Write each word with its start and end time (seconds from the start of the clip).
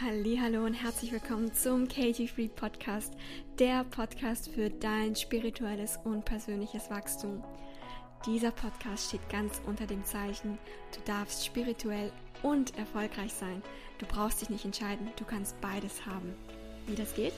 Hallo 0.00 0.64
und 0.64 0.72
herzlich 0.72 1.12
willkommen 1.12 1.52
zum 1.52 1.86
KT 1.86 2.30
Free 2.30 2.48
Podcast, 2.48 3.12
der 3.58 3.84
Podcast 3.84 4.48
für 4.48 4.70
dein 4.70 5.14
spirituelles 5.14 5.98
und 6.02 6.24
persönliches 6.24 6.90
Wachstum. 6.90 7.44
Dieser 8.24 8.52
Podcast 8.52 9.08
steht 9.08 9.28
ganz 9.28 9.60
unter 9.66 9.86
dem 9.86 10.02
Zeichen, 10.06 10.56
du 10.94 11.00
darfst 11.04 11.44
spirituell 11.44 12.10
und 12.42 12.76
erfolgreich 12.78 13.34
sein. 13.34 13.62
Du 13.98 14.06
brauchst 14.06 14.40
dich 14.40 14.48
nicht 14.48 14.64
entscheiden, 14.64 15.08
du 15.16 15.24
kannst 15.24 15.60
beides 15.60 16.06
haben. 16.06 16.34
Wie 16.86 16.96
das 16.96 17.14
geht, 17.14 17.34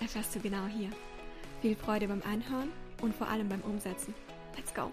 erfährst 0.00 0.34
du 0.36 0.38
genau 0.38 0.66
hier. 0.66 0.90
Viel 1.60 1.74
Freude 1.74 2.06
beim 2.06 2.22
Einhören 2.22 2.70
und 3.02 3.16
vor 3.16 3.26
allem 3.26 3.48
beim 3.48 3.62
Umsetzen. 3.62 4.14
Let's 4.56 4.72
go! 4.72 4.92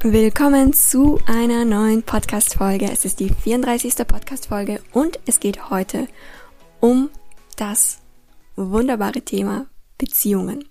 Willkommen 0.00 0.72
zu 0.72 1.20
einer 1.26 1.64
neuen 1.64 2.02
Podcast-Folge. 2.02 2.90
Es 2.90 3.04
ist 3.04 3.20
die 3.20 3.30
34. 3.30 4.06
Podcast-Folge 4.06 4.80
und 4.92 5.18
es 5.26 5.40
geht 5.40 5.70
heute 5.70 6.08
um 6.80 7.10
das 7.56 7.98
wunderbare 8.56 9.22
Thema 9.22 9.66
Beziehungen. 9.98 10.68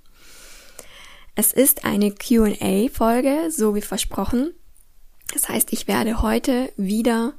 Es 1.36 1.54
ist 1.54 1.86
eine 1.86 2.12
Q&A-Folge, 2.12 3.50
so 3.50 3.76
wie 3.76 3.82
versprochen. 3.82 4.54
Das 5.34 5.50
heißt, 5.50 5.74
ich 5.74 5.88
werde 5.88 6.22
heute 6.22 6.72
wieder 6.78 7.34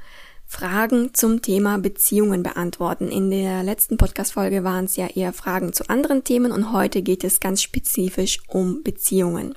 Fragen 0.47 1.15
zum 1.15 1.43
Thema 1.43 1.79
Beziehungen 1.79 2.43
beantworten. 2.43 3.09
In 3.09 3.31
der 3.31 3.63
letzten 3.63 3.97
Podcast-Folge 3.97 4.63
waren 4.63 4.85
es 4.85 4.97
ja 4.97 5.07
eher 5.09 5.33
Fragen 5.33 5.73
zu 5.73 5.89
anderen 5.89 6.23
Themen 6.23 6.53
und 6.53 6.73
heute 6.73 7.03
geht 7.03 7.25
es 7.25 7.41
ganz 7.41 7.63
spezifisch 7.63 8.41
um 8.49 8.83
Beziehungen. 8.83 9.55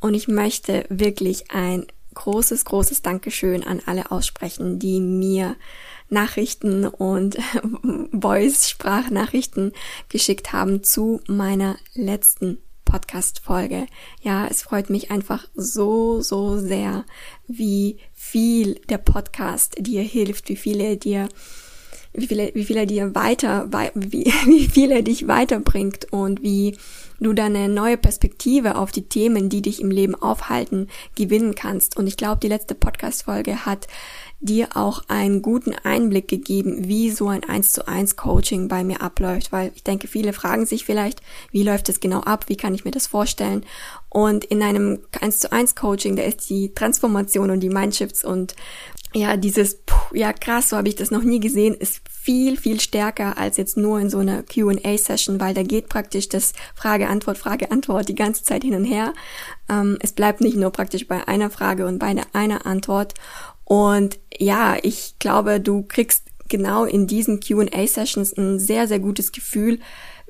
Und 0.00 0.14
ich 0.14 0.28
möchte 0.28 0.84
wirklich 0.88 1.50
ein 1.50 1.86
großes, 2.14 2.64
großes 2.64 3.02
Dankeschön 3.02 3.64
an 3.64 3.80
alle 3.86 4.10
aussprechen, 4.10 4.78
die 4.78 5.00
mir 5.00 5.56
Nachrichten 6.08 6.86
und 6.86 7.38
Voice-Sprachnachrichten 8.12 9.72
geschickt 10.08 10.52
haben 10.52 10.82
zu 10.82 11.20
meiner 11.28 11.76
letzten 11.94 12.58
Podcast-Folge. 12.84 13.86
Ja, 14.20 14.48
es 14.48 14.62
freut 14.62 14.90
mich 14.90 15.12
einfach 15.12 15.46
so, 15.54 16.20
so 16.20 16.58
sehr, 16.58 17.04
wie 17.46 17.98
viel 18.12 18.74
der 18.88 18.98
Podcast 18.98 19.76
dir 19.78 20.02
hilft, 20.02 20.48
wie 20.48 20.56
viel 20.56 20.80
er 20.80 20.96
dir 20.96 21.28
wie 22.12 22.26
viel, 22.26 22.40
er, 22.40 22.54
wie 22.54 22.64
viel 22.64 22.76
er 22.76 22.86
dir 22.86 23.14
weiter, 23.14 23.68
wie, 23.94 24.24
wie 24.46 24.68
viel 24.68 24.90
er 24.90 25.02
dich 25.02 25.28
weiterbringt 25.28 26.12
und 26.12 26.42
wie 26.42 26.76
du 27.20 27.34
dann 27.34 27.54
eine 27.54 27.68
neue 27.68 27.98
Perspektive 27.98 28.76
auf 28.76 28.92
die 28.92 29.08
Themen, 29.08 29.50
die 29.50 29.62
dich 29.62 29.80
im 29.80 29.90
Leben 29.90 30.14
aufhalten, 30.14 30.88
gewinnen 31.14 31.54
kannst. 31.54 31.96
Und 31.96 32.06
ich 32.06 32.16
glaube, 32.16 32.40
die 32.42 32.48
letzte 32.48 32.74
Podcast-Folge 32.74 33.66
hat 33.66 33.86
dir 34.40 34.68
auch 34.74 35.02
einen 35.08 35.42
guten 35.42 35.74
Einblick 35.74 36.26
gegeben, 36.26 36.88
wie 36.88 37.10
so 37.10 37.28
ein 37.28 37.44
1 37.44 37.72
zu 37.74 37.86
1 37.86 38.16
Coaching 38.16 38.68
bei 38.68 38.84
mir 38.84 39.02
abläuft, 39.02 39.52
weil 39.52 39.70
ich 39.74 39.84
denke, 39.84 40.08
viele 40.08 40.32
fragen 40.32 40.64
sich 40.64 40.86
vielleicht, 40.86 41.20
wie 41.52 41.62
läuft 41.62 41.90
es 41.90 42.00
genau 42.00 42.20
ab, 42.20 42.46
wie 42.48 42.56
kann 42.56 42.74
ich 42.74 42.86
mir 42.86 42.90
das 42.90 43.06
vorstellen? 43.06 43.66
Und 44.08 44.46
in 44.46 44.62
einem 44.62 45.00
1 45.20 45.40
zu 45.40 45.52
1 45.52 45.74
Coaching, 45.74 46.16
da 46.16 46.22
ist 46.22 46.48
die 46.48 46.72
Transformation 46.74 47.50
und 47.50 47.60
die 47.60 47.68
Mindshifts 47.68 48.24
und 48.24 48.54
ja, 49.12 49.36
dieses, 49.36 49.82
puh, 49.86 50.14
ja 50.14 50.32
krass, 50.32 50.68
so 50.68 50.76
habe 50.76 50.88
ich 50.88 50.94
das 50.94 51.10
noch 51.10 51.22
nie 51.22 51.40
gesehen, 51.40 51.74
ist 51.74 52.00
viel, 52.08 52.56
viel 52.56 52.80
stärker 52.80 53.38
als 53.38 53.56
jetzt 53.56 53.76
nur 53.76 53.98
in 53.98 54.08
so 54.08 54.18
einer 54.18 54.42
QA-Session, 54.42 55.40
weil 55.40 55.54
da 55.54 55.62
geht 55.62 55.88
praktisch 55.88 56.28
das 56.28 56.52
Frage-Antwort, 56.74 57.38
Frage-Antwort 57.38 58.08
die 58.08 58.14
ganze 58.14 58.44
Zeit 58.44 58.62
hin 58.62 58.74
und 58.74 58.84
her. 58.84 59.12
Ähm, 59.68 59.98
es 60.00 60.12
bleibt 60.12 60.40
nicht 60.40 60.56
nur 60.56 60.70
praktisch 60.70 61.08
bei 61.08 61.26
einer 61.26 61.50
Frage 61.50 61.86
und 61.86 61.98
bei 61.98 62.14
einer 62.32 62.66
Antwort. 62.66 63.14
Und 63.64 64.20
ja, 64.36 64.76
ich 64.82 65.14
glaube, 65.18 65.60
du 65.60 65.82
kriegst 65.82 66.24
genau 66.48 66.84
in 66.84 67.06
diesen 67.06 67.40
QA-Sessions 67.40 68.36
ein 68.36 68.58
sehr, 68.58 68.86
sehr 68.86 68.98
gutes 68.98 69.32
Gefühl, 69.32 69.80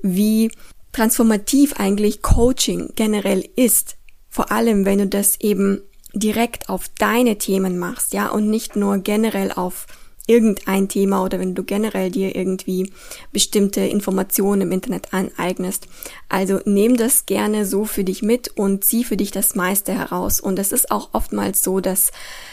wie 0.03 0.51
transformativ 0.93 1.75
eigentlich 1.75 2.23
Coaching 2.23 2.93
generell 2.95 3.49
ist. 3.57 3.97
Vor 4.29 4.53
allem, 4.53 4.85
wenn 4.85 4.99
du 4.99 5.07
das 5.07 5.41
eben 5.41 5.83
direkt 6.13 6.69
auf 6.69 6.87
deine 6.99 7.39
Themen 7.39 7.79
machst, 7.79 8.13
ja, 8.13 8.29
und 8.29 8.51
nicht 8.51 8.77
nur 8.77 8.99
generell 8.99 9.53
auf 9.53 9.87
irgendein 10.27 10.89
Thema 10.89 11.25
oder 11.25 11.41
wenn 11.41 11.57
du 11.57 11.65
generell 11.65 12.11
dir 12.11 12.37
irgendwie 12.37 12.93
bestimmte 13.33 13.81
Informationen 13.81 14.63
im 14.63 14.73
Internet 14.73 15.13
aneignest. 15.13 15.89
Also 16.29 16.61
nimm 16.65 16.97
das 16.97 17.27
gerne 17.27 17.67
so 17.67 17.85
für 17.85 18.05
dich 18.05 18.23
mit 18.23 18.49
und 18.57 18.85
zieh 18.85 19.03
für 19.03 19.17
dich 19.17 19.33
das 19.33 19.57
meiste 19.57 19.93
heraus. 19.93 20.39
Und 20.41 20.61
es 20.61 20.71
ist 20.71 20.93
auch 20.93 21.11
oftmals 21.15 21.65
so, 21.65 21.81
dass 21.81 22.13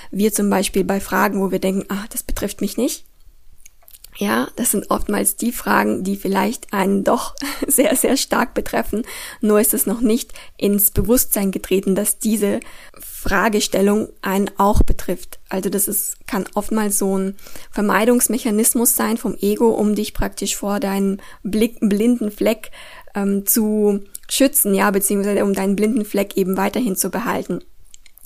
wir 0.09 0.33
zum 0.33 0.49
Beispiel 0.49 0.85
bei 0.85 0.99
Fragen, 0.99 1.39
wo 1.39 1.51
wir 1.51 1.59
denken, 1.59 1.85
ach, 1.89 2.07
das 2.07 2.23
betrifft 2.23 2.61
mich 2.61 2.77
nicht, 2.77 3.05
ja, 4.17 4.47
das 4.55 4.71
sind 4.71 4.89
oftmals 4.89 5.35
die 5.35 5.51
Fragen, 5.51 6.03
die 6.03 6.15
vielleicht 6.15 6.73
einen 6.73 7.03
doch 7.03 7.35
sehr, 7.67 7.95
sehr 7.95 8.17
stark 8.17 8.53
betreffen. 8.55 9.03
Nur 9.41 9.61
ist 9.61 9.73
es 9.73 9.85
noch 9.85 10.01
nicht 10.01 10.33
ins 10.57 10.91
Bewusstsein 10.91 11.51
getreten, 11.51 11.93
dass 11.93 12.17
diese 12.17 12.59
Fragestellung 13.27 14.07
einen 14.21 14.49
auch 14.57 14.83
betrifft. 14.83 15.39
Also 15.49 15.69
das 15.69 15.89
ist, 15.89 16.25
kann 16.27 16.45
oftmals 16.53 16.97
so 16.97 17.17
ein 17.17 17.35
Vermeidungsmechanismus 17.71 18.95
sein 18.95 19.17
vom 19.17 19.35
Ego, 19.41 19.69
um 19.69 19.95
dich 19.95 20.13
praktisch 20.13 20.55
vor 20.55 20.79
deinem 20.79 21.17
Blick, 21.43 21.77
blinden 21.81 22.31
Fleck 22.31 22.71
ähm, 23.15 23.45
zu 23.45 24.01
schützen, 24.29 24.73
ja, 24.73 24.91
beziehungsweise 24.91 25.43
um 25.43 25.53
deinen 25.53 25.75
blinden 25.75 26.05
Fleck 26.05 26.37
eben 26.37 26.55
weiterhin 26.55 26.95
zu 26.95 27.09
behalten. 27.09 27.63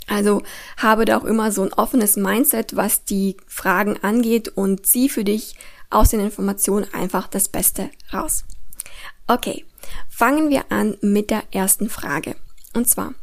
Also 0.07 0.43
habe 0.77 1.05
da 1.05 1.17
auch 1.17 1.23
immer 1.23 1.51
so 1.51 1.63
ein 1.63 1.73
offenes 1.73 2.15
Mindset, 2.15 2.75
was 2.75 3.03
die 3.03 3.37
Fragen 3.47 3.97
angeht 4.03 4.49
und 4.49 4.85
zieh 4.85 5.09
für 5.09 5.23
dich 5.23 5.55
aus 5.89 6.09
den 6.09 6.19
Informationen 6.19 6.85
einfach 6.93 7.27
das 7.27 7.49
Beste 7.49 7.89
raus. 8.13 8.43
Okay, 9.25 9.65
fangen 10.09 10.49
wir 10.51 10.65
an 10.69 10.97
mit 11.01 11.31
der 11.31 11.43
ersten 11.51 11.89
Frage. 11.89 12.35
Und 12.73 12.87
zwar, 12.87 13.13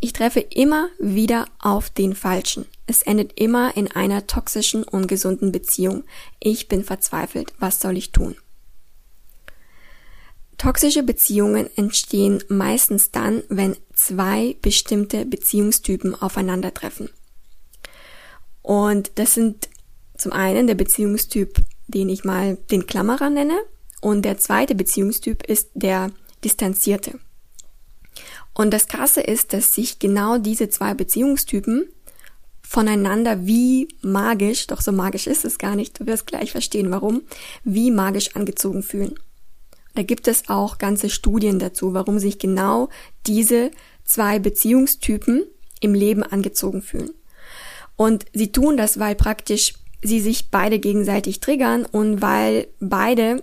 ich 0.00 0.12
treffe 0.12 0.40
immer 0.40 0.88
wieder 0.98 1.46
auf 1.58 1.90
den 1.90 2.14
Falschen. 2.14 2.66
Es 2.86 3.02
endet 3.02 3.38
immer 3.38 3.76
in 3.76 3.90
einer 3.90 4.26
toxischen, 4.26 4.84
ungesunden 4.84 5.52
Beziehung. 5.52 6.04
Ich 6.40 6.68
bin 6.68 6.84
verzweifelt. 6.84 7.52
Was 7.58 7.80
soll 7.80 7.96
ich 7.96 8.12
tun? 8.12 8.36
Toxische 10.58 11.02
Beziehungen 11.02 11.68
entstehen 11.76 12.42
meistens 12.48 13.10
dann, 13.10 13.42
wenn 13.48 13.76
zwei 13.92 14.56
bestimmte 14.62 15.26
Beziehungstypen 15.26 16.14
aufeinandertreffen. 16.14 17.10
Und 18.62 19.12
das 19.16 19.34
sind 19.34 19.68
zum 20.16 20.32
einen 20.32 20.66
der 20.66 20.74
Beziehungstyp 20.74 21.62
den 21.88 22.08
ich 22.08 22.24
mal 22.24 22.56
den 22.70 22.86
Klammerer 22.86 23.30
nenne. 23.30 23.58
Und 24.00 24.22
der 24.24 24.38
zweite 24.38 24.74
Beziehungstyp 24.74 25.44
ist 25.46 25.70
der 25.74 26.10
distanzierte. 26.44 27.18
Und 28.56 28.72
das 28.72 28.88
Krasse 28.88 29.20
ist, 29.20 29.52
dass 29.52 29.74
sich 29.74 29.98
genau 29.98 30.38
diese 30.38 30.70
zwei 30.70 30.94
Beziehungstypen 30.94 31.86
voneinander 32.62 33.46
wie 33.46 33.86
magisch, 34.00 34.66
doch 34.66 34.80
so 34.80 34.92
magisch 34.92 35.26
ist 35.26 35.44
es 35.44 35.58
gar 35.58 35.76
nicht, 35.76 36.00
du 36.00 36.06
wirst 36.06 36.26
gleich 36.26 36.52
verstehen 36.52 36.90
warum, 36.90 37.22
wie 37.64 37.90
magisch 37.90 38.34
angezogen 38.34 38.82
fühlen. 38.82 39.14
Da 39.94 40.02
gibt 40.02 40.26
es 40.26 40.48
auch 40.48 40.78
ganze 40.78 41.10
Studien 41.10 41.58
dazu, 41.58 41.92
warum 41.92 42.18
sich 42.18 42.38
genau 42.38 42.88
diese 43.26 43.70
zwei 44.04 44.38
Beziehungstypen 44.38 45.44
im 45.80 45.92
Leben 45.92 46.22
angezogen 46.22 46.80
fühlen. 46.80 47.10
Und 47.94 48.24
sie 48.32 48.52
tun 48.52 48.78
das, 48.78 48.98
weil 48.98 49.16
praktisch 49.16 49.74
sie 50.02 50.20
sich 50.20 50.50
beide 50.50 50.78
gegenseitig 50.78 51.40
triggern 51.40 51.84
und 51.84 52.22
weil 52.22 52.68
beide 52.80 53.42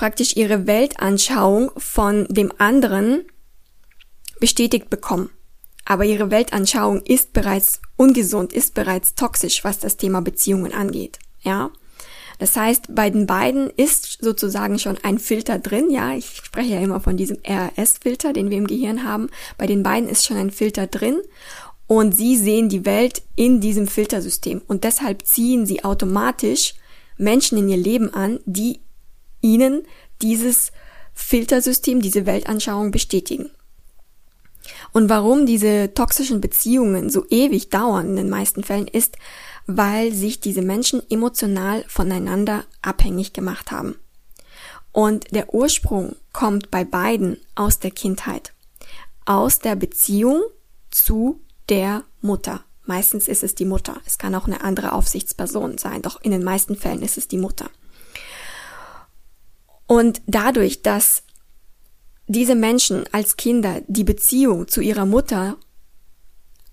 praktisch 0.00 0.34
ihre 0.34 0.66
Weltanschauung 0.66 1.72
von 1.76 2.26
dem 2.30 2.50
anderen 2.56 3.26
bestätigt 4.40 4.88
bekommen. 4.88 5.28
Aber 5.84 6.06
ihre 6.06 6.30
Weltanschauung 6.30 7.02
ist 7.02 7.34
bereits 7.34 7.82
ungesund, 7.96 8.54
ist 8.54 8.72
bereits 8.72 9.14
toxisch, 9.14 9.62
was 9.62 9.78
das 9.78 9.98
Thema 9.98 10.22
Beziehungen 10.22 10.72
angeht. 10.72 11.18
Ja. 11.42 11.70
Das 12.38 12.56
heißt, 12.56 12.94
bei 12.94 13.10
den 13.10 13.26
beiden 13.26 13.68
ist 13.68 14.16
sozusagen 14.22 14.78
schon 14.78 14.96
ein 15.02 15.18
Filter 15.18 15.58
drin. 15.58 15.90
Ja, 15.90 16.14
ich 16.14 16.36
spreche 16.44 16.76
ja 16.76 16.80
immer 16.80 17.00
von 17.00 17.18
diesem 17.18 17.36
RS-Filter, 17.46 18.32
den 18.32 18.48
wir 18.48 18.56
im 18.56 18.68
Gehirn 18.68 19.04
haben. 19.04 19.28
Bei 19.58 19.66
den 19.66 19.82
beiden 19.82 20.08
ist 20.08 20.24
schon 20.24 20.38
ein 20.38 20.50
Filter 20.50 20.86
drin 20.86 21.20
und 21.86 22.16
sie 22.16 22.38
sehen 22.38 22.70
die 22.70 22.86
Welt 22.86 23.20
in 23.36 23.60
diesem 23.60 23.86
Filtersystem 23.86 24.62
und 24.66 24.84
deshalb 24.84 25.26
ziehen 25.26 25.66
sie 25.66 25.84
automatisch 25.84 26.72
Menschen 27.18 27.58
in 27.58 27.68
ihr 27.68 27.76
Leben 27.76 28.14
an, 28.14 28.40
die 28.46 28.80
ihnen 29.40 29.82
dieses 30.22 30.72
Filtersystem, 31.14 32.00
diese 32.00 32.26
Weltanschauung 32.26 32.90
bestätigen. 32.90 33.50
Und 34.92 35.08
warum 35.08 35.46
diese 35.46 35.94
toxischen 35.94 36.40
Beziehungen 36.40 37.10
so 37.10 37.24
ewig 37.28 37.70
dauern 37.70 38.10
in 38.10 38.16
den 38.16 38.30
meisten 38.30 38.62
Fällen 38.62 38.88
ist, 38.88 39.16
weil 39.66 40.12
sich 40.12 40.40
diese 40.40 40.62
Menschen 40.62 41.02
emotional 41.10 41.84
voneinander 41.88 42.64
abhängig 42.82 43.32
gemacht 43.32 43.70
haben. 43.70 43.96
Und 44.92 45.32
der 45.34 45.54
Ursprung 45.54 46.16
kommt 46.32 46.70
bei 46.70 46.84
beiden 46.84 47.36
aus 47.54 47.78
der 47.78 47.92
Kindheit, 47.92 48.52
aus 49.24 49.60
der 49.60 49.76
Beziehung 49.76 50.42
zu 50.90 51.40
der 51.68 52.02
Mutter. 52.20 52.64
Meistens 52.84 53.28
ist 53.28 53.44
es 53.44 53.54
die 53.54 53.64
Mutter. 53.64 54.00
Es 54.04 54.18
kann 54.18 54.34
auch 54.34 54.46
eine 54.46 54.64
andere 54.64 54.92
Aufsichtsperson 54.92 55.78
sein, 55.78 56.02
doch 56.02 56.20
in 56.22 56.32
den 56.32 56.42
meisten 56.42 56.74
Fällen 56.74 57.02
ist 57.02 57.18
es 57.18 57.28
die 57.28 57.38
Mutter. 57.38 57.70
Und 59.90 60.22
dadurch, 60.28 60.82
dass 60.82 61.24
diese 62.28 62.54
Menschen 62.54 63.06
als 63.10 63.36
Kinder 63.36 63.82
die 63.88 64.04
Beziehung 64.04 64.68
zu 64.68 64.80
ihrer 64.80 65.04
Mutter 65.04 65.56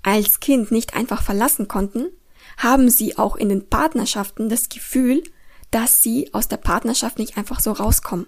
als 0.03 0.39
Kind 0.39 0.69
nicht 0.69 0.93
einfach 0.93 1.23
verlassen 1.23 1.67
konnten, 1.67 2.11
haben 2.57 2.91
sie 2.91 3.17
auch 3.17 3.35
in 3.35 3.49
den 3.49 3.69
Partnerschaften 3.69 4.49
das 4.49 4.69
Gefühl, 4.69 5.23
dass 5.71 6.03
sie 6.03 6.31
aus 6.31 6.47
der 6.47 6.57
Partnerschaft 6.57 7.17
nicht 7.17 7.37
einfach 7.37 7.59
so 7.59 7.71
rauskommen. 7.71 8.27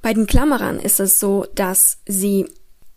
Bei 0.00 0.14
den 0.14 0.28
Klammerern 0.28 0.78
ist 0.78 1.00
es 1.00 1.18
so, 1.18 1.46
dass 1.56 1.98
sie 2.06 2.48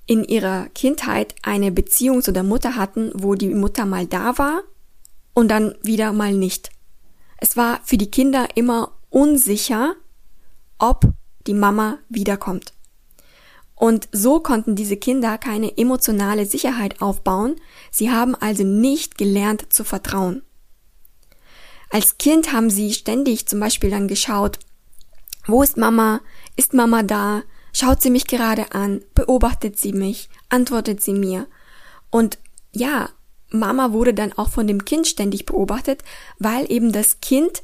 in 0.06 0.24
ihrer 0.24 0.70
Kindheit 0.76 1.34
eine 1.42 1.72
Beziehung 1.72 2.22
zu 2.22 2.32
der 2.32 2.44
Mutter 2.44 2.76
hatten, 2.76 3.10
wo 3.16 3.34
die 3.34 3.50
Mutter 3.50 3.88
mal 3.88 4.06
da 4.06 4.38
war 4.38 4.62
und 5.34 5.48
dann 5.48 5.74
wieder 5.82 6.14
mal 6.14 6.34
nicht. 6.34 6.70
Es 7.38 7.58
war 7.58 7.82
für 7.84 7.98
die 7.98 8.12
Kinder 8.12 8.50
immer 8.54 8.92
unsicher, 9.12 9.96
ob 10.80 11.06
die 11.46 11.54
Mama 11.54 12.00
wiederkommt. 12.10 12.74
Und 13.76 14.08
so 14.12 14.40
konnten 14.40 14.76
diese 14.76 14.98
Kinder 14.98 15.38
keine 15.38 15.78
emotionale 15.78 16.46
Sicherheit 16.46 17.02
aufbauen, 17.02 17.56
sie 17.92 18.12
haben 18.12 18.36
also 18.36 18.64
nicht 18.64 19.18
gelernt 19.18 19.72
zu 19.74 19.84
vertrauen. 19.84 20.44
Als 21.90 22.18
Kind 22.18 22.54
haben 22.54 22.70
sie 22.70 22.94
ständig 22.94 23.48
zum 23.48 23.60
Beispiel 23.60 23.90
dann 23.90 24.08
geschaut, 24.08 24.60
wo 25.46 25.62
ist 25.64 25.78
Mama? 25.78 26.22
Ist 26.56 26.74
Mama 26.74 27.04
da? 27.04 27.44
Schaut 27.74 28.02
sie 28.02 28.12
mich 28.12 28.28
gerade 28.28 28.74
an? 28.74 29.02
Beobachtet 29.16 29.78
sie 29.78 29.92
mich? 29.92 30.30
Antwortet 30.50 31.02
sie 31.02 31.14
mir? 31.14 31.48
Und 32.12 32.38
ja, 32.72 33.10
Mama 33.50 33.92
wurde 33.92 34.14
dann 34.14 34.34
auch 34.34 34.50
von 34.50 34.68
dem 34.68 34.86
Kind 34.86 35.08
ständig 35.08 35.46
beobachtet, 35.46 36.04
weil 36.40 36.72
eben 36.72 36.92
das 36.92 37.20
Kind 37.20 37.64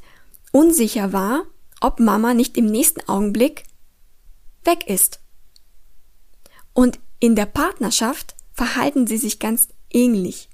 unsicher 0.58 1.12
war, 1.12 1.44
ob 1.80 2.00
Mama 2.00 2.34
nicht 2.34 2.56
im 2.56 2.66
nächsten 2.66 3.08
Augenblick 3.08 3.62
weg 4.64 4.88
ist. 4.88 5.20
Und 6.72 6.98
in 7.20 7.36
der 7.36 7.46
Partnerschaft 7.46 8.34
verhalten 8.54 9.06
sie 9.06 9.18
sich 9.18 9.38
ganz 9.38 9.68
ähnlich. 9.88 10.48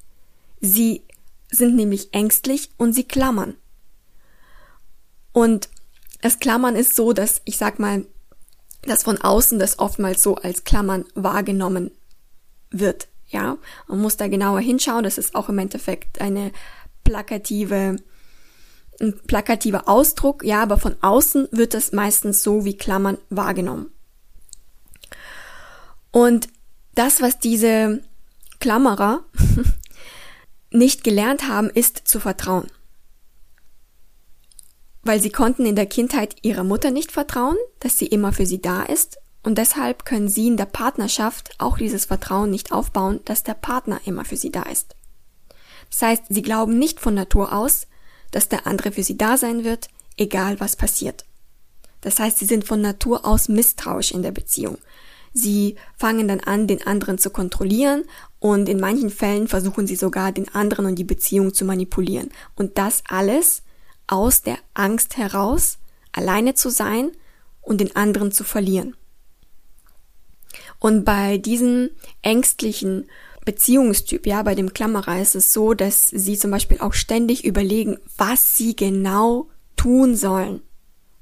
Sie 0.61 1.03
sind 1.51 1.75
nämlich 1.75 2.13
ängstlich 2.13 2.69
und 2.77 2.93
sie 2.93 3.05
klammern. 3.05 3.55
Und 5.33 5.71
das 6.21 6.39
Klammern 6.39 6.77
ist 6.77 6.95
so, 6.95 7.15
dass 7.15 7.41
ich 7.47 7.57
sag 7.57 7.79
mal, 7.79 8.05
dass 8.83 9.05
von 9.05 9.17
außen 9.19 9.59
das 9.59 9.79
oftmals 9.79 10.23
so 10.23 10.35
als 10.35 10.65
Klammern 10.65 11.07
wahrgenommen 11.15 11.91
wird. 12.71 13.09
Ja, 13.29 13.57
man 13.89 14.03
muss 14.03 14.19
da 14.19 14.29
genauer 14.29 14.61
hinschauen. 14.61 15.03
Das 15.03 15.17
ist 15.17 15.35
auch 15.35 15.49
im 15.49 15.59
Endeffekt 15.59 16.21
eine 16.21 16.53
plakative, 17.05 17.97
ein 19.01 19.19
plakativer 19.27 19.89
Ausdruck. 19.89 20.45
Ja, 20.45 20.63
aber 20.63 20.79
von 20.79 20.97
außen 21.01 21.49
wird 21.51 21.75
das 21.75 21.93
meistens 21.93 22.43
so 22.43 22.65
wie 22.65 22.77
Klammern 22.77 23.19
wahrgenommen. 23.31 23.91
Und 26.11 26.49
das, 26.95 27.21
was 27.21 27.39
diese 27.39 28.03
Klammerer 28.61 29.25
nicht 30.71 31.05
gelernt 31.05 31.49
haben, 31.49 31.71
ist 31.71 32.07
zu 32.07 32.21
vertrauen 32.21 32.69
weil 35.05 35.21
sie 35.21 35.31
konnten 35.31 35.67
in 35.67 35.77
der 35.77 35.87
Kindheit 35.87 36.37
ihrer 36.43 36.65
Mutter 36.65 36.91
nicht 36.91 37.13
vertrauen, 37.13 37.57
dass 37.81 37.99
sie 37.99 38.07
immer 38.07 38.33
für 38.33 38.47
sie 38.47 38.61
da 38.61 38.83
ist, 38.83 39.19
und 39.43 39.59
deshalb 39.59 40.07
können 40.07 40.29
sie 40.29 40.47
in 40.47 40.57
der 40.57 40.65
Partnerschaft 40.65 41.55
auch 41.59 41.77
dieses 41.77 42.07
Vertrauen 42.07 42.51
nicht 42.51 42.73
aufbauen, 42.73 43.21
dass 43.27 43.43
der 43.43 43.53
Partner 43.53 44.01
immer 44.07 44.25
für 44.25 44.39
sie 44.39 44.51
da 44.51 44.63
ist. 44.63 44.97
Das 45.91 46.01
heißt, 46.01 46.25
sie 46.31 46.41
glauben 46.41 46.79
nicht 46.79 46.99
von 46.99 47.13
Natur 47.13 47.53
aus, 47.53 47.87
dass 48.35 48.49
der 48.49 48.67
andere 48.67 48.91
für 48.91 49.05
sie 49.05 49.17
da 49.17 49.37
sein 49.37 49.63
wird, 49.63 49.89
egal 50.17 50.59
was 50.59 50.75
passiert. 50.75 51.25
Das 52.01 52.19
heißt, 52.19 52.39
sie 52.39 52.47
sind 52.47 52.65
von 52.65 52.81
Natur 52.81 53.25
aus 53.25 53.49
misstrauisch 53.49 54.11
in 54.11 54.23
der 54.23 54.33
Beziehung. 54.33 54.77
Sie 55.33 55.77
fangen 55.97 56.27
dann 56.27 56.41
an, 56.41 56.67
den 56.67 56.85
anderen 56.85 57.19
zu 57.19 57.31
kontrollieren 57.31 58.03
und 58.41 58.69
in 58.69 58.81
manchen 58.81 59.11
Fällen 59.11 59.47
versuchen 59.47 59.87
sie 59.87 59.95
sogar, 59.95 60.33
den 60.33 60.53
anderen 60.53 60.87
und 60.87 60.97
die 60.97 61.05
Beziehung 61.05 61.55
zu 61.55 61.65
manipulieren. 61.65 62.31
Und 62.57 62.77
das 62.77 63.05
alles 63.09 63.63
aus 64.09 64.43
der 64.43 64.59
Angst 64.75 65.17
heraus, 65.17 65.79
alleine 66.11 66.55
zu 66.55 66.71
sein 66.71 67.13
und 67.63 67.81
den 67.81 67.95
anderen 67.95 68.33
zu 68.33 68.43
verlieren. 68.43 68.97
Und 70.81 71.05
bei 71.05 71.39
diesem 71.39 71.91
ängstlichen 72.23 73.09
Beziehungstyp, 73.45 74.27
ja, 74.27 74.43
bei 74.43 74.55
dem 74.55 74.73
Klammerer 74.73 75.21
ist 75.21 75.35
es 75.35 75.53
so, 75.53 75.75
dass 75.75 76.09
sie 76.09 76.39
zum 76.39 76.51
Beispiel 76.51 76.79
auch 76.81 76.95
ständig 76.95 77.45
überlegen, 77.45 77.99
was 78.17 78.57
sie 78.57 78.75
genau 78.75 79.49
tun 79.77 80.17
sollen, 80.17 80.63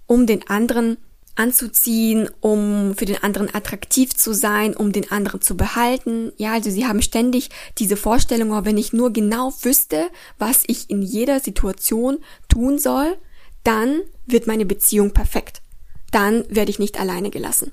um 0.06 0.26
den 0.26 0.48
anderen 0.48 0.98
anzuziehen, 1.34 2.28
um 2.40 2.94
für 2.94 3.06
den 3.06 3.22
anderen 3.22 3.54
attraktiv 3.54 4.14
zu 4.14 4.34
sein, 4.34 4.76
um 4.76 4.92
den 4.92 5.10
anderen 5.10 5.40
zu 5.40 5.56
behalten. 5.56 6.32
Ja, 6.36 6.52
also 6.52 6.70
sie 6.70 6.86
haben 6.86 7.02
ständig 7.02 7.48
diese 7.78 7.96
Vorstellung, 7.96 8.52
oh, 8.52 8.64
wenn 8.64 8.76
ich 8.76 8.92
nur 8.92 9.12
genau 9.12 9.52
wüsste, 9.62 10.10
was 10.38 10.62
ich 10.66 10.90
in 10.90 11.02
jeder 11.02 11.40
Situation 11.40 12.18
tun 12.48 12.78
soll, 12.78 13.16
dann 13.64 14.00
wird 14.26 14.46
meine 14.46 14.66
Beziehung 14.66 15.12
perfekt. 15.12 15.62
Dann 16.10 16.44
werde 16.48 16.70
ich 16.70 16.78
nicht 16.78 17.00
alleine 17.00 17.30
gelassen. 17.30 17.72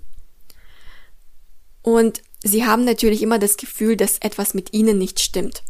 Und 1.81 2.21
sie 2.43 2.65
haben 2.65 2.85
natürlich 2.85 3.21
immer 3.21 3.39
das 3.39 3.57
Gefühl, 3.57 3.95
dass 3.97 4.17
etwas 4.19 4.53
mit 4.53 4.73
ihnen 4.73 4.97
nicht 4.97 5.19
stimmt. 5.19 5.63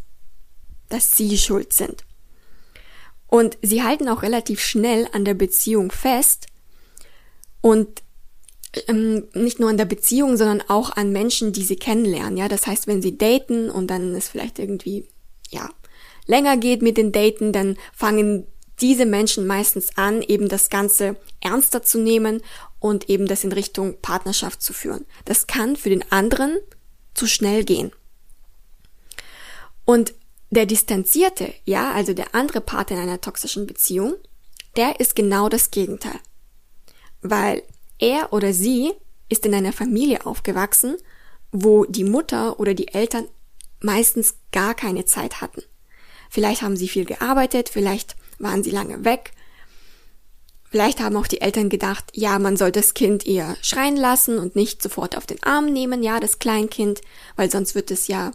Dass 0.89 1.15
sie 1.15 1.37
schuld 1.37 1.73
sind. 1.73 2.03
Und 3.27 3.57
sie 3.61 3.83
halten 3.83 4.09
auch 4.09 4.23
relativ 4.23 4.59
schnell 4.59 5.07
an 5.13 5.23
der 5.23 5.35
Beziehung 5.35 5.91
fest, 5.91 6.47
und 7.61 8.03
ähm, 8.87 9.27
nicht 9.33 9.59
nur 9.59 9.69
an 9.69 9.77
der 9.77 9.85
Beziehung, 9.85 10.37
sondern 10.37 10.61
auch 10.67 10.91
an 10.95 11.11
Menschen, 11.11 11.51
die 11.53 11.63
sie 11.63 11.75
kennenlernen. 11.75 12.37
Ja, 12.37 12.47
das 12.47 12.67
heißt, 12.67 12.87
wenn 12.87 13.01
sie 13.01 13.17
daten 13.17 13.69
und 13.69 13.87
dann 13.87 14.13
es 14.15 14.29
vielleicht 14.29 14.59
irgendwie 14.59 15.07
ja 15.49 15.69
länger 16.25 16.57
geht 16.57 16.81
mit 16.81 16.97
den 16.97 17.11
Daten, 17.11 17.51
dann 17.51 17.77
fangen 17.93 18.45
diese 18.79 19.05
Menschen 19.05 19.47
meistens 19.47 19.97
an, 19.97 20.21
eben 20.21 20.47
das 20.47 20.69
Ganze 20.69 21.17
ernster 21.41 21.83
zu 21.83 21.99
nehmen 21.99 22.41
und 22.79 23.09
eben 23.09 23.27
das 23.27 23.43
in 23.43 23.51
Richtung 23.51 23.99
Partnerschaft 24.01 24.61
zu 24.61 24.73
führen. 24.73 25.05
Das 25.25 25.47
kann 25.47 25.75
für 25.75 25.89
den 25.89 26.09
anderen 26.11 26.57
zu 27.13 27.27
schnell 27.27 27.63
gehen. 27.63 27.91
Und 29.85 30.13
der 30.49 30.65
Distanzierte, 30.65 31.53
ja, 31.65 31.91
also 31.91 32.13
der 32.13 32.33
andere 32.33 32.61
Part 32.61 32.91
in 32.91 32.97
einer 32.97 33.21
toxischen 33.21 33.67
Beziehung, 33.67 34.15
der 34.75 34.99
ist 34.99 35.15
genau 35.15 35.49
das 35.49 35.71
Gegenteil 35.71 36.19
weil 37.21 37.63
er 37.97 38.33
oder 38.33 38.53
sie 38.53 38.93
ist 39.27 39.45
in 39.45 39.53
einer 39.53 39.73
Familie 39.73 40.25
aufgewachsen, 40.25 40.97
wo 41.51 41.85
die 41.85 42.03
Mutter 42.03 42.59
oder 42.59 42.73
die 42.73 42.89
Eltern 42.89 43.27
meistens 43.81 44.35
gar 44.51 44.73
keine 44.73 45.05
Zeit 45.05 45.41
hatten. 45.41 45.61
Vielleicht 46.29 46.61
haben 46.61 46.77
sie 46.77 46.87
viel 46.87 47.05
gearbeitet, 47.05 47.69
vielleicht 47.69 48.15
waren 48.37 48.63
sie 48.63 48.71
lange 48.71 49.03
weg. 49.03 49.31
Vielleicht 50.69 50.99
haben 50.99 51.17
auch 51.17 51.27
die 51.27 51.41
Eltern 51.41 51.69
gedacht, 51.69 52.11
ja, 52.13 52.37
man 52.37 52.55
soll 52.55 52.71
das 52.71 52.93
Kind 52.93 53.25
eher 53.25 53.57
schreien 53.61 53.97
lassen 53.97 54.37
und 54.37 54.55
nicht 54.55 54.83
sofort 54.83 55.17
auf 55.17 55.25
den 55.25 55.41
Arm 55.41 55.65
nehmen, 55.65 56.03
ja, 56.03 56.19
das 56.19 56.37
Kleinkind, 56.37 57.01
weil 57.35 57.49
sonst 57.49 57.73
wird 57.73 57.89
es 57.89 58.07
ja 58.07 58.31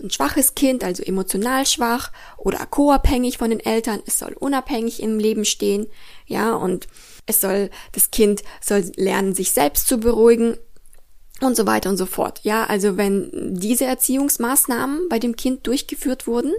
ein 0.00 0.10
schwaches 0.10 0.54
Kind, 0.54 0.82
also 0.82 1.02
emotional 1.02 1.66
schwach 1.66 2.12
oder 2.36 2.64
co-abhängig 2.66 3.38
von 3.38 3.50
den 3.50 3.60
Eltern. 3.60 4.00
Es 4.06 4.18
soll 4.18 4.32
unabhängig 4.32 5.02
im 5.02 5.18
Leben 5.18 5.44
stehen, 5.44 5.86
ja, 6.26 6.54
und 6.54 6.88
es 7.26 7.40
soll, 7.40 7.70
das 7.92 8.10
Kind 8.10 8.42
soll 8.60 8.90
lernen, 8.96 9.34
sich 9.34 9.52
selbst 9.52 9.86
zu 9.86 9.98
beruhigen 9.98 10.56
und 11.40 11.56
so 11.56 11.66
weiter 11.66 11.90
und 11.90 11.96
so 11.96 12.06
fort. 12.06 12.40
Ja, 12.42 12.64
also 12.64 12.96
wenn 12.96 13.30
diese 13.54 13.84
Erziehungsmaßnahmen 13.84 15.08
bei 15.08 15.18
dem 15.18 15.36
Kind 15.36 15.66
durchgeführt 15.66 16.26
wurden, 16.26 16.52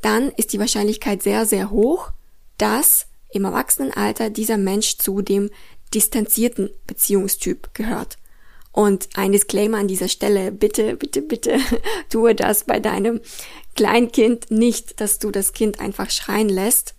dann 0.00 0.30
ist 0.30 0.52
die 0.52 0.58
Wahrscheinlichkeit 0.58 1.22
sehr, 1.22 1.46
sehr 1.46 1.70
hoch, 1.70 2.10
dass 2.58 3.06
im 3.32 3.44
Erwachsenenalter 3.44 4.30
dieser 4.30 4.58
Mensch 4.58 4.98
zu 4.98 5.22
dem 5.22 5.50
distanzierten 5.94 6.70
Beziehungstyp 6.86 7.74
gehört. 7.74 8.16
Und 8.72 9.10
ein 9.14 9.32
Disclaimer 9.32 9.78
an 9.78 9.88
dieser 9.88 10.08
Stelle, 10.08 10.50
bitte, 10.50 10.96
bitte, 10.96 11.20
bitte 11.20 11.58
tue 12.08 12.34
das 12.34 12.64
bei 12.64 12.80
deinem 12.80 13.20
Kleinkind 13.74 14.50
nicht, 14.50 15.00
dass 15.00 15.18
du 15.18 15.30
das 15.30 15.52
Kind 15.52 15.80
einfach 15.80 16.10
schreien 16.10 16.48
lässt, 16.48 16.94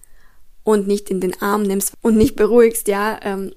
und 0.63 0.88
nicht 0.88 1.10
in 1.10 1.20
den 1.20 1.40
Arm 1.42 1.63
nimmst 1.63 1.94
und 2.02 2.18
nicht 2.18 2.36
beruhigst, 2.36 2.88
ja, 2.88 3.20
ähm, 3.22 3.54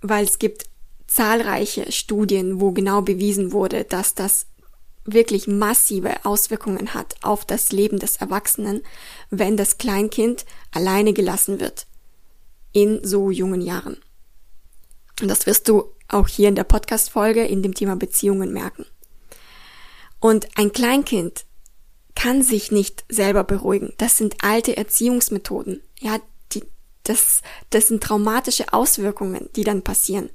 weil 0.00 0.24
es 0.24 0.38
gibt 0.38 0.64
zahlreiche 1.06 1.92
Studien, 1.92 2.60
wo 2.60 2.72
genau 2.72 3.02
bewiesen 3.02 3.52
wurde, 3.52 3.84
dass 3.84 4.14
das 4.14 4.46
wirklich 5.04 5.46
massive 5.46 6.24
Auswirkungen 6.24 6.94
hat 6.94 7.14
auf 7.22 7.44
das 7.44 7.70
Leben 7.70 7.98
des 7.98 8.16
Erwachsenen, 8.16 8.82
wenn 9.30 9.56
das 9.56 9.78
Kleinkind 9.78 10.44
alleine 10.72 11.12
gelassen 11.12 11.60
wird 11.60 11.86
in 12.76 13.02
so 13.02 13.30
jungen 13.30 13.62
Jahren. 13.62 13.96
Und 15.22 15.28
das 15.28 15.46
wirst 15.46 15.66
du 15.66 15.94
auch 16.08 16.28
hier 16.28 16.50
in 16.50 16.56
der 16.56 16.64
Podcast-Folge 16.64 17.42
in 17.42 17.62
dem 17.62 17.72
Thema 17.72 17.96
Beziehungen 17.96 18.52
merken. 18.52 18.84
Und 20.20 20.46
ein 20.58 20.72
Kleinkind 20.72 21.46
kann 22.14 22.42
sich 22.42 22.70
nicht 22.70 23.06
selber 23.08 23.44
beruhigen. 23.44 23.94
Das 23.96 24.18
sind 24.18 24.44
alte 24.44 24.76
Erziehungsmethoden. 24.76 25.80
Ja, 26.00 26.18
die, 26.52 26.64
das, 27.02 27.40
das 27.70 27.88
sind 27.88 28.02
traumatische 28.02 28.70
Auswirkungen, 28.74 29.48
die 29.56 29.64
dann 29.64 29.80
passieren. 29.80 30.28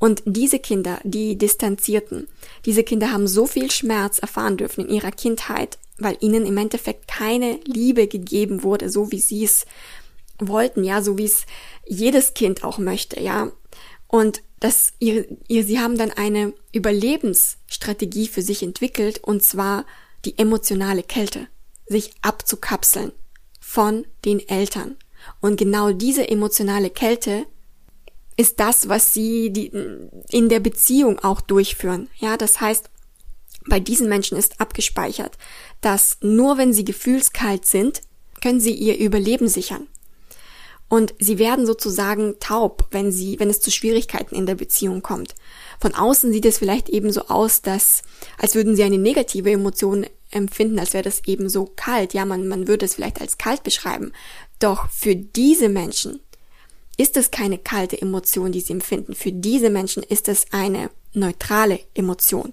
Und 0.00 0.24
diese 0.24 0.58
Kinder, 0.58 0.98
die 1.04 1.38
Distanzierten, 1.38 2.26
diese 2.64 2.82
Kinder 2.82 3.12
haben 3.12 3.28
so 3.28 3.46
viel 3.46 3.70
Schmerz 3.70 4.18
erfahren 4.18 4.56
dürfen 4.56 4.86
in 4.86 4.94
ihrer 4.96 5.12
Kindheit, 5.12 5.78
weil 5.98 6.16
ihnen 6.18 6.46
im 6.46 6.56
Endeffekt 6.56 7.06
keine 7.06 7.60
Liebe 7.64 8.08
gegeben 8.08 8.64
wurde, 8.64 8.90
so 8.90 9.12
wie 9.12 9.20
sie 9.20 9.44
es 9.44 9.66
wollten, 10.48 10.84
ja, 10.84 11.02
so 11.02 11.18
wie 11.18 11.24
es 11.24 11.46
jedes 11.86 12.34
Kind 12.34 12.64
auch 12.64 12.78
möchte, 12.78 13.20
ja. 13.20 13.52
Und 14.06 14.42
das, 14.58 14.92
ihr, 14.98 15.26
ihr, 15.48 15.64
sie 15.64 15.78
haben 15.78 15.96
dann 15.96 16.10
eine 16.10 16.52
Überlebensstrategie 16.72 18.28
für 18.28 18.42
sich 18.42 18.62
entwickelt, 18.62 19.18
und 19.22 19.42
zwar 19.42 19.86
die 20.24 20.38
emotionale 20.38 21.02
Kälte, 21.02 21.46
sich 21.86 22.12
abzukapseln 22.22 23.12
von 23.60 24.06
den 24.24 24.46
Eltern. 24.48 24.96
Und 25.40 25.56
genau 25.56 25.92
diese 25.92 26.28
emotionale 26.28 26.90
Kälte 26.90 27.46
ist 28.36 28.60
das, 28.60 28.88
was 28.88 29.12
sie 29.12 29.50
die, 29.52 29.70
in 30.30 30.48
der 30.48 30.60
Beziehung 30.60 31.18
auch 31.18 31.40
durchführen. 31.40 32.08
Ja, 32.18 32.36
das 32.36 32.60
heißt, 32.60 32.90
bei 33.68 33.80
diesen 33.80 34.08
Menschen 34.08 34.38
ist 34.38 34.60
abgespeichert, 34.60 35.36
dass 35.80 36.18
nur 36.20 36.58
wenn 36.58 36.72
sie 36.72 36.84
gefühlskalt 36.84 37.66
sind, 37.66 38.00
können 38.40 38.60
sie 38.60 38.72
ihr 38.72 38.98
Überleben 38.98 39.48
sichern. 39.48 39.86
Und 40.90 41.14
sie 41.20 41.38
werden 41.38 41.66
sozusagen 41.66 42.40
taub, 42.40 42.88
wenn 42.90 43.12
sie, 43.12 43.38
wenn 43.38 43.48
es 43.48 43.60
zu 43.60 43.70
Schwierigkeiten 43.70 44.34
in 44.34 44.44
der 44.44 44.56
Beziehung 44.56 45.02
kommt. 45.02 45.36
Von 45.78 45.94
außen 45.94 46.32
sieht 46.32 46.44
es 46.44 46.58
vielleicht 46.58 46.88
eben 46.88 47.12
so 47.12 47.28
aus, 47.28 47.62
dass, 47.62 48.02
als 48.38 48.56
würden 48.56 48.74
sie 48.74 48.82
eine 48.82 48.98
negative 48.98 49.52
Emotion 49.52 50.04
empfinden, 50.32 50.80
als 50.80 50.92
wäre 50.92 51.04
das 51.04 51.24
eben 51.26 51.48
so 51.48 51.70
kalt. 51.76 52.12
Ja, 52.12 52.24
man, 52.24 52.48
man 52.48 52.66
würde 52.66 52.86
es 52.86 52.96
vielleicht 52.96 53.20
als 53.20 53.38
kalt 53.38 53.62
beschreiben. 53.62 54.12
Doch 54.58 54.90
für 54.90 55.14
diese 55.14 55.68
Menschen 55.68 56.18
ist 56.96 57.16
es 57.16 57.30
keine 57.30 57.58
kalte 57.58 58.02
Emotion, 58.02 58.50
die 58.50 58.60
sie 58.60 58.72
empfinden. 58.72 59.14
Für 59.14 59.30
diese 59.30 59.70
Menschen 59.70 60.02
ist 60.02 60.28
es 60.28 60.46
eine 60.50 60.90
neutrale 61.12 61.78
Emotion. 61.94 62.52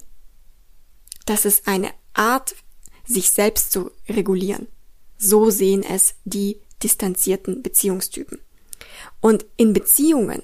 Das 1.25 1.44
ist 1.44 1.67
eine 1.67 1.89
Art, 2.13 2.56
sich 3.03 3.32
selbst 3.32 3.72
zu 3.72 3.89
regulieren. 4.08 4.67
So 5.17 5.50
sehen 5.50 5.82
es 5.82 6.13
die 6.24 6.60
distanzierten 6.84 7.64
Beziehungstypen. 7.64 8.40
Und 9.20 9.46
in 9.58 9.74
Beziehungen, 9.74 10.42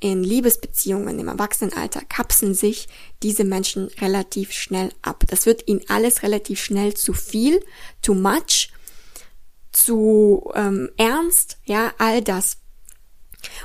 in 0.00 0.22
Liebesbeziehungen 0.22 1.18
im 1.18 1.28
Erwachsenenalter 1.28 2.02
kapseln 2.02 2.54
sich 2.54 2.88
diese 3.22 3.44
Menschen 3.44 3.86
relativ 4.00 4.52
schnell 4.52 4.90
ab. 5.02 5.24
Das 5.28 5.46
wird 5.46 5.66
ihnen 5.68 5.82
alles 5.88 6.22
relativ 6.22 6.62
schnell 6.62 6.94
zu 6.94 7.12
viel, 7.12 7.64
too 8.02 8.14
much, 8.14 8.70
zu 9.72 10.50
ähm, 10.54 10.90
ernst, 10.96 11.58
ja, 11.64 11.94
all 11.98 12.22
das. 12.22 12.58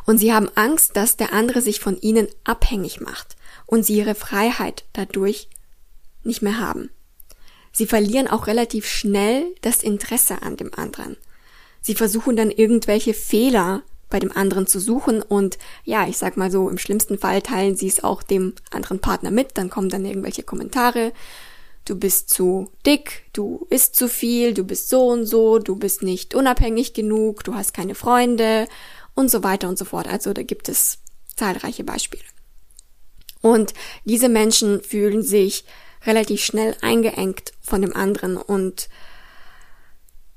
Und 0.05 0.19
sie 0.19 0.33
haben 0.33 0.49
Angst, 0.55 0.95
dass 0.95 1.17
der 1.17 1.33
andere 1.33 1.61
sich 1.61 1.79
von 1.79 1.99
ihnen 1.99 2.27
abhängig 2.43 3.01
macht 3.01 3.35
und 3.65 3.85
sie 3.85 3.97
ihre 3.97 4.15
Freiheit 4.15 4.85
dadurch 4.93 5.49
nicht 6.23 6.41
mehr 6.41 6.59
haben. 6.59 6.91
Sie 7.71 7.87
verlieren 7.87 8.27
auch 8.27 8.47
relativ 8.47 8.85
schnell 8.85 9.55
das 9.61 9.81
Interesse 9.81 10.41
an 10.41 10.57
dem 10.57 10.73
anderen. 10.73 11.17
Sie 11.81 11.95
versuchen 11.95 12.35
dann 12.35 12.51
irgendwelche 12.51 13.13
Fehler 13.13 13.83
bei 14.09 14.19
dem 14.19 14.31
anderen 14.31 14.67
zu 14.67 14.79
suchen 14.79 15.21
und 15.21 15.57
ja, 15.83 16.07
ich 16.07 16.17
sag 16.17 16.37
mal 16.37 16.51
so, 16.51 16.69
im 16.69 16.77
schlimmsten 16.77 17.17
Fall 17.17 17.41
teilen 17.41 17.75
sie 17.75 17.87
es 17.87 18.03
auch 18.03 18.21
dem 18.21 18.53
anderen 18.69 18.99
Partner 18.99 19.31
mit, 19.31 19.57
dann 19.57 19.69
kommen 19.69 19.89
dann 19.89 20.05
irgendwelche 20.05 20.43
Kommentare, 20.43 21.13
du 21.85 21.95
bist 21.95 22.29
zu 22.29 22.71
dick, 22.85 23.23
du 23.33 23.65
isst 23.69 23.95
zu 23.95 24.07
viel, 24.07 24.53
du 24.53 24.63
bist 24.63 24.89
so 24.89 25.07
und 25.07 25.25
so, 25.25 25.59
du 25.59 25.75
bist 25.75 26.03
nicht 26.03 26.35
unabhängig 26.35 26.93
genug, 26.93 27.43
du 27.43 27.55
hast 27.55 27.73
keine 27.73 27.95
Freunde 27.95 28.67
und 29.15 29.31
so 29.31 29.43
weiter 29.43 29.67
und 29.69 29.77
so 29.77 29.85
fort. 29.85 30.07
Also 30.07 30.33
da 30.33 30.43
gibt 30.43 30.69
es 30.69 30.99
zahlreiche 31.35 31.83
Beispiele. 31.83 32.23
Und 33.41 33.73
diese 34.05 34.29
Menschen 34.29 34.81
fühlen 34.81 35.23
sich 35.23 35.65
relativ 36.05 36.43
schnell 36.43 36.75
eingeengt 36.81 37.53
von 37.61 37.81
dem 37.81 37.95
anderen 37.95 38.37
und 38.37 38.89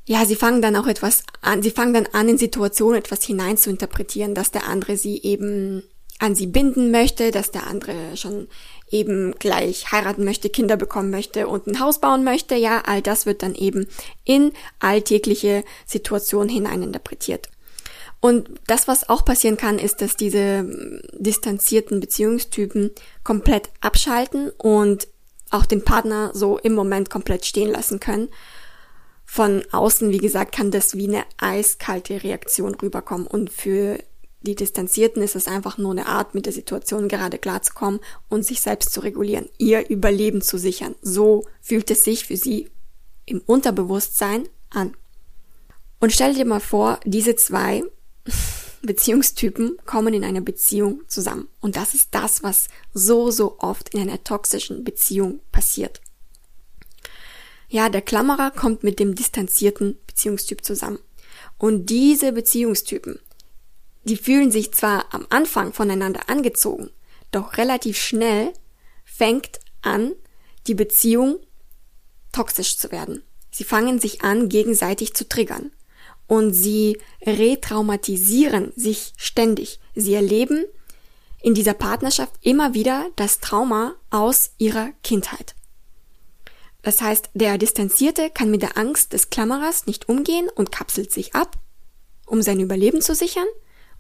ja, 0.07 0.27
sie 0.27 0.37
fangen 0.37 0.61
dann 0.61 0.77
auch 0.77 0.87
etwas 0.87 1.23
an, 1.41 1.63
sie 1.63 1.71
fangen 1.71 1.95
dann 1.95 2.09
an, 2.13 2.29
in 2.29 2.39
Situationen 2.39 2.99
etwas 2.99 3.25
hinein 3.25 3.57
zu 3.57 3.71
interpretieren, 3.71 4.35
dass 4.35 4.51
der 4.51 4.67
andere 4.67 4.97
sie 4.97 5.23
eben 5.23 5.83
an 6.19 6.35
sie 6.35 6.47
binden 6.47 6.91
möchte, 6.91 7.31
dass 7.31 7.51
der 7.51 7.67
andere 7.67 8.17
schon 8.17 8.49
eben 8.91 9.35
gleich 9.39 9.91
heiraten 9.91 10.25
möchte, 10.25 10.49
Kinder 10.49 10.77
bekommen 10.77 11.11
möchte 11.11 11.49
und 11.49 11.67
ein 11.67 11.81
Haus 11.81 12.01
bauen 12.01 12.23
möchte. 12.23 12.55
Ja, 12.55 12.83
all 12.87 13.03
das 13.03 13.27
wird 13.27 13.43
dann 13.43 13.55
eben 13.55 13.89
in 14.25 14.53
alltägliche 14.79 15.65
Situationen 15.87 16.49
hinein 16.49 16.83
interpretiert. 16.83 17.49
Und 18.21 18.49
das, 18.67 18.89
was 18.89 19.09
auch 19.09 19.25
passieren 19.25 19.57
kann, 19.57 19.79
ist, 19.79 20.01
dass 20.01 20.17
diese 20.17 20.67
distanzierten 21.13 22.01
Beziehungstypen 22.01 22.93
komplett 23.23 23.71
abschalten 23.81 24.51
und 24.57 25.09
auch 25.51 25.67
den 25.67 25.85
Partner 25.85 26.31
so 26.33 26.59
im 26.59 26.75
Moment 26.75 27.11
komplett 27.11 27.45
stehen 27.45 27.71
lassen 27.71 28.01
können 28.01 28.29
von 29.25 29.63
außen, 29.73 30.11
wie 30.11 30.19
gesagt, 30.19 30.53
kann 30.55 30.71
das 30.71 30.97
wie 30.97 31.09
eine 31.09 31.25
eiskalte 31.39 32.23
Reaktion 32.23 32.75
rüberkommen. 32.75 33.27
Und 33.27 33.51
für 33.51 33.99
die 34.43 34.55
Distanzierten 34.55 35.23
ist 35.23 35.37
es 35.37 35.49
einfach 35.49 35.79
nur 35.79 35.93
eine 35.93 36.07
Art, 36.07 36.35
mit 36.35 36.47
der 36.47 36.53
Situation 36.53 37.09
gerade 37.09 37.39
klarzukommen 37.39 38.01
und 38.29 38.45
sich 38.45 38.61
selbst 38.61 38.93
zu 38.93 39.01
regulieren, 39.01 39.49
ihr 39.59 39.89
Überleben 39.89 40.43
zu 40.43 40.59
sichern. 40.59 40.95
So 41.01 41.47
fühlt 41.63 41.91
es 41.91 42.05
sich 42.05 42.27
für 42.27 42.37
sie 42.37 42.71
im 43.25 43.41
Unterbewusstsein 43.41 44.49
an. 44.71 44.95
Und 45.99 46.13
stell 46.13 46.35
dir 46.35 46.45
mal 46.45 46.61
vor, 46.61 47.01
diese 47.05 47.37
zwei 47.37 47.83
Beziehungstypen 48.83 49.79
kommen 49.87 50.13
in 50.13 50.25
einer 50.25 50.43
Beziehung 50.43 51.01
zusammen. 51.09 51.49
Und 51.61 51.77
das 51.77 51.95
ist 51.95 52.09
das, 52.11 52.43
was 52.43 52.69
so, 52.93 53.31
so 53.31 53.57
oft 53.59 53.95
in 53.95 54.01
einer 54.03 54.23
toxischen 54.23 54.85
Beziehung 54.85 55.41
passiert. 55.51 56.03
Ja, 57.75 57.89
der 57.89 58.03
Klammerer 58.03 58.53
kommt 58.53 58.85
mit 58.85 59.01
dem 59.01 59.17
distanzierten 59.17 59.99
Beziehungstyp 60.07 60.65
zusammen. 60.65 61.01
Und 61.59 61.91
diese 61.91 62.31
Beziehungstypen, 62.31 63.19
die 64.05 64.17
fühlen 64.17 64.53
sich 64.53 64.73
zwar 64.73 65.13
am 65.13 65.27
Anfang 65.29 65.73
voneinander 65.73 66.29
angezogen, 66.29 66.91
doch 67.33 67.57
relativ 67.57 67.99
schnell 67.99 68.53
fängt 69.05 69.59
an, 69.83 70.13
die 70.69 70.75
Beziehung 70.75 71.41
toxisch 72.31 72.79
zu 72.79 72.93
werden. 72.93 73.25
Sie 73.51 73.65
fangen 73.65 73.99
sich 73.99 74.23
an, 74.23 74.49
gegenseitig 74.49 75.15
zu 75.15 75.29
triggern. 75.29 75.73
Und 76.29 76.53
sie 76.53 77.01
retraumatisieren 77.23 78.73
sich 78.77 79.15
ständig. 79.17 79.81
Sie 79.97 80.15
erleben 80.15 80.65
in 81.43 81.55
dieser 81.55 81.75
Partnerschaft 81.75 82.35
immer 82.41 82.73
wieder 82.75 83.11
das 83.17 83.41
Trauma 83.41 83.97
aus 84.11 84.53
ihrer 84.59 84.91
Kindheit. 85.03 85.57
Das 86.85 87.01
heißt, 87.01 87.31
der 87.33 87.57
Distanzierte 87.57 88.31
kann 88.31 88.51
mit 88.51 88.61
der 88.61 88.77
Angst 88.77 89.15
des 89.15 89.31
Klammerers 89.31 89.87
nicht 89.87 90.09
umgehen 90.09 90.51
und 90.55 90.71
kapselt 90.71 91.11
sich 91.11 91.35
ab, 91.35 91.57
um 92.27 92.43
sein 92.43 92.61
Überleben 92.61 93.01
zu 93.01 93.15
sichern, 93.15 93.47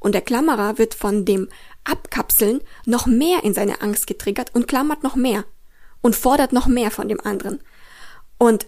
und 0.01 0.13
der 0.13 0.21
Klammerer 0.21 0.77
wird 0.77 0.93
von 0.93 1.25
dem 1.25 1.49
Abkapseln 1.85 2.61
noch 2.85 3.07
mehr 3.07 3.43
in 3.43 3.55
seine 3.55 3.81
Angst 3.81 4.07
getriggert 4.07 4.55
und 4.55 4.69
klammert 4.69 5.03
noch 5.03 5.17
mehr 5.17 5.47
und 6.03 6.15
fordert 6.15 6.53
noch 6.53 6.67
mehr 6.67 6.91
von 6.91 7.09
dem 7.09 7.21
anderen. 7.21 7.61
Und 8.37 8.67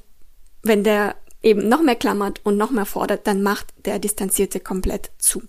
wenn 0.63 0.83
der 0.83 1.15
eben 1.43 1.69
noch 1.69 1.83
mehr 1.83 1.97
klammert 1.97 2.41
und 2.43 2.57
noch 2.57 2.71
mehr 2.71 2.87
fordert, 2.87 3.27
dann 3.27 3.43
macht 3.43 3.75
der 3.85 3.99
Distanzierte 3.99 4.61
komplett 4.61 5.11
zu. 5.19 5.43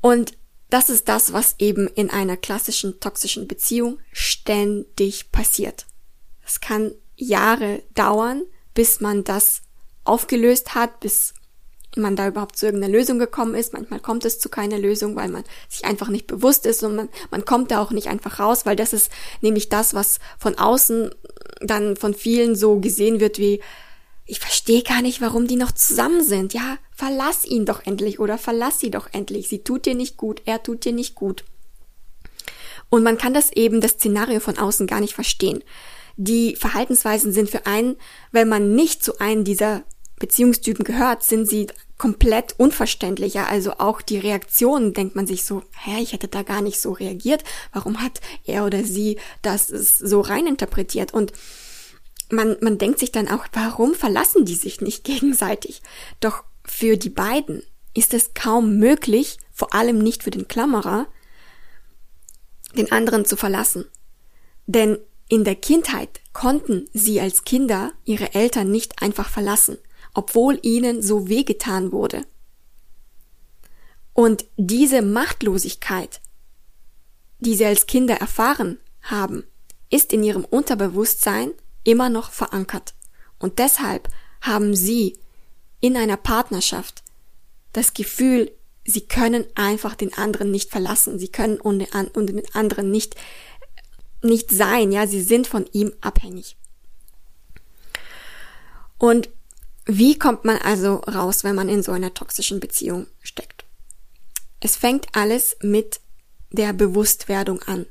Und 0.00 0.32
das 0.70 0.88
ist 0.88 1.06
das, 1.10 1.34
was 1.34 1.56
eben 1.58 1.88
in 1.88 2.08
einer 2.08 2.38
klassischen 2.38 3.00
toxischen 3.00 3.46
Beziehung 3.46 3.98
ständig 4.12 5.30
passiert. 5.30 5.84
Es 6.46 6.60
kann 6.60 6.92
Jahre 7.16 7.82
dauern, 7.94 8.42
bis 8.74 9.00
man 9.00 9.24
das 9.24 9.62
aufgelöst 10.04 10.74
hat, 10.74 11.00
bis 11.00 11.34
man 11.96 12.14
da 12.14 12.28
überhaupt 12.28 12.56
zu 12.56 12.66
irgendeiner 12.66 12.92
Lösung 12.92 13.18
gekommen 13.18 13.54
ist. 13.54 13.72
Manchmal 13.72 14.00
kommt 14.00 14.24
es 14.24 14.38
zu 14.38 14.48
keiner 14.48 14.78
Lösung, 14.78 15.16
weil 15.16 15.28
man 15.28 15.44
sich 15.68 15.84
einfach 15.84 16.08
nicht 16.08 16.26
bewusst 16.26 16.66
ist 16.66 16.82
und 16.82 16.94
man, 16.94 17.08
man 17.30 17.44
kommt 17.44 17.70
da 17.70 17.80
auch 17.80 17.90
nicht 17.90 18.08
einfach 18.08 18.38
raus, 18.38 18.66
weil 18.66 18.76
das 18.76 18.92
ist 18.92 19.10
nämlich 19.40 19.68
das, 19.68 19.94
was 19.94 20.20
von 20.38 20.56
außen 20.56 21.10
dann 21.60 21.96
von 21.96 22.14
vielen 22.14 22.54
so 22.54 22.80
gesehen 22.80 23.18
wird 23.18 23.38
wie, 23.38 23.60
ich 24.26 24.40
verstehe 24.40 24.82
gar 24.82 25.02
nicht, 25.02 25.20
warum 25.20 25.46
die 25.46 25.56
noch 25.56 25.72
zusammen 25.72 26.22
sind. 26.22 26.52
Ja, 26.52 26.78
verlass 26.92 27.44
ihn 27.44 27.64
doch 27.64 27.86
endlich 27.86 28.18
oder 28.18 28.38
verlass 28.38 28.80
sie 28.80 28.90
doch 28.90 29.08
endlich. 29.12 29.48
Sie 29.48 29.60
tut 29.60 29.86
dir 29.86 29.94
nicht 29.94 30.16
gut, 30.16 30.42
er 30.44 30.62
tut 30.62 30.84
dir 30.84 30.92
nicht 30.92 31.14
gut. 31.14 31.44
Und 32.88 33.02
man 33.02 33.18
kann 33.18 33.34
das 33.34 33.52
eben, 33.52 33.80
das 33.80 33.92
Szenario 33.92 34.40
von 34.40 34.58
außen 34.58 34.86
gar 34.86 35.00
nicht 35.00 35.14
verstehen. 35.14 35.62
Die 36.16 36.56
Verhaltensweisen 36.56 37.32
sind 37.32 37.50
für 37.50 37.66
einen, 37.66 37.96
wenn 38.32 38.48
man 38.48 38.74
nicht 38.74 39.04
zu 39.04 39.18
einem 39.18 39.44
dieser 39.44 39.84
Beziehungstypen 40.18 40.84
gehört, 40.84 41.22
sind 41.22 41.46
sie 41.46 41.66
komplett 41.98 42.58
unverständlicher. 42.58 43.48
Also 43.48 43.72
auch 43.72 44.00
die 44.00 44.18
Reaktionen 44.18 44.94
denkt 44.94 45.14
man 45.14 45.26
sich 45.26 45.44
so, 45.44 45.62
hä, 45.84 46.00
ich 46.00 46.12
hätte 46.12 46.28
da 46.28 46.42
gar 46.42 46.62
nicht 46.62 46.80
so 46.80 46.92
reagiert. 46.92 47.44
Warum 47.72 48.02
hat 48.02 48.20
er 48.44 48.64
oder 48.64 48.84
sie 48.84 49.18
das 49.42 49.66
so 49.68 50.20
reininterpretiert? 50.20 51.12
Und 51.12 51.32
man, 52.30 52.56
man 52.60 52.78
denkt 52.78 52.98
sich 52.98 53.12
dann 53.12 53.28
auch, 53.28 53.46
warum 53.52 53.94
verlassen 53.94 54.44
die 54.44 54.54
sich 54.54 54.80
nicht 54.80 55.04
gegenseitig? 55.04 55.82
Doch 56.20 56.44
für 56.64 56.96
die 56.96 57.10
beiden 57.10 57.62
ist 57.94 58.14
es 58.14 58.34
kaum 58.34 58.76
möglich, 58.78 59.38
vor 59.52 59.74
allem 59.74 59.98
nicht 59.98 60.22
für 60.22 60.30
den 60.30 60.48
Klammerer, 60.48 61.06
den 62.76 62.92
anderen 62.92 63.24
zu 63.24 63.36
verlassen. 63.36 63.86
Denn 64.66 64.98
in 65.28 65.44
der 65.44 65.56
Kindheit 65.56 66.20
konnten 66.32 66.88
sie 66.92 67.20
als 67.20 67.44
Kinder 67.44 67.92
ihre 68.04 68.34
Eltern 68.34 68.70
nicht 68.70 69.02
einfach 69.02 69.28
verlassen, 69.28 69.78
obwohl 70.14 70.58
ihnen 70.62 71.02
so 71.02 71.28
wehgetan 71.28 71.92
wurde. 71.92 72.24
Und 74.12 74.46
diese 74.56 75.02
Machtlosigkeit, 75.02 76.20
die 77.40 77.54
sie 77.54 77.66
als 77.66 77.86
Kinder 77.86 78.16
erfahren 78.16 78.78
haben, 79.02 79.44
ist 79.90 80.12
in 80.12 80.22
ihrem 80.22 80.44
Unterbewusstsein 80.44 81.52
immer 81.84 82.08
noch 82.08 82.30
verankert. 82.30 82.94
Und 83.38 83.58
deshalb 83.58 84.08
haben 84.40 84.74
sie 84.74 85.18
in 85.80 85.96
einer 85.96 86.16
Partnerschaft 86.16 87.02
das 87.72 87.92
Gefühl, 87.94 88.52
sie 88.84 89.02
können 89.02 89.44
einfach 89.54 89.94
den 89.94 90.16
anderen 90.16 90.50
nicht 90.50 90.70
verlassen, 90.70 91.18
sie 91.18 91.28
können 91.28 91.60
ohne, 91.60 91.86
ohne 92.14 92.32
den 92.32 92.54
anderen 92.54 92.90
nicht, 92.90 93.16
nicht 94.26 94.50
sein, 94.50 94.92
ja, 94.92 95.06
sie 95.06 95.22
sind 95.22 95.46
von 95.46 95.66
ihm 95.72 95.92
abhängig. 96.00 96.56
Und 98.98 99.28
wie 99.84 100.18
kommt 100.18 100.44
man 100.44 100.58
also 100.58 100.96
raus, 100.96 101.44
wenn 101.44 101.54
man 101.54 101.68
in 101.68 101.82
so 101.82 101.92
einer 101.92 102.12
toxischen 102.12 102.60
Beziehung 102.60 103.06
steckt? 103.22 103.64
Es 104.60 104.76
fängt 104.76 105.06
alles 105.14 105.56
mit 105.62 106.00
der 106.50 106.72
Bewusstwerdung 106.72 107.62
an. 107.62 107.86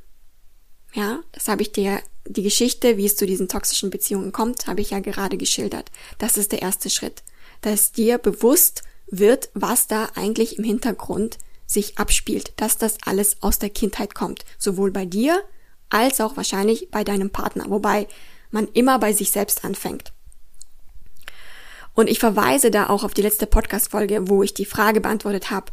Ja, 0.94 1.22
das 1.32 1.48
habe 1.48 1.62
ich 1.62 1.72
dir, 1.72 2.02
die 2.28 2.44
Geschichte, 2.44 2.98
wie 2.98 3.06
es 3.06 3.16
zu 3.16 3.26
diesen 3.26 3.48
toxischen 3.48 3.90
Beziehungen 3.90 4.32
kommt, 4.32 4.68
habe 4.68 4.82
ich 4.82 4.90
ja 4.90 5.00
gerade 5.00 5.38
geschildert. 5.38 5.92
Das 6.18 6.38
ist 6.38 6.52
der 6.52 6.62
erste 6.62 6.90
Schritt. 6.90 7.24
Dass 7.62 7.92
dir 7.92 8.18
bewusst 8.18 8.84
wird, 9.08 9.50
was 9.54 9.88
da 9.88 10.10
eigentlich 10.16 10.58
im 10.58 10.64
Hintergrund 10.64 11.38
sich 11.68 11.98
abspielt, 11.98 12.54
dass 12.58 12.78
das 12.78 12.98
alles 13.06 13.42
aus 13.42 13.60
der 13.60 13.70
Kindheit 13.70 14.16
kommt. 14.16 14.46
Sowohl 14.58 14.92
bei 14.92 15.06
dir 15.06 15.44
als 15.90 16.22
auch 16.22 16.38
wahrscheinlich 16.38 16.90
bei 16.92 17.04
deinem 17.04 17.30
Partner, 17.30 17.66
wobei 17.68 18.08
man 18.52 18.68
immer 18.74 19.00
bei 19.00 19.14
sich 19.14 19.32
selbst 19.32 19.64
anfängt. 19.64 20.14
Und 21.94 22.10
ich 22.10 22.20
verweise 22.20 22.72
da 22.72 22.90
auch 22.90 23.04
auf 23.04 23.14
die 23.14 23.22
letzte 23.22 23.48
Podcast-Folge, 23.48 24.28
wo 24.28 24.44
ich 24.44 24.54
die 24.54 24.66
Frage 24.66 25.02
beantwortet 25.02 25.50
habe, 25.50 25.72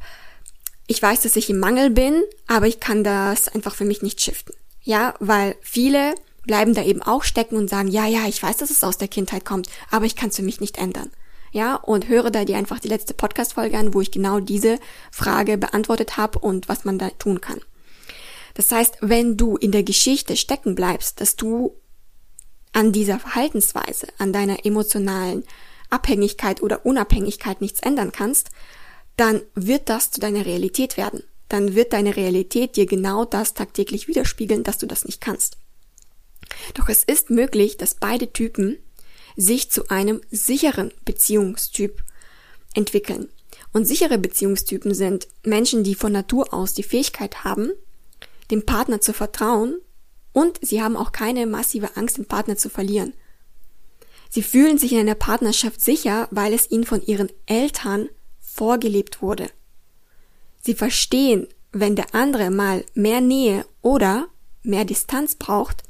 ich 0.87 1.00
weiß, 1.00 1.23
dass 1.23 1.37
ich 1.37 1.49
im 1.49 1.59
Mangel 1.59 1.90
bin, 1.90 2.23
aber 2.47 2.66
ich 2.66 2.81
kann 2.81 3.04
das 3.04 3.49
einfach 3.49 3.75
für 3.75 3.85
mich 3.85 4.02
nicht 4.02 4.21
shiften. 4.21 4.54
Ja, 4.83 5.14
weil 5.21 5.57
viele 5.61 6.14
bleiben 6.45 6.75
da 6.75 6.83
eben 6.83 7.02
auch 7.02 7.23
stecken 7.23 7.57
und 7.57 7.71
sagen, 7.71 7.88
ja, 7.88 8.07
ja, 8.07 8.26
ich 8.26 8.42
weiß, 8.42 8.57
dass 8.57 8.71
es 8.71 8.85
aus 8.85 8.99
der 8.99 9.09
Kindheit 9.09 9.45
kommt, 9.45 9.69
aber 9.90 10.07
ich 10.07 10.16
kann 10.16 10.31
es 10.31 10.37
für 10.37 10.42
mich 10.42 10.61
nicht 10.61 10.78
ändern. 10.78 11.11
Ja, 11.52 11.76
und 11.76 12.09
höre 12.09 12.31
da 12.31 12.45
dir 12.45 12.57
einfach 12.57 12.81
die 12.81 12.88
letzte 12.88 13.14
Podcast-Folge 13.14 13.78
an, 13.78 13.95
wo 13.95 14.00
ich 14.00 14.11
genau 14.11 14.40
diese 14.40 14.78
Frage 15.11 15.59
beantwortet 15.59 16.16
habe 16.16 16.38
und 16.38 16.69
was 16.69 16.85
man 16.85 16.99
da 16.99 17.11
tun 17.11 17.40
kann. 17.40 17.61
Das 18.55 18.71
heißt, 18.71 18.99
wenn 19.01 19.37
du 19.37 19.57
in 19.57 19.73
der 19.73 19.83
Geschichte 19.83 20.37
stecken 20.37 20.75
bleibst, 20.75 21.21
dass 21.21 21.37
du 21.37 21.75
an 22.73 22.93
dieser 22.93 23.19
Verhaltensweise, 23.19 24.09
an 24.19 24.33
deiner 24.33 24.65
emotionalen 24.65 25.45
Abhängigkeit 25.91 26.63
oder 26.63 26.87
Unabhängigkeit 26.87 27.61
nichts 27.61 27.81
ändern 27.81 28.13
kannst, 28.13 28.51
dann 29.17 29.43
wird 29.55 29.89
das 29.89 30.11
zu 30.11 30.21
deiner 30.21 30.47
Realität 30.47 30.97
werden 30.97 31.23
dann 31.53 31.75
wird 31.75 31.93
deine 31.93 32.17
Realität 32.17 32.77
dir 32.77 32.87
genau 32.87 33.27
das 33.27 33.53
tagtäglich 33.53 34.09
widerspiegeln, 34.09 34.63
dass 34.63 34.79
du 34.79 34.87
das 34.87 35.05
nicht 35.05 35.21
kannst. 35.21 35.59
Doch 36.73 36.89
es 36.89 37.05
ist 37.05 37.29
möglich, 37.29 37.77
dass 37.77 37.95
beide 37.95 38.33
Typen 38.33 38.79
sich 39.37 39.71
zu 39.71 39.89
einem 39.89 40.23
sicheren 40.31 40.93
Beziehungstyp 41.05 42.03
entwickeln. 42.75 43.29
Und 43.75 43.85
sichere 43.85 44.17
Beziehungstypen 44.17 44.95
sind 44.95 45.29
Menschen, 45.43 45.85
die 45.85 45.95
von 45.95 46.13
Natur 46.13 46.55
aus 46.55 46.73
die 46.73 46.83
Fähigkeit 46.83 47.45
haben, 47.45 47.71
dem 48.53 48.65
Partner 48.65 49.01
zu 49.01 49.12
vertrauen 49.12 49.81
und 50.33 50.59
sie 50.62 50.81
haben 50.81 50.97
auch 50.97 51.11
keine 51.11 51.47
massive 51.47 51.97
Angst, 51.97 52.19
den 52.19 52.27
Partner 52.27 52.57
zu 52.57 52.69
verlieren. 52.69 53.15
Sie 54.31 54.43
fühlen 54.43 54.79
sich 54.79 54.93
in 54.93 54.99
einer 54.99 55.15
Partnerschaft 55.15 55.81
sicher, 55.81 56.29
weil 56.31 56.55
es 56.55 56.71
ihnen 56.71 56.85
von 56.85 57.03
ihren 57.05 57.31
Eltern 57.47 58.09
vorgelebt 58.41 59.21
wurde. 59.21 59.51
Sie 60.61 60.75
verstehen, 60.75 61.49
wenn 61.73 61.97
der 61.97 62.15
andere 62.15 62.51
mal 62.51 62.85
mehr 62.95 63.21
Nähe 63.21 63.67
oder 63.83 64.29
mehr 64.62 64.85
Distanz 64.85 65.35
braucht, 65.35 65.83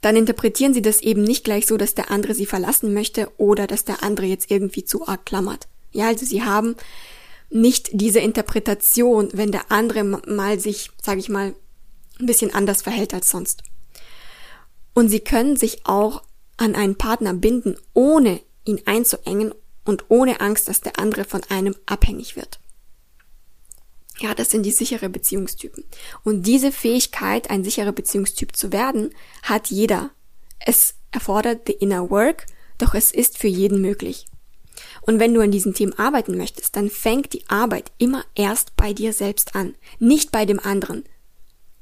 dann 0.00 0.16
interpretieren 0.16 0.74
sie 0.74 0.82
das 0.82 1.00
eben 1.00 1.22
nicht 1.22 1.44
gleich 1.44 1.66
so, 1.66 1.76
dass 1.76 1.94
der 1.94 2.10
andere 2.10 2.34
sie 2.34 2.46
verlassen 2.46 2.92
möchte 2.92 3.30
oder 3.38 3.66
dass 3.66 3.84
der 3.84 4.02
andere 4.02 4.26
jetzt 4.26 4.50
irgendwie 4.50 4.84
zu 4.84 5.06
arg 5.06 5.24
klammert. 5.24 5.68
Ja, 5.92 6.08
also 6.08 6.26
sie 6.26 6.42
haben 6.42 6.76
nicht 7.50 7.90
diese 7.92 8.20
Interpretation, 8.20 9.28
wenn 9.32 9.52
der 9.52 9.70
andere 9.70 10.04
mal 10.04 10.58
sich, 10.58 10.90
sage 11.02 11.20
ich 11.20 11.28
mal, 11.28 11.54
ein 12.18 12.26
bisschen 12.26 12.54
anders 12.54 12.82
verhält 12.82 13.14
als 13.14 13.30
sonst. 13.30 13.62
Und 14.94 15.08
sie 15.08 15.20
können 15.20 15.56
sich 15.56 15.86
auch 15.86 16.22
an 16.56 16.74
einen 16.74 16.96
Partner 16.96 17.34
binden, 17.34 17.76
ohne 17.92 18.40
ihn 18.64 18.80
einzuengen 18.86 19.54
und 19.84 20.06
ohne 20.08 20.40
Angst, 20.40 20.68
dass 20.68 20.80
der 20.80 20.98
andere 20.98 21.24
von 21.24 21.42
einem 21.48 21.76
abhängig 21.86 22.36
wird. 22.36 22.58
Ja, 24.18 24.34
das 24.34 24.50
sind 24.50 24.62
die 24.62 24.72
sichere 24.72 25.10
Beziehungstypen. 25.10 25.84
Und 26.24 26.46
diese 26.46 26.72
Fähigkeit, 26.72 27.50
ein 27.50 27.64
sicherer 27.64 27.92
Beziehungstyp 27.92 28.56
zu 28.56 28.72
werden, 28.72 29.14
hat 29.42 29.68
jeder. 29.68 30.10
Es 30.58 30.94
erfordert 31.10 31.66
the 31.66 31.74
inner 31.74 32.10
work, 32.10 32.46
doch 32.78 32.94
es 32.94 33.12
ist 33.12 33.36
für 33.36 33.48
jeden 33.48 33.82
möglich. 33.82 34.26
Und 35.06 35.20
wenn 35.20 35.32
du 35.32 35.40
an 35.40 35.52
diesen 35.52 35.72
Themen 35.72 35.96
arbeiten 35.98 36.36
möchtest, 36.36 36.76
dann 36.76 36.90
fängt 36.90 37.32
die 37.32 37.48
Arbeit 37.48 37.92
immer 37.96 38.24
erst 38.34 38.76
bei 38.76 38.92
dir 38.92 39.12
selbst 39.12 39.54
an, 39.54 39.74
nicht 39.98 40.32
bei 40.32 40.44
dem 40.44 40.58
anderen. 40.58 41.04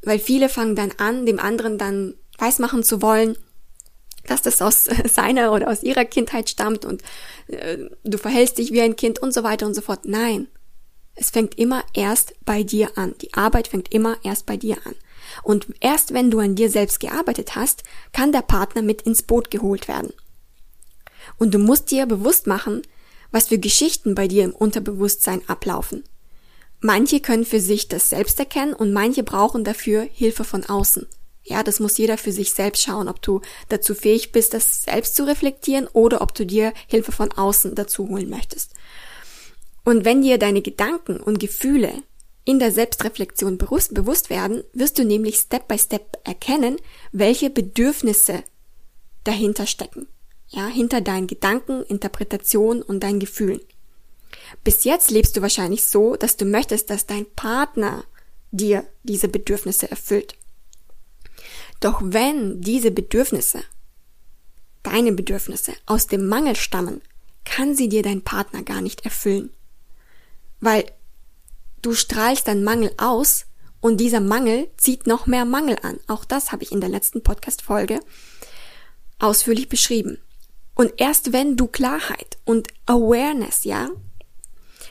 Weil 0.02 0.18
viele 0.18 0.50
fangen 0.50 0.76
dann 0.76 0.92
an, 0.98 1.24
dem 1.24 1.40
anderen 1.40 1.78
dann 1.78 2.14
weismachen 2.38 2.82
zu 2.82 3.00
wollen, 3.00 3.37
dass 4.26 4.42
das 4.42 4.60
aus 4.60 4.84
seiner 5.06 5.52
oder 5.52 5.68
aus 5.70 5.82
ihrer 5.82 6.04
Kindheit 6.04 6.50
stammt 6.50 6.84
und 6.84 7.02
äh, 7.48 7.78
du 8.04 8.18
verhältst 8.18 8.58
dich 8.58 8.72
wie 8.72 8.82
ein 8.82 8.96
Kind 8.96 9.18
und 9.18 9.32
so 9.32 9.42
weiter 9.42 9.66
und 9.66 9.74
so 9.74 9.80
fort. 9.80 10.00
Nein, 10.04 10.48
es 11.14 11.30
fängt 11.30 11.58
immer 11.58 11.82
erst 11.94 12.34
bei 12.44 12.62
dir 12.62 12.98
an. 12.98 13.14
Die 13.22 13.32
Arbeit 13.34 13.68
fängt 13.68 13.92
immer 13.92 14.16
erst 14.22 14.46
bei 14.46 14.56
dir 14.56 14.76
an. 14.84 14.94
Und 15.42 15.68
erst 15.80 16.12
wenn 16.12 16.30
du 16.30 16.40
an 16.40 16.54
dir 16.54 16.70
selbst 16.70 17.00
gearbeitet 17.00 17.54
hast, 17.54 17.82
kann 18.12 18.32
der 18.32 18.42
Partner 18.42 18.82
mit 18.82 19.02
ins 19.02 19.22
Boot 19.22 19.50
geholt 19.50 19.88
werden. 19.88 20.12
Und 21.38 21.54
du 21.54 21.58
musst 21.58 21.90
dir 21.90 22.06
bewusst 22.06 22.46
machen, 22.46 22.82
was 23.35 23.49
für 23.49 23.59
Geschichten 23.59 24.14
bei 24.14 24.29
dir 24.29 24.44
im 24.44 24.55
Unterbewusstsein 24.55 25.42
ablaufen. 25.49 26.05
Manche 26.79 27.18
können 27.18 27.44
für 27.44 27.59
sich 27.59 27.88
das 27.88 28.09
selbst 28.09 28.38
erkennen 28.38 28.75
und 28.75 28.92
manche 28.92 29.25
brauchen 29.25 29.64
dafür 29.64 30.03
Hilfe 30.03 30.44
von 30.44 30.64
außen. 30.64 31.09
Ja, 31.42 31.64
das 31.64 31.81
muss 31.81 31.99
jeder 31.99 32.16
für 32.16 32.31
sich 32.31 32.53
selbst 32.53 32.85
schauen, 32.85 33.09
ob 33.09 33.20
du 33.20 33.40
dazu 33.68 33.97
fähig 33.97 34.31
bist, 34.31 34.55
das 34.55 34.85
selbst 34.85 35.16
zu 35.16 35.27
reflektieren 35.27 35.88
oder 35.88 36.20
ob 36.20 36.33
du 36.33 36.47
dir 36.47 36.73
Hilfe 36.87 37.11
von 37.11 37.33
außen 37.33 37.75
dazu 37.75 38.09
holen 38.09 38.31
möchtest. 38.31 38.70
Und 39.85 40.05
wenn 40.05 40.23
dir 40.23 40.38
deine 40.38 40.62
Gedanken 40.62 41.16
und 41.16 41.40
Gefühle 41.40 41.92
in 42.44 42.61
der 42.61 42.70
Selbstreflexion 42.70 43.59
bewusst, 43.59 44.31
werden, 44.31 44.62
wirst 44.75 44.97
du 44.97 45.05
nämlich 45.05 45.38
Step 45.38 45.66
by 45.66 45.77
Step 45.77 46.18
erkennen, 46.23 46.77
welche 47.11 47.51
Bedürfnisse 47.51 48.44
dahinter 49.25 49.66
stecken. 49.66 50.07
Ja, 50.54 50.66
hinter 50.66 51.00
deinen 51.00 51.26
Gedanken, 51.26 51.82
Interpretation 51.84 52.82
und 52.82 53.00
deinen 53.00 53.18
Gefühlen. 53.18 53.60
Bis 54.62 54.84
jetzt 54.84 55.10
lebst 55.10 55.36
du 55.36 55.42
wahrscheinlich 55.42 55.84
so, 55.84 56.16
dass 56.16 56.36
du 56.36 56.44
möchtest, 56.44 56.90
dass 56.90 57.06
dein 57.06 57.26
Partner 57.34 58.04
dir 58.52 58.86
diese 59.02 59.28
Bedürfnisse 59.28 59.90
erfüllt. 59.90 60.36
Doch 61.80 62.00
wenn 62.02 62.60
diese 62.60 62.90
Bedürfnisse, 62.90 63.64
deine 64.82 65.12
Bedürfnisse 65.12 65.72
aus 65.86 66.06
dem 66.06 66.26
Mangel 66.26 66.54
stammen, 66.54 67.02
kann 67.44 67.74
sie 67.74 67.88
dir 67.88 68.02
dein 68.02 68.22
Partner 68.22 68.62
gar 68.62 68.80
nicht 68.80 69.04
erfüllen 69.04 69.50
weil 70.64 70.84
du 71.82 71.94
strahlst 71.94 72.48
dann 72.48 72.64
Mangel 72.64 72.90
aus 72.96 73.46
und 73.80 73.98
dieser 73.98 74.20
Mangel 74.20 74.68
zieht 74.78 75.06
noch 75.06 75.26
mehr 75.26 75.44
Mangel 75.44 75.76
an. 75.82 76.00
Auch 76.06 76.24
das 76.24 76.52
habe 76.52 76.62
ich 76.62 76.72
in 76.72 76.80
der 76.80 76.88
letzten 76.88 77.22
Podcast-Folge 77.22 78.00
ausführlich 79.18 79.68
beschrieben. 79.68 80.18
Und 80.74 80.94
erst 80.96 81.32
wenn 81.32 81.56
du 81.56 81.66
Klarheit 81.66 82.38
und 82.44 82.68
Awareness, 82.87 83.64
ja, 83.64 83.90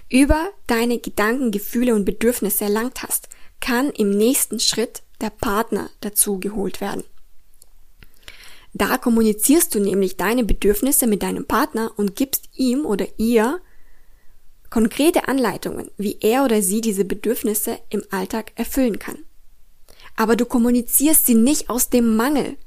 über 0.09 0.49
deine 0.67 0.99
Gedanken, 0.99 1.51
Gefühle 1.51 1.95
und 1.95 2.05
Bedürfnisse 2.05 2.65
erlangt 2.65 3.03
hast, 3.03 3.29
kann 3.59 3.89
im 3.91 4.09
nächsten 4.09 4.59
Schritt 4.59 5.03
der 5.21 5.29
Partner 5.29 5.89
dazu 6.01 6.39
geholt 6.39 6.81
werden. 6.81 7.03
Da 8.73 8.97
kommunizierst 8.97 9.73
du 9.75 9.79
nämlich 9.79 10.17
deine 10.17 10.43
Bedürfnisse 10.43 11.05
mit 11.07 11.21
deinem 11.21 11.45
Partner 11.45 11.91
und 11.95 12.15
gibst 12.15 12.49
ihm 12.55 12.85
oder 12.85 13.07
ihr 13.17 13.61
konkrete 14.69 15.27
Anleitungen, 15.27 15.91
wie 15.97 16.17
er 16.21 16.43
oder 16.43 16.61
sie 16.63 16.81
diese 16.81 17.05
Bedürfnisse 17.05 17.77
im 17.89 18.03
Alltag 18.09 18.51
erfüllen 18.55 18.97
kann. 18.97 19.19
Aber 20.15 20.35
du 20.35 20.45
kommunizierst 20.45 21.27
sie 21.27 21.35
nicht 21.35 21.69
aus 21.69 21.89
dem 21.89 22.15
Mangel, 22.15 22.57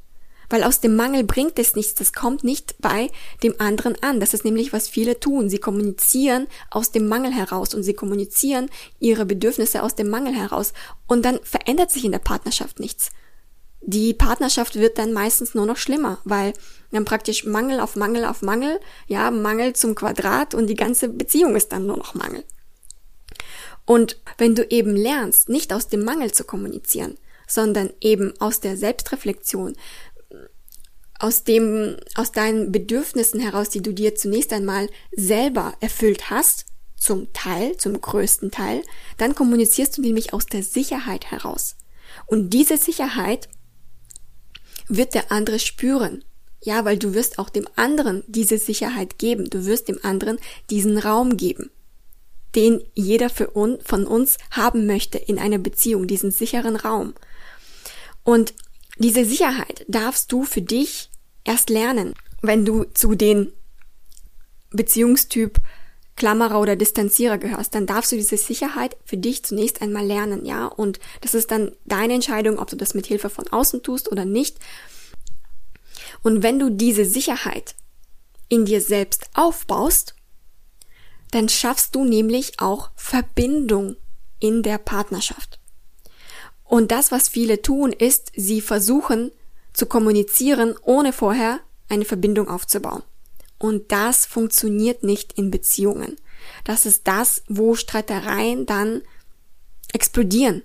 Weil 0.48 0.62
aus 0.62 0.80
dem 0.80 0.96
Mangel 0.96 1.24
bringt 1.24 1.58
es 1.58 1.74
nichts, 1.74 1.94
das 1.94 2.12
kommt 2.12 2.44
nicht 2.44 2.76
bei 2.78 3.10
dem 3.42 3.54
anderen 3.60 4.00
an. 4.02 4.20
Das 4.20 4.34
ist 4.34 4.44
nämlich, 4.44 4.72
was 4.72 4.88
viele 4.88 5.20
tun. 5.20 5.50
Sie 5.50 5.58
kommunizieren 5.58 6.46
aus 6.70 6.92
dem 6.92 7.08
Mangel 7.08 7.32
heraus 7.32 7.74
und 7.74 7.82
sie 7.82 7.94
kommunizieren 7.94 8.70
ihre 9.00 9.26
Bedürfnisse 9.26 9.82
aus 9.82 9.94
dem 9.94 10.08
Mangel 10.08 10.34
heraus. 10.34 10.72
Und 11.06 11.24
dann 11.24 11.40
verändert 11.42 11.90
sich 11.90 12.04
in 12.04 12.12
der 12.12 12.18
Partnerschaft 12.18 12.80
nichts. 12.80 13.10
Die 13.82 14.14
Partnerschaft 14.14 14.74
wird 14.74 14.98
dann 14.98 15.12
meistens 15.12 15.54
nur 15.54 15.66
noch 15.66 15.76
schlimmer, 15.76 16.18
weil 16.24 16.52
haben 16.96 17.04
praktisch 17.04 17.44
Mangel 17.44 17.80
auf 17.80 17.94
Mangel 17.94 18.24
auf 18.24 18.42
Mangel, 18.42 18.80
ja, 19.06 19.30
Mangel 19.30 19.74
zum 19.74 19.94
Quadrat 19.94 20.54
und 20.54 20.66
die 20.66 20.74
ganze 20.74 21.08
Beziehung 21.08 21.54
ist 21.54 21.72
dann 21.72 21.86
nur 21.86 21.96
noch 21.96 22.14
Mangel. 22.14 22.44
Und 23.84 24.20
wenn 24.38 24.54
du 24.54 24.68
eben 24.68 24.96
lernst, 24.96 25.48
nicht 25.48 25.72
aus 25.72 25.88
dem 25.88 26.04
Mangel 26.04 26.32
zu 26.32 26.44
kommunizieren, 26.44 27.18
sondern 27.46 27.90
eben 28.00 28.34
aus 28.40 28.58
der 28.58 28.76
Selbstreflexion, 28.76 29.76
aus 31.18 31.44
dem, 31.44 31.96
aus 32.14 32.32
deinen 32.32 32.72
Bedürfnissen 32.72 33.40
heraus, 33.40 33.68
die 33.70 33.82
du 33.82 33.92
dir 33.92 34.14
zunächst 34.14 34.52
einmal 34.52 34.88
selber 35.12 35.74
erfüllt 35.80 36.30
hast, 36.30 36.66
zum 36.96 37.32
Teil, 37.32 37.76
zum 37.76 38.00
größten 38.00 38.50
Teil, 38.50 38.82
dann 39.18 39.34
kommunizierst 39.34 39.96
du 39.96 40.02
nämlich 40.02 40.32
aus 40.32 40.46
der 40.46 40.62
Sicherheit 40.62 41.30
heraus. 41.30 41.76
Und 42.26 42.50
diese 42.50 42.78
Sicherheit 42.78 43.48
wird 44.88 45.14
der 45.14 45.30
andere 45.30 45.58
spüren. 45.58 46.24
Ja, 46.62 46.84
weil 46.84 46.98
du 46.98 47.14
wirst 47.14 47.38
auch 47.38 47.50
dem 47.50 47.68
anderen 47.76 48.24
diese 48.26 48.58
Sicherheit 48.58 49.18
geben. 49.18 49.48
Du 49.50 49.66
wirst 49.66 49.88
dem 49.88 50.00
anderen 50.02 50.38
diesen 50.70 50.98
Raum 50.98 51.36
geben, 51.36 51.70
den 52.54 52.82
jeder 52.94 53.30
un 53.54 53.78
von 53.84 54.06
uns 54.06 54.38
haben 54.50 54.86
möchte 54.86 55.18
in 55.18 55.38
einer 55.38 55.58
Beziehung, 55.58 56.06
diesen 56.06 56.32
sicheren 56.32 56.76
Raum. 56.76 57.14
Und 58.24 58.54
diese 58.98 59.24
Sicherheit 59.24 59.84
darfst 59.88 60.32
du 60.32 60.44
für 60.44 60.62
dich 60.62 61.10
erst 61.44 61.70
lernen, 61.70 62.14
wenn 62.42 62.64
du 62.64 62.84
zu 62.84 63.14
den 63.14 63.52
Beziehungstyp 64.70 65.60
Klammerer 66.16 66.60
oder 66.60 66.76
Distanzierer 66.76 67.36
gehörst, 67.36 67.74
dann 67.74 67.86
darfst 67.86 68.10
du 68.10 68.16
diese 68.16 68.38
Sicherheit 68.38 68.96
für 69.04 69.18
dich 69.18 69.44
zunächst 69.44 69.82
einmal 69.82 70.04
lernen, 70.04 70.46
ja? 70.46 70.66
Und 70.66 70.98
das 71.20 71.34
ist 71.34 71.50
dann 71.50 71.72
deine 71.84 72.14
Entscheidung, 72.14 72.58
ob 72.58 72.70
du 72.70 72.76
das 72.76 72.94
mit 72.94 73.06
Hilfe 73.06 73.28
von 73.28 73.46
außen 73.48 73.82
tust 73.82 74.10
oder 74.10 74.24
nicht. 74.24 74.58
Und 76.22 76.42
wenn 76.42 76.58
du 76.58 76.70
diese 76.70 77.04
Sicherheit 77.04 77.74
in 78.48 78.64
dir 78.64 78.80
selbst 78.80 79.28
aufbaust, 79.34 80.14
dann 81.32 81.50
schaffst 81.50 81.94
du 81.94 82.04
nämlich 82.04 82.60
auch 82.60 82.90
Verbindung 82.96 83.96
in 84.40 84.62
der 84.62 84.78
Partnerschaft. 84.78 85.55
Und 86.68 86.90
das, 86.90 87.12
was 87.12 87.28
viele 87.28 87.62
tun, 87.62 87.92
ist, 87.92 88.32
sie 88.34 88.60
versuchen 88.60 89.30
zu 89.72 89.86
kommunizieren, 89.86 90.74
ohne 90.82 91.12
vorher 91.12 91.60
eine 91.88 92.04
Verbindung 92.04 92.48
aufzubauen. 92.48 93.02
Und 93.58 93.92
das 93.92 94.26
funktioniert 94.26 95.02
nicht 95.02 95.34
in 95.34 95.50
Beziehungen. 95.50 96.16
Das 96.64 96.86
ist 96.86 97.06
das, 97.06 97.42
wo 97.48 97.74
Streitereien 97.74 98.66
dann 98.66 99.02
explodieren. 99.92 100.62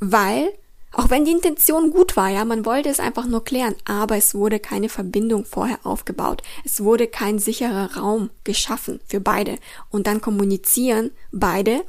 Weil, 0.00 0.52
auch 0.92 1.10
wenn 1.10 1.24
die 1.24 1.32
Intention 1.32 1.90
gut 1.90 2.16
war, 2.16 2.28
ja, 2.30 2.44
man 2.44 2.64
wollte 2.64 2.88
es 2.88 3.00
einfach 3.00 3.26
nur 3.26 3.44
klären, 3.44 3.74
aber 3.84 4.16
es 4.16 4.34
wurde 4.34 4.60
keine 4.60 4.88
Verbindung 4.88 5.44
vorher 5.44 5.84
aufgebaut. 5.84 6.42
Es 6.64 6.82
wurde 6.82 7.08
kein 7.08 7.38
sicherer 7.38 7.96
Raum 7.96 8.30
geschaffen 8.44 9.00
für 9.06 9.20
beide. 9.20 9.58
Und 9.90 10.06
dann 10.06 10.20
kommunizieren 10.20 11.10
beide 11.32 11.84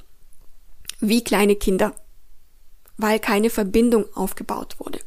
wie 0.99 1.23
kleine 1.23 1.55
Kinder 1.55 1.93
weil 2.97 3.19
keine 3.19 3.49
Verbindung 3.49 4.05
aufgebaut 4.15 4.75
wurde. 4.79 4.99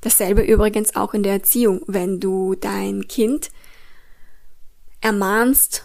Dasselbe 0.00 0.42
übrigens 0.42 0.96
auch 0.96 1.14
in 1.14 1.22
der 1.22 1.32
Erziehung, 1.32 1.82
wenn 1.86 2.20
du 2.20 2.54
dein 2.54 3.08
Kind 3.08 3.50
ermahnst, 5.00 5.84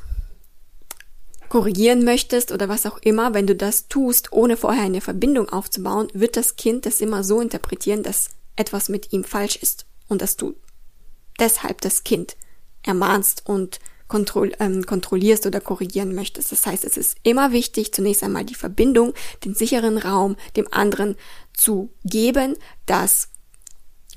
korrigieren 1.50 2.04
möchtest 2.04 2.52
oder 2.52 2.70
was 2.70 2.86
auch 2.86 3.00
immer, 3.00 3.34
wenn 3.34 3.48
du 3.48 3.56
das 3.56 3.88
tust, 3.88 4.32
ohne 4.32 4.56
vorher 4.56 4.84
eine 4.84 5.02
Verbindung 5.02 5.50
aufzubauen, 5.50 6.08
wird 6.14 6.38
das 6.38 6.56
Kind 6.56 6.86
das 6.86 7.02
immer 7.02 7.24
so 7.24 7.42
interpretieren, 7.42 8.04
dass 8.04 8.30
etwas 8.56 8.88
mit 8.88 9.12
ihm 9.12 9.24
falsch 9.24 9.56
ist 9.56 9.86
und 10.08 10.22
dass 10.22 10.38
du 10.38 10.56
deshalb 11.40 11.82
das 11.82 12.04
Kind 12.04 12.38
ermahnst 12.84 13.44
und 13.46 13.80
kontroll 14.10 14.52
ähm, 14.60 14.86
kontrollierst 14.86 15.46
oder 15.46 15.62
korrigieren 15.62 16.14
möchtest. 16.14 16.52
Das 16.52 16.66
heißt, 16.66 16.84
es 16.84 16.98
ist 16.98 17.18
immer 17.24 17.54
wichtig, 17.54 17.94
zunächst 17.94 18.24
einmal 18.24 18.44
die 18.44 18.56
Verbindung, 18.56 19.14
den 19.46 19.56
sicheren 19.56 19.98
Raum 19.98 20.36
dem 20.58 20.68
anderen 20.72 21.16
zu 21.54 21.90
geben, 22.04 22.58
dass 22.86 23.30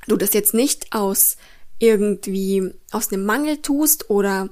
du 0.09 0.17
das 0.17 0.33
jetzt 0.33 0.55
nicht 0.55 0.93
aus 0.93 1.37
irgendwie 1.79 2.73
aus 2.91 3.13
einem 3.13 3.25
Mangel 3.25 3.59
tust 3.59 4.11
oder 4.11 4.49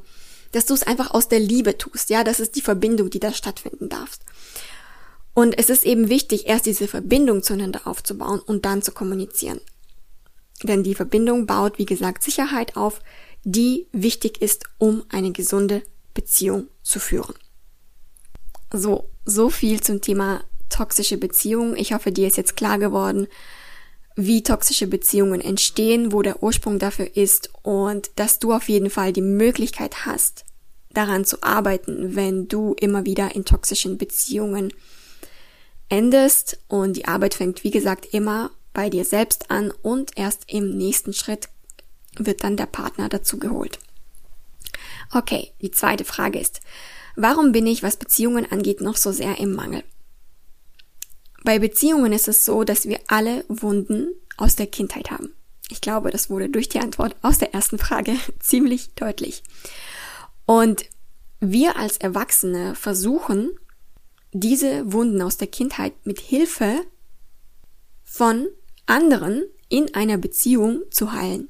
dass 0.52 0.66
du 0.66 0.74
es 0.74 0.82
einfach 0.82 1.12
aus 1.12 1.28
der 1.28 1.40
Liebe 1.40 1.78
tust. 1.78 2.10
Ja, 2.10 2.22
das 2.22 2.40
ist 2.40 2.56
die 2.56 2.60
Verbindung, 2.60 3.10
die 3.10 3.20
da 3.20 3.32
stattfinden 3.32 3.88
darf. 3.88 4.18
Und 5.32 5.56
es 5.58 5.70
ist 5.70 5.84
eben 5.84 6.08
wichtig, 6.08 6.46
erst 6.46 6.66
diese 6.66 6.88
Verbindung 6.88 7.42
zueinander 7.42 7.86
aufzubauen 7.86 8.40
und 8.40 8.64
dann 8.64 8.82
zu 8.82 8.92
kommunizieren. 8.92 9.60
Denn 10.62 10.82
die 10.82 10.94
Verbindung 10.94 11.46
baut, 11.46 11.78
wie 11.78 11.86
gesagt, 11.86 12.22
Sicherheit 12.22 12.76
auf, 12.76 13.00
die 13.44 13.86
wichtig 13.92 14.42
ist, 14.42 14.64
um 14.78 15.02
eine 15.08 15.32
gesunde 15.32 15.82
Beziehung 16.14 16.68
zu 16.82 16.98
führen. 16.98 17.34
So, 18.72 19.08
so 19.24 19.50
viel 19.50 19.80
zum 19.80 20.00
Thema 20.00 20.44
toxische 20.68 21.16
Beziehungen. 21.16 21.76
Ich 21.76 21.92
hoffe, 21.92 22.12
dir 22.12 22.26
ist 22.26 22.36
jetzt 22.36 22.56
klar 22.56 22.78
geworden, 22.78 23.26
wie 24.16 24.42
toxische 24.42 24.86
Beziehungen 24.86 25.40
entstehen, 25.40 26.12
wo 26.12 26.22
der 26.22 26.42
Ursprung 26.42 26.78
dafür 26.78 27.16
ist 27.16 27.50
und 27.62 28.10
dass 28.16 28.38
du 28.38 28.52
auf 28.52 28.68
jeden 28.68 28.90
Fall 28.90 29.12
die 29.12 29.22
Möglichkeit 29.22 30.04
hast, 30.06 30.44
daran 30.92 31.24
zu 31.24 31.42
arbeiten, 31.42 32.16
wenn 32.16 32.48
du 32.48 32.74
immer 32.78 33.06
wieder 33.06 33.34
in 33.34 33.44
toxischen 33.44 33.98
Beziehungen 33.98 34.72
endest. 35.88 36.58
Und 36.68 36.96
die 36.96 37.06
Arbeit 37.06 37.34
fängt, 37.34 37.64
wie 37.64 37.70
gesagt, 37.70 38.06
immer 38.12 38.50
bei 38.72 38.90
dir 38.90 39.04
selbst 39.04 39.50
an 39.50 39.72
und 39.82 40.16
erst 40.16 40.44
im 40.46 40.76
nächsten 40.76 41.12
Schritt 41.12 41.48
wird 42.26 42.44
dann 42.44 42.56
der 42.56 42.66
Partner 42.66 43.08
dazu 43.08 43.38
geholt. 43.38 43.78
Okay, 45.12 45.52
die 45.60 45.70
zweite 45.70 46.04
Frage 46.04 46.38
ist, 46.38 46.60
warum 47.16 47.52
bin 47.52 47.66
ich, 47.66 47.82
was 47.82 47.96
Beziehungen 47.96 48.50
angeht, 48.50 48.80
noch 48.80 48.96
so 48.96 49.12
sehr 49.12 49.38
im 49.38 49.52
Mangel? 49.54 49.82
Bei 51.42 51.58
Beziehungen 51.58 52.12
ist 52.12 52.28
es 52.28 52.44
so, 52.44 52.64
dass 52.64 52.86
wir 52.86 53.00
alle 53.08 53.44
Wunden 53.48 54.12
aus 54.36 54.56
der 54.56 54.66
Kindheit 54.66 55.10
haben. 55.10 55.34
Ich 55.70 55.80
glaube, 55.80 56.10
das 56.10 56.30
wurde 56.30 56.48
durch 56.48 56.68
die 56.68 56.80
Antwort 56.80 57.16
aus 57.22 57.38
der 57.38 57.54
ersten 57.54 57.78
Frage 57.78 58.14
ziemlich 58.40 58.94
deutlich. 58.94 59.42
Und 60.46 60.84
wir 61.40 61.76
als 61.76 61.96
Erwachsene 61.96 62.74
versuchen, 62.74 63.50
diese 64.32 64.92
Wunden 64.92 65.22
aus 65.22 65.38
der 65.38 65.48
Kindheit 65.48 65.94
mit 66.04 66.20
Hilfe 66.20 66.84
von 68.04 68.46
anderen 68.86 69.44
in 69.68 69.94
einer 69.94 70.18
Beziehung 70.18 70.82
zu 70.90 71.12
heilen. 71.12 71.48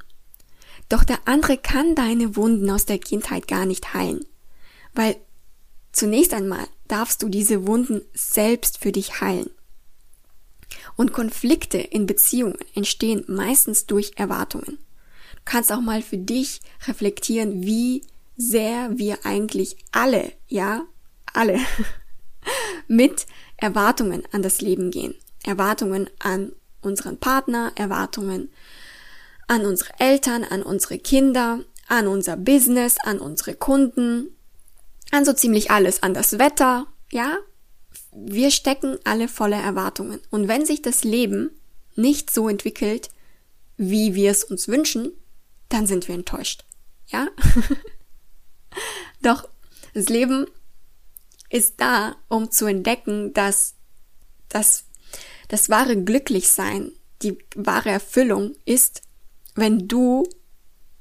Doch 0.90 1.04
der 1.04 1.20
andere 1.24 1.56
kann 1.56 1.94
deine 1.94 2.36
Wunden 2.36 2.68
aus 2.68 2.84
der 2.84 2.98
Kindheit 2.98 3.48
gar 3.48 3.64
nicht 3.64 3.94
heilen. 3.94 4.26
Weil 4.92 5.16
zunächst 5.92 6.34
einmal 6.34 6.66
darfst 6.88 7.22
du 7.22 7.28
diese 7.28 7.66
Wunden 7.66 8.02
selbst 8.12 8.78
für 8.78 8.92
dich 8.92 9.20
heilen. 9.20 9.48
Und 10.96 11.12
Konflikte 11.12 11.78
in 11.78 12.06
Beziehungen 12.06 12.58
entstehen 12.74 13.24
meistens 13.28 13.86
durch 13.86 14.12
Erwartungen. 14.16 14.78
Du 15.36 15.42
kannst 15.44 15.72
auch 15.72 15.80
mal 15.80 16.02
für 16.02 16.18
dich 16.18 16.60
reflektieren, 16.86 17.62
wie 17.62 18.02
sehr 18.36 18.98
wir 18.98 19.24
eigentlich 19.24 19.76
alle, 19.92 20.32
ja, 20.48 20.84
alle, 21.32 21.60
mit 22.88 23.26
Erwartungen 23.56 24.24
an 24.32 24.42
das 24.42 24.60
Leben 24.60 24.90
gehen. 24.90 25.14
Erwartungen 25.44 26.10
an 26.18 26.50
unseren 26.82 27.18
Partner, 27.18 27.72
Erwartungen 27.76 28.50
an 29.50 29.66
unsere 29.66 29.98
Eltern, 29.98 30.44
an 30.44 30.62
unsere 30.62 30.96
Kinder, 30.98 31.64
an 31.88 32.06
unser 32.06 32.36
Business, 32.36 32.98
an 33.02 33.18
unsere 33.18 33.54
Kunden, 33.54 34.28
an 35.10 35.24
so 35.24 35.32
ziemlich 35.32 35.72
alles, 35.72 36.04
an 36.04 36.14
das 36.14 36.38
Wetter, 36.38 36.86
ja? 37.10 37.36
Wir 38.12 38.52
stecken 38.52 38.98
alle 39.02 39.26
voller 39.26 39.60
Erwartungen. 39.60 40.20
Und 40.30 40.46
wenn 40.46 40.64
sich 40.64 40.82
das 40.82 41.02
Leben 41.02 41.50
nicht 41.96 42.30
so 42.30 42.48
entwickelt, 42.48 43.08
wie 43.76 44.14
wir 44.14 44.30
es 44.30 44.44
uns 44.44 44.68
wünschen, 44.68 45.10
dann 45.68 45.88
sind 45.88 46.06
wir 46.06 46.14
enttäuscht. 46.14 46.64
Ja? 47.08 47.26
Doch 49.22 49.48
das 49.94 50.08
Leben 50.08 50.46
ist 51.48 51.74
da, 51.78 52.14
um 52.28 52.52
zu 52.52 52.66
entdecken, 52.66 53.34
dass 53.34 53.74
das, 54.48 54.84
das 55.48 55.68
wahre 55.70 56.00
Glücklichsein, 56.00 56.92
die 57.22 57.36
wahre 57.56 57.90
Erfüllung 57.90 58.54
ist, 58.64 59.02
wenn 59.54 59.88
du 59.88 60.28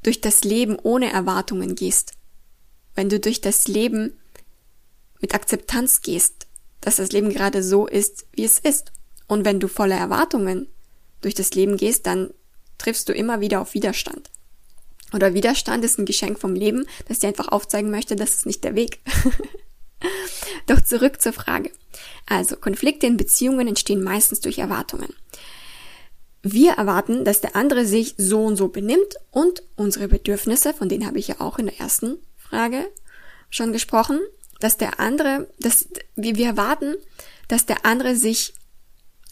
durch 0.04 0.22
das 0.22 0.44
Leben 0.44 0.78
ohne 0.82 1.12
Erwartungen 1.12 1.76
gehst, 1.76 2.14
wenn 2.96 3.10
du 3.10 3.20
durch 3.20 3.42
das 3.42 3.68
Leben 3.68 4.18
mit 5.22 5.36
Akzeptanz 5.36 6.02
gehst, 6.02 6.48
dass 6.82 6.98
das 6.98 7.12
Leben 7.12 7.30
gerade 7.30 7.64
so 7.64 7.88
ist, 7.88 8.26
wie 8.32 8.46
es 8.46 8.60
ist. 8.60 8.92
Und 9.28 9.46
wenn 9.46 9.60
du 9.60 9.68
voller 9.68 9.98
Erwartungen 9.98 10.68
durch 11.22 11.36
das 11.36 11.54
Leben 11.54 11.78
gehst, 11.78 12.08
dann 12.08 12.34
triffst 12.78 13.10
du 13.10 13.14
immer 13.14 13.42
wieder 13.42 13.62
auf 13.62 13.74
Widerstand. 13.74 14.30
Oder 15.14 15.34
Widerstand 15.34 15.84
ist 15.84 16.00
ein 16.00 16.06
Geschenk 16.06 16.40
vom 16.40 16.56
Leben, 16.56 16.86
das 17.08 17.20
dir 17.20 17.28
einfach 17.28 17.50
aufzeigen 17.50 17.92
möchte, 17.92 18.16
das 18.16 18.36
ist 18.36 18.46
nicht 18.46 18.64
der 18.64 18.76
Weg. 18.76 19.00
Doch 20.68 20.82
zurück 20.82 21.22
zur 21.22 21.34
Frage. 21.34 21.72
Also, 22.26 22.56
Konflikte 22.56 23.08
in 23.08 23.18
Beziehungen 23.18 23.68
entstehen 23.68 24.04
meistens 24.04 24.40
durch 24.40 24.60
Erwartungen. 24.60 25.14
Wir 26.42 26.74
erwarten, 26.74 27.26
dass 27.26 27.42
der 27.42 27.56
andere 27.56 27.86
sich 27.86 28.16
so 28.18 28.46
und 28.46 28.56
so 28.56 28.70
benimmt 28.70 29.16
und 29.32 29.64
unsere 29.76 30.08
Bedürfnisse, 30.08 30.74
von 30.74 30.88
denen 30.88 31.06
habe 31.06 31.20
ich 31.20 31.28
ja 31.28 31.40
auch 31.40 31.60
in 31.60 31.66
der 31.66 31.80
ersten 31.80 32.18
Frage 32.38 32.90
schon 33.50 33.74
gesprochen, 33.74 34.20
dass 34.60 34.78
der 34.78 35.00
andere, 35.00 35.50
dass 35.60 35.88
wir, 36.16 36.36
wir 36.36 36.48
erwarten, 36.48 36.96
dass 37.48 37.66
der 37.66 37.86
andere 37.86 38.16
sich 38.16 38.54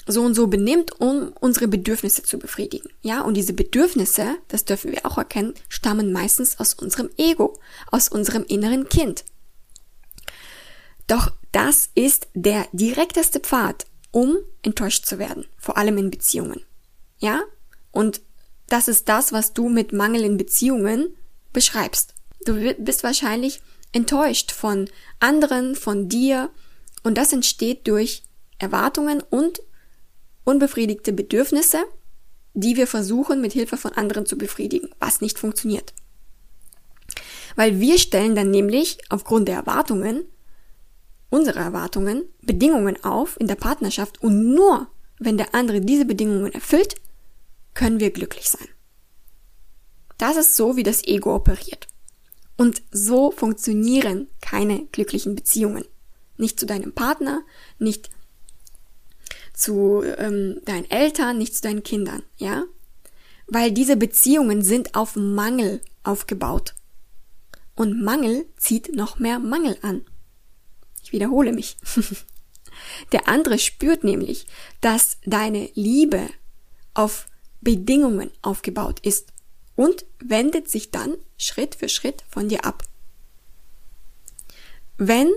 so 0.08 0.24
und 0.24 0.34
so 0.34 0.48
benimmt, 0.48 1.00
um 1.00 1.34
unsere 1.40 1.68
Bedürfnisse 1.68 2.24
zu 2.24 2.40
befriedigen. 2.40 2.90
Ja, 3.02 3.22
und 3.22 3.36
diese 3.36 3.54
Bedürfnisse, 3.54 4.38
das 4.48 4.66
dürfen 4.66 4.92
wir 4.92 5.06
auch 5.06 5.18
erkennen, 5.18 5.54
stammen 5.68 6.12
meistens 6.14 6.60
aus 6.60 6.74
unserem 6.74 7.10
Ego, 7.18 7.60
aus 7.92 8.08
unserem 8.08 8.46
inneren 8.46 8.88
Kind. 8.88 9.26
Doch 11.08 11.32
das 11.52 11.90
ist 11.96 12.28
der 12.34 12.68
direkteste 12.72 13.40
Pfad, 13.40 13.86
um 14.12 14.38
enttäuscht 14.62 15.06
zu 15.06 15.20
werden, 15.20 15.46
vor 15.58 15.78
allem 15.78 15.98
in 15.98 16.10
Beziehungen. 16.10 16.62
Ja? 17.20 17.44
Und 17.92 18.22
das 18.68 18.88
ist 18.88 19.10
das, 19.10 19.32
was 19.32 19.54
du 19.54 19.70
mit 19.70 19.94
Mangel 19.94 20.24
in 20.24 20.38
Beziehungen 20.38 21.16
beschreibst. 21.54 22.14
Du 22.46 22.74
bist 22.78 23.04
wahrscheinlich 23.04 23.62
enttäuscht 23.92 24.52
von 24.52 24.90
anderen, 25.20 25.76
von 25.76 26.10
dir, 26.10 26.50
und 27.04 27.18
das 27.18 27.32
entsteht 27.32 27.88
durch 27.88 28.24
Erwartungen 28.60 29.22
und 29.22 29.62
unbefriedigte 30.44 31.14
Bedürfnisse, 31.14 31.80
die 32.54 32.76
wir 32.76 32.88
versuchen 32.88 33.42
mit 33.42 33.54
Hilfe 33.54 33.78
von 33.78 33.94
anderen 33.94 34.26
zu 34.26 34.38
befriedigen, 34.38 34.90
was 35.00 35.22
nicht 35.22 35.40
funktioniert. 35.40 35.94
Weil 37.56 37.80
wir 37.80 37.98
stellen 37.98 38.36
dann 38.36 38.52
nämlich 38.52 38.98
aufgrund 39.10 39.48
der 39.48 39.56
Erwartungen, 39.56 40.26
unserer 41.30 41.62
Erwartungen, 41.62 42.24
Bedingungen 42.42 43.04
auf 43.04 43.40
in 43.40 43.48
der 43.48 43.56
Partnerschaft 43.56 44.22
und 44.22 44.54
nur 44.54 44.88
wenn 45.20 45.38
der 45.38 45.54
andere 45.56 45.82
diese 45.82 46.06
Bedingungen 46.06 46.54
erfüllt, 46.54 46.96
können 47.78 48.00
wir 48.00 48.10
glücklich 48.10 48.50
sein. 48.50 48.68
Das 50.18 50.36
ist 50.36 50.56
so, 50.56 50.78
wie 50.78 50.84
das 50.84 51.04
Ego 51.04 51.36
operiert. 51.36 51.88
Und 52.58 52.82
so 52.92 53.30
funktionieren 53.30 54.28
keine 54.42 54.88
glücklichen 54.88 55.36
Beziehungen. 55.36 55.86
Nicht 56.38 56.60
zu 56.60 56.66
deinem 56.66 56.94
Partner, 56.94 57.44
nicht 57.78 58.10
zu 59.54 60.02
ähm, 60.04 60.60
deinen 60.66 60.90
Eltern, 60.90 61.38
nicht 61.38 61.54
zu 61.54 61.62
deinen 61.62 61.84
Kindern, 61.84 62.24
ja? 62.38 62.64
Weil 63.46 63.72
diese 63.72 63.96
Beziehungen 63.96 64.64
sind 64.64 64.96
auf 64.96 65.16
Mangel 65.16 65.82
aufgebaut. 66.02 66.74
Und 67.76 68.02
Mangel 68.02 68.48
zieht 68.58 68.96
noch 68.96 69.20
mehr 69.20 69.38
Mangel 69.38 69.78
an. 69.84 70.04
Ich 71.04 71.12
wiederhole 71.12 71.54
mich. 71.54 71.78
Der 73.12 73.28
andere 73.28 73.60
spürt 73.60 74.04
nämlich, 74.04 74.48
dass 74.82 75.18
deine 75.26 75.70
Liebe 75.76 76.28
auf 76.96 77.28
Bedingungen 77.62 78.32
aufgebaut 78.42 79.00
ist 79.02 79.34
und 79.76 80.06
wendet 80.20 80.70
sich 80.70 80.92
dann 80.92 81.16
Schritt 81.38 81.76
für 81.76 81.90
Schritt 81.90 82.24
von 82.30 82.50
dir 82.50 82.66
ab. 82.66 82.84
Wenn 84.98 85.32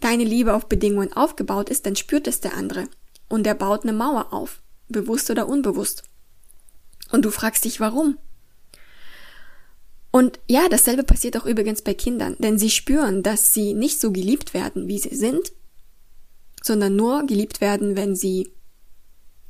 deine 0.00 0.24
Liebe 0.24 0.54
auf 0.54 0.68
Bedingungen 0.68 1.12
aufgebaut 1.12 1.70
ist, 1.70 1.86
dann 1.86 1.96
spürt 1.96 2.26
es 2.26 2.40
der 2.40 2.54
andere 2.54 2.88
und 3.28 3.46
er 3.46 3.54
baut 3.54 3.82
eine 3.82 3.92
Mauer 3.92 4.32
auf, 4.32 4.62
bewusst 4.88 5.30
oder 5.30 5.48
unbewusst. 5.48 6.04
Und 7.10 7.24
du 7.24 7.30
fragst 7.30 7.64
dich, 7.64 7.80
warum? 7.80 8.18
Und 10.10 10.40
ja, 10.48 10.68
dasselbe 10.68 11.04
passiert 11.04 11.36
auch 11.36 11.46
übrigens 11.46 11.82
bei 11.82 11.94
Kindern, 11.94 12.36
denn 12.38 12.58
sie 12.58 12.70
spüren, 12.70 13.22
dass 13.22 13.54
sie 13.54 13.74
nicht 13.74 14.00
so 14.00 14.10
geliebt 14.10 14.54
werden, 14.54 14.88
wie 14.88 14.98
sie 14.98 15.14
sind, 15.14 15.52
sondern 16.62 16.96
nur 16.96 17.26
geliebt 17.26 17.60
werden, 17.60 17.96
wenn 17.96 18.16
sie 18.16 18.52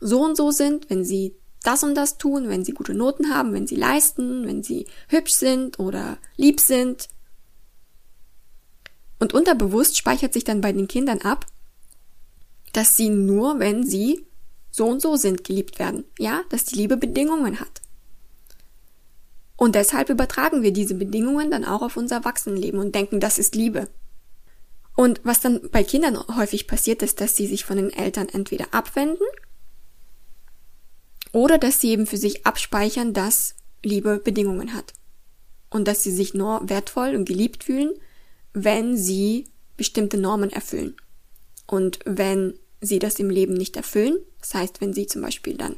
so 0.00 0.22
und 0.22 0.36
so 0.36 0.50
sind, 0.50 0.90
wenn 0.90 1.04
sie 1.04 1.34
das 1.62 1.82
und 1.82 1.94
das 1.94 2.18
tun, 2.18 2.48
wenn 2.48 2.64
sie 2.64 2.72
gute 2.72 2.94
Noten 2.94 3.34
haben, 3.34 3.52
wenn 3.52 3.66
sie 3.66 3.76
leisten, 3.76 4.46
wenn 4.46 4.62
sie 4.62 4.86
hübsch 5.08 5.32
sind 5.32 5.78
oder 5.78 6.18
lieb 6.36 6.60
sind. 6.60 7.08
Und 9.18 9.34
unterbewusst 9.34 9.98
speichert 9.98 10.32
sich 10.32 10.44
dann 10.44 10.62
bei 10.62 10.72
den 10.72 10.88
Kindern 10.88 11.20
ab, 11.20 11.46
dass 12.72 12.96
sie 12.96 13.10
nur, 13.10 13.58
wenn 13.58 13.84
sie 13.84 14.24
so 14.70 14.86
und 14.86 15.02
so 15.02 15.16
sind, 15.16 15.44
geliebt 15.44 15.78
werden. 15.78 16.04
Ja, 16.18 16.42
dass 16.48 16.64
die 16.64 16.76
Liebe 16.76 16.96
Bedingungen 16.96 17.60
hat. 17.60 17.82
Und 19.56 19.74
deshalb 19.74 20.08
übertragen 20.08 20.62
wir 20.62 20.72
diese 20.72 20.94
Bedingungen 20.94 21.50
dann 21.50 21.66
auch 21.66 21.82
auf 21.82 21.98
unser 21.98 22.16
Erwachsenenleben 22.16 22.80
und 22.80 22.94
denken, 22.94 23.20
das 23.20 23.38
ist 23.38 23.54
Liebe. 23.54 23.88
Und 24.96 25.20
was 25.22 25.40
dann 25.40 25.60
bei 25.70 25.84
Kindern 25.84 26.18
häufig 26.34 26.66
passiert, 26.66 27.02
ist, 27.02 27.20
dass 27.20 27.36
sie 27.36 27.46
sich 27.46 27.66
von 27.66 27.76
den 27.76 27.90
Eltern 27.90 28.28
entweder 28.30 28.72
abwenden 28.72 29.26
oder 31.32 31.58
dass 31.58 31.80
sie 31.80 31.90
eben 31.90 32.06
für 32.06 32.16
sich 32.16 32.46
abspeichern, 32.46 33.12
dass 33.12 33.54
Liebe 33.82 34.18
Bedingungen 34.18 34.74
hat. 34.74 34.92
Und 35.70 35.86
dass 35.86 36.02
sie 36.02 36.10
sich 36.10 36.34
nur 36.34 36.68
wertvoll 36.68 37.14
und 37.14 37.24
geliebt 37.24 37.64
fühlen, 37.64 37.94
wenn 38.52 38.96
sie 38.96 39.46
bestimmte 39.76 40.18
Normen 40.18 40.50
erfüllen. 40.50 40.96
Und 41.66 42.00
wenn 42.04 42.58
sie 42.80 42.98
das 42.98 43.18
im 43.18 43.30
Leben 43.30 43.54
nicht 43.54 43.76
erfüllen, 43.76 44.18
das 44.40 44.54
heißt, 44.54 44.80
wenn 44.80 44.92
sie 44.92 45.06
zum 45.06 45.22
Beispiel 45.22 45.56
dann 45.56 45.76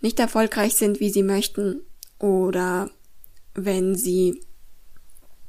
nicht 0.00 0.20
erfolgreich 0.20 0.74
sind, 0.76 1.00
wie 1.00 1.10
sie 1.10 1.24
möchten, 1.24 1.82
oder 2.18 2.90
wenn 3.54 3.94
sie 3.94 4.40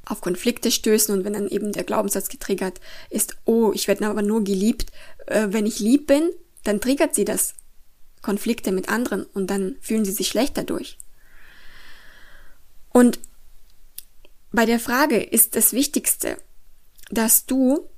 auf 0.04 0.20
Konflikte 0.20 0.70
stößen 0.70 1.14
und 1.14 1.24
wenn 1.24 1.34
dann 1.34 1.48
eben 1.48 1.72
der 1.72 1.84
Glaubenssatz 1.84 2.28
getriggert 2.28 2.80
ist, 3.10 3.36
oh, 3.44 3.72
ich 3.74 3.86
werde 3.86 4.06
aber 4.06 4.22
nur 4.22 4.42
geliebt, 4.42 4.90
äh, 5.26 5.48
wenn 5.50 5.66
ich 5.66 5.78
lieb 5.78 6.06
bin, 6.06 6.30
dann 6.64 6.80
triggert 6.80 7.14
sie 7.14 7.24
das 7.24 7.54
Konflikte 8.22 8.72
mit 8.72 8.88
anderen 8.88 9.24
und 9.24 9.48
dann 9.48 9.76
fühlen 9.80 10.04
sie 10.04 10.12
sich 10.12 10.28
schlecht 10.28 10.56
dadurch. 10.56 10.98
Und 12.90 13.18
bei 14.52 14.66
der 14.66 14.80
Frage 14.80 15.22
ist 15.22 15.56
das 15.56 15.72
Wichtigste, 15.72 16.36
dass 17.10 17.46
du 17.46 17.88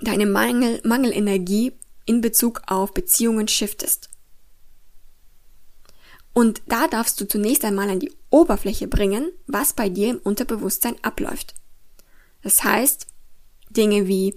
deine 0.00 0.26
Mangel, 0.26 0.80
Mangelenergie 0.84 1.72
in 2.04 2.20
Bezug 2.20 2.62
auf 2.66 2.92
Beziehungen 2.92 3.48
shiftest. 3.48 4.10
Und 6.34 6.62
da 6.66 6.86
darfst 6.86 7.18
du 7.20 7.26
zunächst 7.26 7.64
einmal 7.64 7.88
an 7.88 7.98
die 7.98 8.12
Oberfläche 8.28 8.88
bringen, 8.88 9.32
was 9.46 9.72
bei 9.72 9.88
dir 9.88 10.10
im 10.10 10.18
Unterbewusstsein 10.18 10.96
abläuft. 11.02 11.54
Das 12.42 12.62
heißt, 12.62 13.06
Dinge 13.70 14.06
wie 14.06 14.36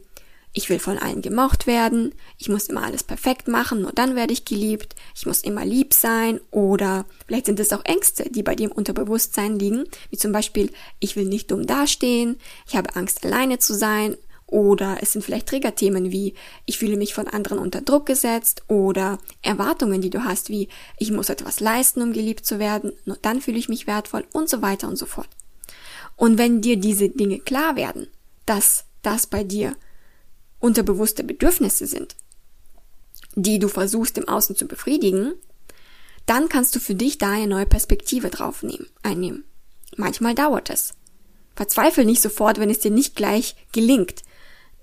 ich 0.53 0.69
will 0.69 0.79
von 0.79 0.97
allen 0.97 1.21
gemocht 1.21 1.67
werden, 1.67 2.13
ich 2.37 2.49
muss 2.49 2.67
immer 2.67 2.83
alles 2.83 3.03
perfekt 3.03 3.47
machen, 3.47 3.81
nur 3.81 3.91
dann 3.91 4.15
werde 4.15 4.33
ich 4.33 4.45
geliebt, 4.45 4.95
ich 5.15 5.25
muss 5.25 5.41
immer 5.41 5.63
lieb 5.63 5.93
sein 5.93 6.39
oder 6.51 7.05
vielleicht 7.27 7.45
sind 7.45 7.59
es 7.59 7.71
auch 7.71 7.85
Ängste, 7.85 8.29
die 8.29 8.43
bei 8.43 8.55
dir 8.55 8.65
im 8.69 8.71
Unterbewusstsein 8.71 9.59
liegen, 9.59 9.85
wie 10.09 10.17
zum 10.17 10.31
Beispiel 10.31 10.71
ich 10.99 11.15
will 11.15 11.25
nicht 11.25 11.51
dumm 11.51 11.67
dastehen, 11.67 12.37
ich 12.67 12.75
habe 12.75 12.95
Angst 12.95 13.25
alleine 13.25 13.59
zu 13.59 13.75
sein 13.75 14.17
oder 14.47 14.97
es 15.01 15.13
sind 15.13 15.23
vielleicht 15.23 15.47
Triggerthemen 15.47 16.11
wie 16.11 16.33
ich 16.65 16.79
fühle 16.79 16.97
mich 16.97 17.13
von 17.13 17.27
anderen 17.27 17.59
unter 17.59 17.81
Druck 17.81 18.07
gesetzt 18.07 18.63
oder 18.67 19.19
Erwartungen, 19.43 20.01
die 20.01 20.09
du 20.09 20.23
hast 20.23 20.49
wie 20.49 20.69
ich 20.97 21.11
muss 21.11 21.29
etwas 21.29 21.59
leisten, 21.59 22.01
um 22.01 22.13
geliebt 22.13 22.45
zu 22.45 22.57
werden, 22.57 22.93
nur 23.05 23.17
dann 23.21 23.41
fühle 23.41 23.59
ich 23.59 23.69
mich 23.69 23.85
wertvoll 23.85 24.25
und 24.33 24.49
so 24.49 24.63
weiter 24.63 24.87
und 24.87 24.95
so 24.95 25.05
fort. 25.05 25.29
Und 26.15 26.37
wenn 26.37 26.61
dir 26.61 26.77
diese 26.77 27.09
Dinge 27.09 27.39
klar 27.39 27.75
werden, 27.75 28.07
dass 28.45 28.85
das 29.03 29.27
bei 29.27 29.43
dir 29.43 29.75
unterbewusste 30.59 31.23
Bedürfnisse 31.23 31.87
sind, 31.87 32.15
die 33.35 33.59
du 33.59 33.67
versuchst 33.67 34.17
im 34.17 34.27
Außen 34.27 34.55
zu 34.55 34.67
befriedigen, 34.67 35.33
dann 36.25 36.49
kannst 36.49 36.75
du 36.75 36.79
für 36.79 36.95
dich 36.95 37.17
da 37.17 37.31
eine 37.31 37.47
neue 37.47 37.65
Perspektive 37.65 38.29
drauf 38.29 38.63
nehmen, 38.63 38.87
einnehmen. 39.01 39.45
Manchmal 39.97 40.35
dauert 40.35 40.69
es. 40.69 40.93
Verzweifel 41.55 42.05
nicht 42.05 42.21
sofort, 42.21 42.59
wenn 42.59 42.69
es 42.69 42.79
dir 42.79 42.91
nicht 42.91 43.15
gleich 43.15 43.55
gelingt, 43.71 44.23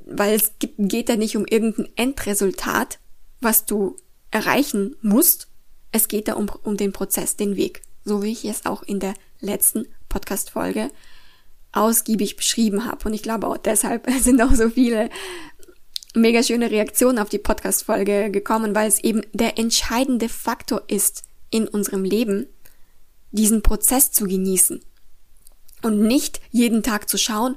weil 0.05 0.35
es 0.35 0.53
geht 0.59 1.09
da 1.09 1.17
nicht 1.17 1.37
um 1.37 1.47
irgendein 1.47 1.89
Endresultat, 1.97 2.99
was 3.41 3.65
du 3.65 3.97
erreichen 4.31 4.97
musst. 5.03 5.49
Es 5.93 6.09
geht 6.09 6.29
da 6.29 6.35
um, 6.35 6.51
um 6.63 6.77
den 6.77 6.93
Prozess, 6.93 7.37
den 7.37 7.57
Weg, 7.57 7.83
so 8.05 8.23
wie 8.23 8.33
ich 8.33 8.45
es 8.45 8.67
auch 8.67 8.83
in 8.83 9.01
der 9.01 9.15
letzten 9.41 9.87
Podcast-Folge 10.09 10.91
ausgiebig 11.73 12.37
beschrieben 12.37 12.85
habe. 12.85 13.07
Und 13.09 13.15
ich 13.15 13.23
glaube 13.23 13.47
auch 13.47 13.57
deshalb 13.57 14.11
sind 14.21 14.41
auch 14.41 14.55
so 14.55 14.71
viele 14.71 15.11
mega 16.17 16.43
schöne 16.43 16.71
Reaktion 16.71 17.19
auf 17.19 17.29
die 17.29 17.39
Podcast-Folge 17.39 18.31
gekommen, 18.31 18.75
weil 18.75 18.89
es 18.89 19.03
eben 19.05 19.23
der 19.33 19.59
entscheidende 19.59 20.29
Faktor 20.29 20.83
ist 20.89 21.23
in 21.51 21.69
unserem 21.69 22.05
Leben, 22.05 22.47
diesen 23.31 23.63
Prozess 23.63 24.13
zu 24.13 24.25
genießen. 24.25 24.81
Und 25.83 26.01
nicht 26.01 26.41
jeden 26.51 26.83
Tag 26.83 27.09
zu 27.09 27.19
schauen, 27.19 27.57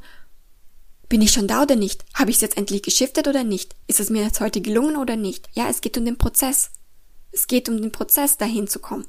bin 1.08 1.22
ich 1.22 1.32
schon 1.32 1.48
da 1.48 1.64
oder 1.64 1.76
nicht? 1.76 2.06
Habe 2.14 2.30
ich 2.30 2.38
es 2.38 2.42
jetzt 2.42 2.58
endlich 2.58 2.84
geschiftet 2.84 3.28
oder 3.28 3.44
nicht? 3.44 3.76
Ist 3.88 4.00
es 4.00 4.10
mir 4.10 4.22
jetzt 4.24 4.42
heute 4.42 4.62
gelungen 4.62 4.98
oder 4.98 5.16
nicht? 5.16 5.50
Ja, 5.54 5.68
es 5.70 5.82
geht 5.82 5.98
um 5.98 6.06
den 6.06 6.18
Prozess. 6.18 6.70
Es 7.32 7.48
geht 7.48 7.70
um 7.70 7.82
den 7.82 7.92
Prozess, 7.92 8.38
dahin 8.38 8.68
zu 8.68 8.80
kommen. 8.80 9.08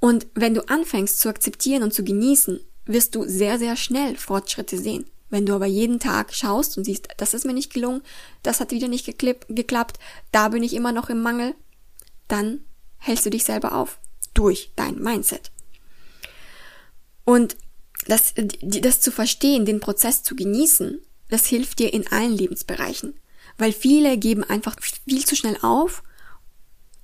Und 0.00 0.26
wenn 0.34 0.54
du 0.54 0.68
anfängst 0.68 1.20
zu 1.20 1.28
akzeptieren 1.28 1.84
und 1.84 1.94
zu 1.94 2.02
genießen, 2.02 2.58
wirst 2.86 3.14
du 3.14 3.24
sehr, 3.24 3.58
sehr 3.58 3.76
schnell 3.76 4.16
Fortschritte 4.16 4.78
sehen. 4.78 5.04
Wenn 5.32 5.46
du 5.46 5.54
aber 5.54 5.64
jeden 5.64 5.98
Tag 5.98 6.34
schaust 6.34 6.76
und 6.76 6.84
siehst, 6.84 7.08
das 7.16 7.32
ist 7.32 7.46
mir 7.46 7.54
nicht 7.54 7.72
gelungen, 7.72 8.02
das 8.42 8.60
hat 8.60 8.70
wieder 8.70 8.86
nicht 8.86 9.06
geklappt, 9.06 9.98
da 10.30 10.48
bin 10.48 10.62
ich 10.62 10.74
immer 10.74 10.92
noch 10.92 11.08
im 11.08 11.22
Mangel, 11.22 11.54
dann 12.28 12.66
hältst 12.98 13.24
du 13.24 13.30
dich 13.30 13.44
selber 13.44 13.72
auf 13.74 13.98
durch 14.34 14.72
dein 14.76 14.96
Mindset. 14.96 15.50
Und 17.24 17.56
das, 18.06 18.34
das 18.60 19.00
zu 19.00 19.10
verstehen, 19.10 19.64
den 19.64 19.80
Prozess 19.80 20.22
zu 20.22 20.36
genießen, 20.36 21.00
das 21.30 21.46
hilft 21.46 21.78
dir 21.78 21.94
in 21.94 22.06
allen 22.08 22.36
Lebensbereichen. 22.36 23.14
Weil 23.56 23.72
viele 23.72 24.18
geben 24.18 24.44
einfach 24.44 24.76
viel 24.82 25.24
zu 25.24 25.34
schnell 25.34 25.56
auf, 25.62 26.02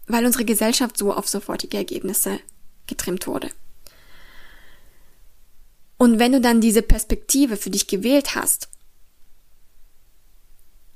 weil 0.06 0.26
unsere 0.26 0.44
Gesellschaft 0.44 0.98
so 0.98 1.14
auf 1.14 1.26
sofortige 1.26 1.78
Ergebnisse 1.78 2.40
getrimmt 2.86 3.26
wurde. 3.26 3.48
Und 5.98 6.18
wenn 6.18 6.32
du 6.32 6.40
dann 6.40 6.60
diese 6.60 6.82
Perspektive 6.82 7.56
für 7.56 7.70
dich 7.70 7.88
gewählt 7.88 8.34
hast, 8.34 8.68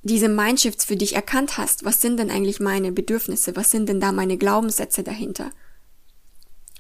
diese 0.05 0.29
Mindshifts 0.29 0.85
für 0.85 0.97
dich 0.97 1.15
erkannt 1.15 1.59
hast, 1.59 1.85
was 1.85 2.01
sind 2.01 2.19
denn 2.19 2.31
eigentlich 2.31 2.61
meine 2.61 2.93
Bedürfnisse, 2.93 3.55
was 3.55 3.71
sind 3.71 3.89
denn 3.89 4.01
da 4.01 4.13
meine 4.13 4.39
Glaubenssätze 4.39 5.03
dahinter? 5.03 5.51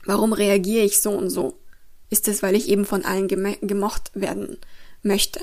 Warum 0.04 0.32
reagiere 0.32 0.84
ich 0.84 1.00
so 1.00 1.10
und 1.10 1.30
so? 1.30 1.58
Ist 2.10 2.28
es, 2.28 2.42
weil 2.42 2.56
ich 2.56 2.68
eben 2.68 2.84
von 2.84 3.04
allen 3.04 3.28
gemocht 3.28 4.10
werden 4.14 4.58
möchte? 5.02 5.40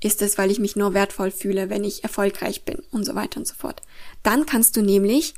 Ist 0.00 0.22
es, 0.22 0.36
weil 0.36 0.50
ich 0.50 0.58
mich 0.58 0.76
nur 0.76 0.92
wertvoll 0.92 1.30
fühle, 1.30 1.70
wenn 1.70 1.84
ich 1.84 2.02
erfolgreich 2.02 2.64
bin 2.64 2.82
und 2.90 3.04
so 3.04 3.14
weiter 3.14 3.38
und 3.38 3.46
so 3.46 3.54
fort? 3.54 3.82
Dann 4.22 4.44
kannst 4.44 4.76
du 4.76 4.82
nämlich 4.82 5.34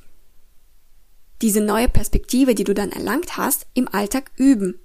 diese 1.42 1.60
neue 1.60 1.88
Perspektive, 1.88 2.54
die 2.54 2.64
du 2.64 2.74
dann 2.74 2.90
erlangt 2.90 3.36
hast, 3.36 3.66
im 3.74 3.86
Alltag 3.88 4.30
üben. 4.36 4.80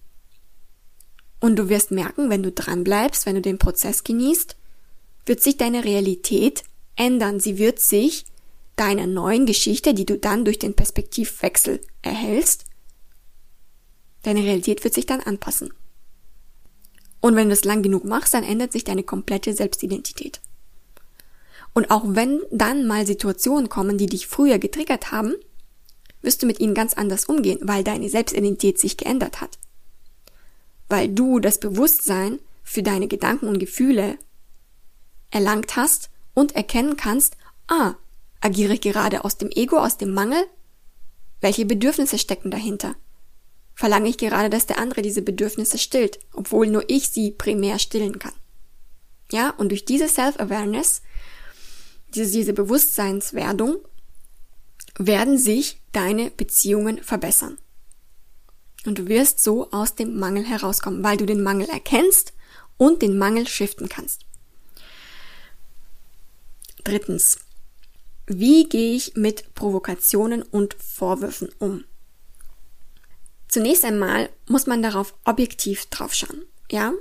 Und 1.42 1.58
du 1.58 1.68
wirst 1.68 1.92
merken, 1.92 2.30
wenn 2.30 2.44
du 2.44 2.52
dran 2.52 2.86
bleibst, 2.86 3.26
wenn 3.26 3.36
du 3.36 3.42
den 3.42 3.58
Prozess 3.58 4.06
genießt, 4.06 4.56
wird 5.26 5.42
sich 5.42 5.58
deine 5.58 5.84
Realität 5.84 6.64
ändern. 6.96 7.42
Sie 7.42 7.58
wird 7.58 7.80
sich 7.80 8.26
deiner 8.78 9.08
neuen 9.08 9.46
Geschichte, 9.46 9.94
die 9.94 10.06
du 10.06 10.18
dann 10.18 10.46
durch 10.46 10.60
den 10.60 10.76
Perspektivwechsel 10.76 11.82
erhältst, 12.02 12.66
Deine 14.24 14.44
Realität 14.44 14.84
wird 14.84 14.94
sich 14.94 15.06
dann 15.06 15.22
anpassen. 15.22 15.74
Und 17.22 17.36
wenn 17.36 17.48
du 17.48 17.54
es 17.54 17.64
lang 17.64 17.82
genug 17.82 18.06
machst, 18.06 18.34
dann 18.34 18.44
ändert 18.44 18.72
sich 18.72 18.84
deine 18.84 19.04
komplette 19.04 19.54
Selbstidentität. 19.54 20.42
Und 21.74 21.90
auch 21.90 22.04
wenn 22.06 22.42
dann 22.52 22.86
mal 22.86 23.06
Situationen 23.06 23.70
kommen, 23.70 23.98
die 23.98 24.08
dich 24.08 24.28
früher 24.28 24.60
getriggert 24.60 25.12
haben, 25.12 25.36
wirst 26.22 26.42
du 26.44 26.48
mit 26.48 26.60
ihnen 26.60 26.74
ganz 26.74 26.94
anders 26.94 27.26
umgehen, 27.26 27.60
weil 27.62 27.84
deine 27.84 28.10
Selbstidentität 28.10 28.78
sich 28.78 28.98
geändert 28.98 29.42
hat. 29.42 29.58
Weil 30.92 31.10
du 31.10 31.40
das 31.40 31.60
Bewusstsein 31.60 32.40
für 32.64 32.84
deine 32.84 33.08
Gedanken 33.08 33.48
und 33.48 33.60
Gefühle 33.60 34.20
erlangt 35.32 35.76
hast 35.76 36.10
und 36.34 36.56
erkennen 36.56 36.98
kannst, 36.98 37.38
ah, 37.68 37.96
agiere 38.42 38.74
ich 38.74 38.82
gerade 38.82 39.24
aus 39.26 39.38
dem 39.38 39.50
Ego, 39.50 39.78
aus 39.78 39.98
dem 39.98 40.14
Mangel? 40.14 40.44
Welche 41.40 41.66
Bedürfnisse 41.66 42.18
stecken 42.18 42.52
dahinter? 42.52 42.96
verlange 43.82 44.10
ich 44.10 44.20
gerade, 44.20 44.52
dass 44.52 44.68
der 44.68 44.78
andere 44.78 45.02
diese 45.02 45.24
Bedürfnisse 45.24 45.80
stillt, 45.80 46.20
obwohl 46.34 46.68
nur 46.68 46.84
ich 46.88 47.10
sie 47.10 47.32
primär 47.32 47.80
stillen 47.80 48.20
kann. 48.20 48.34
Ja, 49.32 49.50
und 49.52 49.70
durch 49.70 49.86
diese 49.86 50.08
Self-Awareness, 50.08 51.02
diese, 52.14 52.32
diese 52.32 52.54
Bewusstseinswerdung, 52.54 53.78
werden 55.00 55.40
sich 55.40 55.82
deine 55.94 56.30
Beziehungen 56.30 57.02
verbessern. 57.02 57.58
Und 58.86 58.98
du 58.98 59.08
wirst 59.08 59.44
so 59.44 59.70
aus 59.72 59.96
dem 59.96 60.18
Mangel 60.18 60.44
herauskommen, 60.44 61.04
weil 61.04 61.18
du 61.18 61.26
den 61.26 61.44
Mangel 61.44 61.70
erkennst 61.70 62.34
und 62.78 63.02
den 63.02 63.18
Mangel 63.18 63.48
shiften 63.48 63.90
kannst. 63.90 64.26
Drittens. 66.84 67.40
Wie 68.26 68.68
gehe 68.68 68.96
ich 68.96 69.16
mit 69.16 69.54
Provokationen 69.56 70.42
und 70.42 70.76
Vorwürfen 70.76 71.50
um? 71.60 71.84
Zunächst 73.48 73.84
einmal 73.84 74.30
muss 74.48 74.66
man 74.66 74.82
darauf 74.82 75.14
objektiv 75.26 75.88
draufschauen, 75.88 76.46
ja? 76.72 76.94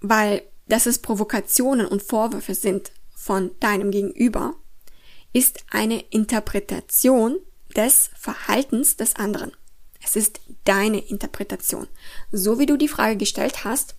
Weil, 0.00 0.42
dass 0.66 0.86
es 0.86 0.98
Provokationen 0.98 1.86
und 1.86 2.02
Vorwürfe 2.02 2.54
sind 2.54 2.90
von 3.14 3.52
deinem 3.60 3.92
Gegenüber, 3.92 4.54
ist 5.32 5.60
eine 5.70 6.00
Interpretation 6.10 7.38
des 7.76 8.10
Verhaltens 8.18 8.96
des 8.96 9.14
anderen. 9.14 9.52
Es 10.10 10.16
ist 10.16 10.40
deine 10.64 10.98
Interpretation. 10.98 11.86
So 12.32 12.58
wie 12.58 12.66
du 12.66 12.76
die 12.76 12.88
Frage 12.88 13.16
gestellt 13.16 13.64
hast, 13.64 13.94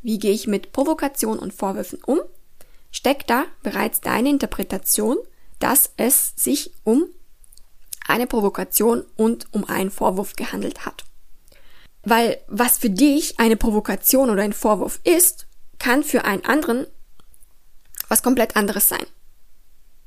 wie 0.00 0.20
gehe 0.20 0.30
ich 0.30 0.46
mit 0.46 0.70
Provokation 0.70 1.40
und 1.40 1.52
Vorwürfen 1.52 1.98
um, 2.06 2.20
steckt 2.92 3.28
da 3.28 3.46
bereits 3.64 4.00
deine 4.00 4.30
Interpretation, 4.30 5.16
dass 5.58 5.90
es 5.96 6.34
sich 6.36 6.70
um 6.84 7.06
eine 8.06 8.28
Provokation 8.28 9.02
und 9.16 9.52
um 9.52 9.64
einen 9.64 9.90
Vorwurf 9.90 10.36
gehandelt 10.36 10.86
hat. 10.86 11.04
Weil 12.04 12.38
was 12.46 12.78
für 12.78 12.90
dich 12.90 13.40
eine 13.40 13.56
Provokation 13.56 14.30
oder 14.30 14.44
ein 14.44 14.52
Vorwurf 14.52 15.00
ist, 15.02 15.48
kann 15.80 16.04
für 16.04 16.24
einen 16.24 16.44
anderen 16.44 16.86
was 18.06 18.22
komplett 18.22 18.54
anderes 18.54 18.88
sein. 18.88 19.04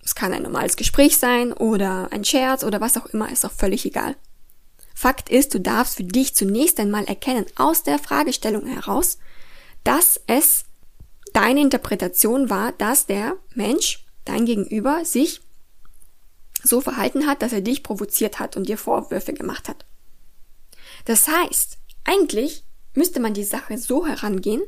Es 0.01 0.15
kann 0.15 0.31
ein 0.31 0.43
normales 0.43 0.77
Gespräch 0.77 1.17
sein 1.17 1.51
oder 1.51 2.13
ein 2.13 2.23
Scherz 2.23 2.63
oder 2.63 2.79
was 2.79 2.95
auch 2.95 3.07
immer, 3.07 3.29
ist 3.29 3.45
auch 3.45 3.51
völlig 3.51 3.85
egal. 3.85 4.15
Fakt 4.99 5.29
ist, 5.29 5.53
du 5.53 5.61
darfst 5.61 5.95
für 5.95 6.03
dich 6.03 6.35
zunächst 6.35 6.77
einmal 6.77 7.05
erkennen, 7.05 7.45
aus 7.55 7.83
der 7.83 7.99
Fragestellung 7.99 8.65
heraus, 8.65 9.17
dass 9.85 10.19
es 10.27 10.65
deine 11.31 11.61
Interpretation 11.61 12.49
war, 12.49 12.73
dass 12.73 13.05
der 13.05 13.37
Mensch, 13.55 14.05
dein 14.25 14.45
Gegenüber, 14.45 15.05
sich 15.05 15.39
so 16.63 16.81
verhalten 16.81 17.27
hat, 17.27 17.41
dass 17.41 17.53
er 17.53 17.61
dich 17.61 17.81
provoziert 17.81 18.39
hat 18.39 18.57
und 18.57 18.67
dir 18.67 18.77
Vorwürfe 18.77 19.31
gemacht 19.31 19.69
hat. 19.69 19.85
Das 21.05 21.29
heißt, 21.29 21.77
eigentlich 22.03 22.65
müsste 22.93 23.21
man 23.21 23.33
die 23.33 23.45
Sache 23.45 23.77
so 23.77 24.05
herangehen, 24.05 24.63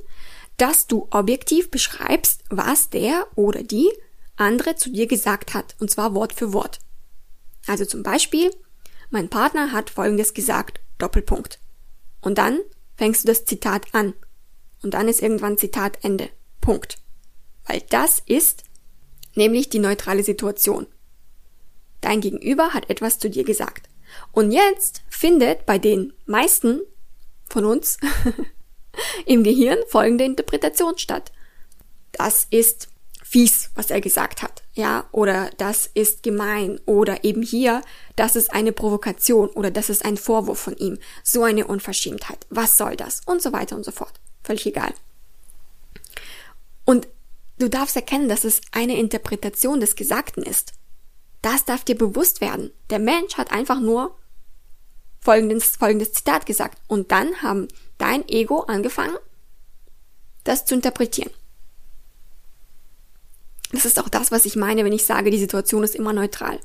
dass 0.55 0.87
du 0.87 1.09
objektiv 1.11 1.71
beschreibst, 1.71 2.45
was 2.49 2.89
der 2.89 3.27
oder 3.35 3.63
die 3.63 3.91
andere 4.37 4.77
zu 4.77 4.91
dir 4.91 5.07
gesagt 5.07 5.53
hat, 5.53 5.75
und 5.81 5.91
zwar 5.91 6.15
Wort 6.15 6.31
für 6.31 6.53
Wort. 6.53 6.79
Also 7.67 7.83
zum 7.83 8.01
Beispiel, 8.01 8.49
mein 9.11 9.29
Partner 9.29 9.71
hat 9.71 9.89
Folgendes 9.89 10.33
gesagt, 10.33 10.79
Doppelpunkt. 10.97 11.59
Und 12.21 12.37
dann 12.37 12.59
fängst 12.95 13.23
du 13.23 13.27
das 13.27 13.45
Zitat 13.45 13.93
an. 13.93 14.13
Und 14.81 14.93
dann 14.93 15.07
ist 15.07 15.21
irgendwann 15.21 15.57
Zitat 15.57 15.99
Ende. 16.03 16.29
Punkt. 16.61 16.97
Weil 17.65 17.81
das 17.89 18.21
ist 18.25 18.63
nämlich 19.35 19.69
die 19.69 19.79
neutrale 19.79 20.23
Situation. 20.23 20.87
Dein 21.99 22.21
Gegenüber 22.21 22.73
hat 22.73 22.89
etwas 22.89 23.19
zu 23.19 23.29
dir 23.29 23.43
gesagt. 23.43 23.89
Und 24.31 24.51
jetzt 24.51 25.03
findet 25.09 25.65
bei 25.65 25.77
den 25.77 26.13
meisten 26.25 26.81
von 27.49 27.65
uns 27.65 27.97
im 29.25 29.43
Gehirn 29.43 29.77
folgende 29.87 30.23
Interpretation 30.23 30.97
statt. 30.97 31.31
Das 32.11 32.47
ist 32.49 32.90
fies, 33.31 33.71
was 33.75 33.89
er 33.89 34.01
gesagt 34.01 34.41
hat, 34.41 34.61
ja, 34.73 35.05
oder 35.13 35.49
das 35.57 35.89
ist 35.93 36.21
gemein, 36.21 36.81
oder 36.85 37.23
eben 37.23 37.41
hier, 37.41 37.81
das 38.17 38.35
ist 38.35 38.51
eine 38.51 38.73
Provokation, 38.73 39.47
oder 39.51 39.71
das 39.71 39.89
ist 39.89 40.03
ein 40.03 40.17
Vorwurf 40.17 40.59
von 40.59 40.75
ihm, 40.75 40.99
so 41.23 41.43
eine 41.43 41.65
Unverschämtheit, 41.65 42.45
was 42.49 42.75
soll 42.75 42.97
das, 42.97 43.21
und 43.25 43.41
so 43.41 43.53
weiter 43.53 43.77
und 43.77 43.85
so 43.85 43.91
fort. 43.91 44.19
Völlig 44.43 44.65
egal. 44.65 44.93
Und 46.83 47.07
du 47.57 47.69
darfst 47.69 47.95
erkennen, 47.95 48.27
dass 48.27 48.43
es 48.43 48.59
eine 48.73 48.97
Interpretation 48.97 49.79
des 49.79 49.95
Gesagten 49.95 50.43
ist. 50.43 50.73
Das 51.41 51.63
darf 51.63 51.85
dir 51.85 51.97
bewusst 51.97 52.41
werden. 52.41 52.71
Der 52.89 52.99
Mensch 52.99 53.37
hat 53.37 53.53
einfach 53.53 53.79
nur 53.79 54.17
folgendes, 55.21 55.77
folgendes 55.77 56.11
Zitat 56.11 56.45
gesagt. 56.45 56.79
Und 56.87 57.13
dann 57.13 57.41
haben 57.41 57.69
dein 57.97 58.27
Ego 58.27 58.63
angefangen, 58.63 59.15
das 60.43 60.65
zu 60.65 60.75
interpretieren. 60.75 61.31
Das 63.71 63.85
ist 63.85 63.99
auch 63.99 64.09
das, 64.09 64.31
was 64.31 64.45
ich 64.45 64.55
meine, 64.55 64.83
wenn 64.83 64.93
ich 64.93 65.05
sage, 65.05 65.31
die 65.31 65.39
Situation 65.39 65.83
ist 65.83 65.95
immer 65.95 66.13
neutral. 66.13 66.59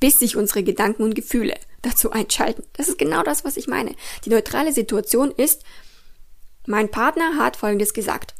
Bis 0.00 0.18
sich 0.18 0.36
unsere 0.36 0.62
Gedanken 0.62 1.04
und 1.04 1.14
Gefühle 1.14 1.56
dazu 1.82 2.10
einschalten. 2.10 2.64
Das 2.72 2.88
ist 2.88 2.98
genau 2.98 3.22
das, 3.22 3.44
was 3.44 3.56
ich 3.56 3.68
meine. 3.68 3.94
Die 4.24 4.30
neutrale 4.30 4.72
Situation 4.72 5.30
ist, 5.30 5.62
mein 6.66 6.90
Partner 6.90 7.36
hat 7.38 7.56
Folgendes 7.56 7.94
gesagt. 7.94 8.34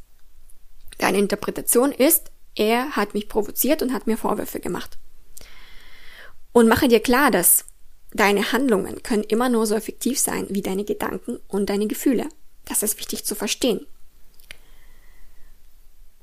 Deine 0.99 1.19
Interpretation 1.19 1.93
ist, 1.93 2.31
er 2.55 2.91
hat 2.93 3.15
mich 3.15 3.29
provoziert 3.29 3.83
und 3.83 3.93
hat 3.93 4.07
mir 4.07 4.17
Vorwürfe 4.17 4.61
gemacht. 4.61 4.99
Und 6.53 6.69
mache 6.69 6.89
dir 6.89 7.01
klar, 7.01 7.31
dass 7.31 7.65
deine 8.13 8.53
Handlungen 8.53 9.03
können 9.03 9.25
immer 9.25 9.49
nur 9.49 9.67
so 9.67 9.75
effektiv 9.75 10.19
sein 10.19 10.47
wie 10.51 10.63
deine 10.63 10.85
Gedanken 10.85 11.39
und 11.49 11.71
deine 11.71 11.87
Gefühle. 11.87 12.29
Das 12.67 12.83
ist 12.83 12.99
wichtig 12.99 13.25
zu 13.25 13.35
verstehen. 13.35 13.87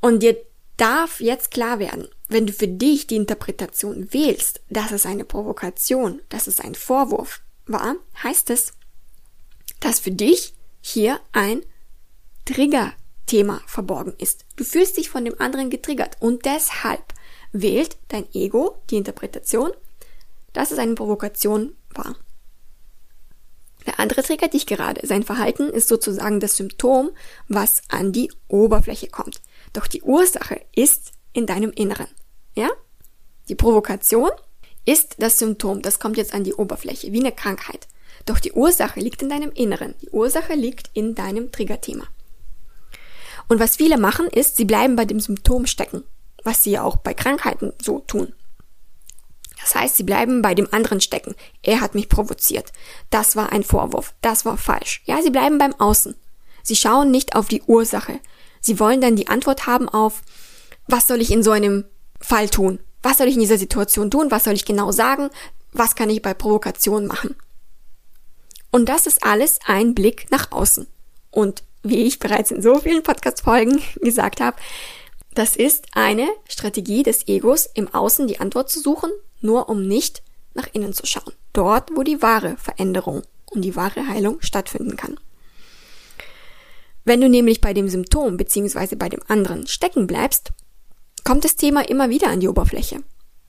Und 0.01 0.23
dir 0.23 0.38
darf 0.80 1.19
jetzt 1.19 1.51
klar 1.51 1.80
werden, 1.80 2.07
wenn 2.27 2.47
du 2.47 2.53
für 2.53 2.67
dich 2.67 3.07
die 3.07 3.15
Interpretation 3.15 4.13
wählst, 4.13 4.61
das 4.69 4.91
ist 4.91 5.05
eine 5.05 5.25
Provokation, 5.25 6.21
das 6.30 6.47
ist 6.47 6.63
ein 6.63 6.75
Vorwurf, 6.75 7.41
war, 7.65 7.95
heißt 8.23 8.49
es, 8.49 8.73
dass 9.80 9.99
für 9.99 10.11
dich 10.11 10.53
hier 10.82 11.19
ein 11.32 11.61
Trigger-Thema 12.45 13.61
verborgen 13.67 14.13
ist. 14.17 14.45
Du 14.55 14.63
fühlst 14.63 14.97
dich 14.97 15.09
von 15.09 15.25
dem 15.25 15.39
anderen 15.39 15.69
getriggert 15.69 16.17
und 16.19 16.45
deshalb 16.45 17.13
wählt 17.51 17.97
dein 18.07 18.27
Ego 18.34 18.82
die 18.89 18.97
Interpretation, 18.97 19.71
dass 20.53 20.71
es 20.71 20.80
eine 20.80 20.95
Provokation 20.95 21.75
war. 21.93 22.15
Der 23.86 23.99
andere 23.99 24.23
triggert 24.23 24.53
dich 24.53 24.65
gerade. 24.65 25.05
Sein 25.05 25.23
Verhalten 25.23 25.69
ist 25.69 25.88
sozusagen 25.88 26.39
das 26.39 26.57
Symptom, 26.57 27.11
was 27.47 27.82
an 27.88 28.11
die 28.11 28.32
Oberfläche 28.47 29.07
kommt. 29.07 29.41
Doch 29.74 29.88
die 29.88 30.01
Ursache 30.01 30.61
ist 30.76 31.11
in 31.34 31.45
deinem 31.45 31.72
Inneren. 31.72 32.07
Ja? 32.55 32.70
Die 33.47 33.55
Provokation 33.55 34.32
ist 34.86 35.15
das 35.20 35.39
Symptom, 35.39 35.82
das 35.82 35.99
kommt 35.99 36.17
jetzt 36.17 36.34
an 36.34 36.43
die 36.43 36.53
Oberfläche, 36.53 37.11
wie 37.11 37.20
eine 37.20 37.32
Krankheit. 37.32 37.88
Doch 38.26 38.39
die 38.39 38.51
Ursache 38.51 38.99
liegt 38.99 39.22
in 39.22 39.30
deinem 39.30 39.51
Inneren. 39.51 39.95
Die 40.01 40.09
Ursache 40.09 40.53
liegt 40.53 40.89
in 40.93 41.15
deinem 41.15 41.51
Triggerthema. 41.51 42.07
Und 43.47 43.59
was 43.59 43.78
viele 43.78 43.97
machen, 43.97 44.28
ist, 44.28 44.57
sie 44.57 44.65
bleiben 44.65 44.95
bei 44.95 45.05
dem 45.05 45.20
Symptom 45.20 45.65
stecken, 45.65 46.03
was 46.43 46.63
sie 46.63 46.72
ja 46.72 46.84
auch 46.84 46.97
bei 46.97 47.13
Krankheiten 47.13 47.74
so 47.82 47.99
tun. 47.99 48.34
Das 49.59 49.76
heißt, 49.76 49.97
sie 49.97 50.03
bleiben 50.03 50.41
bei 50.41 50.55
dem 50.55 50.72
anderen 50.72 51.01
stecken. 51.01 51.36
Er 51.63 51.82
hat 51.82 51.95
mich 51.95 52.09
provoziert. 52.09 52.72
Das 53.09 53.36
war 53.36 53.51
ein 53.51 53.63
Vorwurf. 53.63 54.13
Das 54.22 54.45
war 54.45 54.57
falsch. 54.57 55.01
Ja, 55.05 55.22
sie 55.22 55.32
bleiben 55.32 55.57
beim 55.57 55.74
Außen. 55.74 56.15
Sie 56.63 56.76
schauen 56.76 57.11
nicht 57.11 57.36
auf 57.36 57.47
die 57.47 57.61
Ursache. 57.63 58.20
Sie 58.62 58.80
wollen 58.80 59.01
dann 59.01 59.16
die 59.16 59.28
Antwort 59.28 59.68
haben 59.68 59.89
auf, 59.89 60.22
was 60.88 61.07
soll 61.07 61.22
ich 61.22 61.32
in 61.32 61.43
so 61.43 61.51
einem 61.51 61.86
Fall 62.20 62.49
tun? 62.49 62.80
Was 63.01 63.18
soll 63.18 63.28
ich 63.28 63.36
in 63.36 63.41
dieser 63.41 63.57
Situation 63.57 64.12
tun? 64.12 64.32
Was 64.32 64.43
soll 64.43 64.53
ich 64.53 64.66
genau 64.66 64.91
sagen? 64.91 65.30
Was 65.72 65.95
kann 65.95 66.10
ich 66.10 66.22
bei 66.22 66.34
Provokation 66.34 67.07
machen? 67.07 67.36
Und 68.72 68.89
das 68.89 69.07
ist 69.07 69.24
alles 69.24 69.60
ein 69.66 69.95
Blick 69.95 70.28
nach 70.32 70.51
außen. 70.51 70.88
Und 71.32 71.64
wie 71.84 72.03
ich 72.03 72.20
bereits 72.20 72.51
in 72.51 72.62
so 72.62 72.80
vielen 72.80 73.03
Podcast-Folgen 73.03 73.82
gesagt 74.01 74.41
habe, 74.41 74.57
das 75.34 75.55
ist 75.55 75.86
eine 75.93 76.28
Strategie 76.47 77.03
des 77.03 77.28
Egos, 77.28 77.70
im 77.74 77.93
Außen 77.93 78.28
die 78.28 78.39
Antwort 78.39 78.70
zu 78.70 78.80
suchen, 78.80 79.12
nur 79.41 79.70
um 79.70 79.88
nicht 79.88 80.24
nach 80.53 80.68
innen 80.74 80.93
zu 80.93 81.05
schauen. 81.05 81.34
Dort, 81.53 81.91
wo 81.95 82.03
die 82.03 82.22
wahre 82.22 82.57
Veränderung 82.57 83.22
und 83.45 83.62
die 83.62 83.76
wahre 83.76 84.07
Heilung 84.07 84.41
stattfinden 84.41 84.97
kann. 84.97 85.20
Wenn 87.06 87.22
du 87.22 87.30
nämlich 87.30 87.62
bei 87.62 87.74
dem 87.74 87.89
Symptom 87.89 88.38
bzw. 88.38 88.95
bei 88.95 89.10
dem 89.10 89.22
anderen 89.28 89.68
stecken 89.68 90.08
bleibst, 90.08 90.52
kommt 91.24 91.43
das 91.43 91.56
Thema 91.56 91.88
immer 91.88 92.10
wieder 92.10 92.28
an 92.28 92.39
die 92.39 92.47
Oberfläche. 92.47 93.04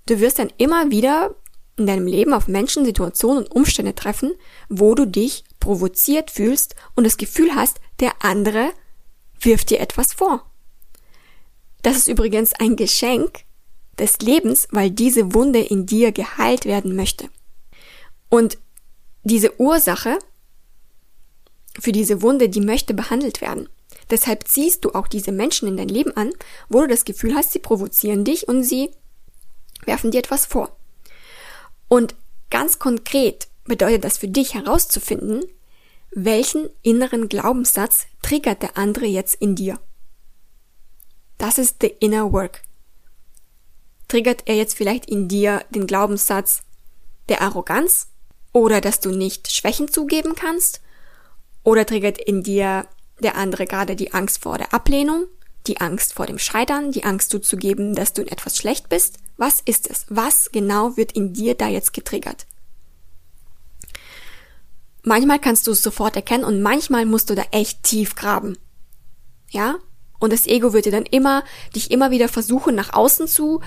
Du 0.06 0.20
wirst 0.20 0.38
dann 0.38 0.52
immer 0.56 0.90
wieder 0.90 1.34
in 1.76 1.86
deinem 1.86 2.06
Leben 2.06 2.34
auf 2.34 2.48
Menschen, 2.48 2.84
Situationen 2.84 3.44
und 3.44 3.52
Umstände 3.52 3.94
treffen, 3.94 4.32
wo 4.68 4.94
du 4.94 5.06
dich 5.06 5.44
provoziert 5.60 6.30
fühlst 6.30 6.74
und 6.94 7.04
das 7.04 7.16
Gefühl 7.16 7.54
hast, 7.54 7.80
der 8.00 8.24
andere 8.24 8.70
wirft 9.40 9.70
dir 9.70 9.80
etwas 9.80 10.12
vor. 10.12 10.44
Das 11.82 11.96
ist 11.96 12.08
übrigens 12.08 12.52
ein 12.52 12.76
Geschenk 12.76 13.44
des 13.98 14.18
Lebens, 14.20 14.68
weil 14.70 14.90
diese 14.90 15.34
Wunde 15.34 15.60
in 15.60 15.86
dir 15.86 16.12
geheilt 16.12 16.64
werden 16.66 16.94
möchte. 16.96 17.28
Und 18.28 18.58
diese 19.24 19.58
Ursache 19.60 20.18
für 21.78 21.92
diese 21.92 22.22
Wunde, 22.22 22.48
die 22.48 22.60
möchte 22.60 22.94
behandelt 22.94 23.40
werden. 23.40 23.68
Deshalb 24.10 24.48
ziehst 24.48 24.84
du 24.84 24.92
auch 24.92 25.06
diese 25.06 25.32
Menschen 25.32 25.68
in 25.68 25.76
dein 25.76 25.88
Leben 25.88 26.16
an, 26.16 26.32
wo 26.68 26.80
du 26.80 26.88
das 26.88 27.04
Gefühl 27.04 27.34
hast, 27.34 27.52
sie 27.52 27.60
provozieren 27.60 28.24
dich 28.24 28.48
und 28.48 28.64
sie 28.64 28.90
werfen 29.84 30.10
dir 30.10 30.18
etwas 30.18 30.46
vor. 30.46 30.76
Und 31.88 32.14
ganz 32.50 32.78
konkret 32.78 33.48
bedeutet 33.64 34.04
das 34.04 34.18
für 34.18 34.28
dich 34.28 34.54
herauszufinden, 34.54 35.44
welchen 36.12 36.68
inneren 36.82 37.28
Glaubenssatz 37.28 38.06
triggert 38.22 38.62
der 38.62 38.76
andere 38.76 39.06
jetzt 39.06 39.36
in 39.36 39.54
dir. 39.54 39.78
Das 41.38 41.56
ist 41.56 41.76
the 41.80 41.94
inner 42.00 42.32
work. 42.32 42.62
Triggert 44.08 44.42
er 44.46 44.56
jetzt 44.56 44.76
vielleicht 44.76 45.08
in 45.08 45.28
dir 45.28 45.64
den 45.70 45.86
Glaubenssatz 45.86 46.62
der 47.28 47.42
Arroganz 47.42 48.08
oder 48.52 48.80
dass 48.80 48.98
du 48.98 49.10
nicht 49.10 49.52
Schwächen 49.52 49.88
zugeben 49.88 50.34
kannst? 50.34 50.80
Oder 51.62 51.86
triggert 51.86 52.18
in 52.18 52.42
dir 52.42 52.86
der 53.20 53.36
andere 53.36 53.66
gerade 53.66 53.96
die 53.96 54.12
Angst 54.12 54.42
vor 54.42 54.58
der 54.58 54.72
Ablehnung, 54.72 55.26
die 55.66 55.80
Angst 55.80 56.14
vor 56.14 56.26
dem 56.26 56.38
Scheitern, 56.38 56.92
die 56.92 57.04
Angst 57.04 57.30
zuzugeben, 57.30 57.94
dass 57.94 58.12
du 58.12 58.22
in 58.22 58.28
etwas 58.28 58.56
schlecht 58.56 58.88
bist? 58.88 59.18
Was 59.36 59.60
ist 59.60 59.88
es? 59.88 60.06
Was 60.08 60.50
genau 60.52 60.96
wird 60.96 61.12
in 61.12 61.32
dir 61.32 61.54
da 61.54 61.68
jetzt 61.68 61.92
getriggert? 61.92 62.46
Manchmal 65.02 65.38
kannst 65.38 65.66
du 65.66 65.72
es 65.72 65.82
sofort 65.82 66.16
erkennen 66.16 66.44
und 66.44 66.60
manchmal 66.60 67.06
musst 67.06 67.30
du 67.30 67.34
da 67.34 67.42
echt 67.52 67.82
tief 67.82 68.14
graben. 68.14 68.58
Ja? 69.48 69.76
Und 70.18 70.32
das 70.32 70.46
Ego 70.46 70.72
wird 70.72 70.84
dir 70.84 70.92
dann 70.92 71.06
immer, 71.06 71.42
dich 71.74 71.90
immer 71.90 72.10
wieder 72.10 72.28
versuchen, 72.28 72.74
nach 72.74 72.92
außen 72.92 73.26
zu, 73.26 73.60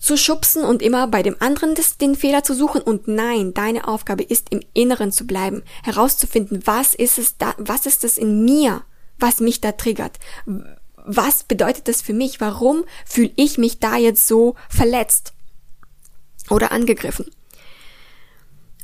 zu 0.00 0.16
schubsen 0.16 0.64
und 0.64 0.82
immer 0.82 1.06
bei 1.08 1.22
dem 1.22 1.36
anderen 1.40 1.74
den 2.00 2.14
Fehler 2.14 2.42
zu 2.42 2.54
suchen. 2.54 2.80
Und 2.80 3.08
nein, 3.08 3.54
deine 3.54 3.88
Aufgabe 3.88 4.22
ist, 4.22 4.48
im 4.50 4.60
Inneren 4.74 5.12
zu 5.12 5.26
bleiben, 5.26 5.62
herauszufinden, 5.82 6.62
was 6.66 6.94
ist 6.94 7.18
es 7.18 7.36
da, 7.36 7.54
was 7.58 7.86
ist 7.86 8.04
es 8.04 8.18
in 8.18 8.44
mir, 8.44 8.82
was 9.18 9.40
mich 9.40 9.60
da 9.60 9.72
triggert? 9.72 10.18
Was 11.04 11.42
bedeutet 11.42 11.88
das 11.88 12.02
für 12.02 12.12
mich? 12.12 12.40
Warum 12.40 12.84
fühle 13.06 13.32
ich 13.36 13.58
mich 13.58 13.80
da 13.80 13.96
jetzt 13.96 14.26
so 14.26 14.54
verletzt 14.68 15.32
oder 16.50 16.72
angegriffen? 16.72 17.26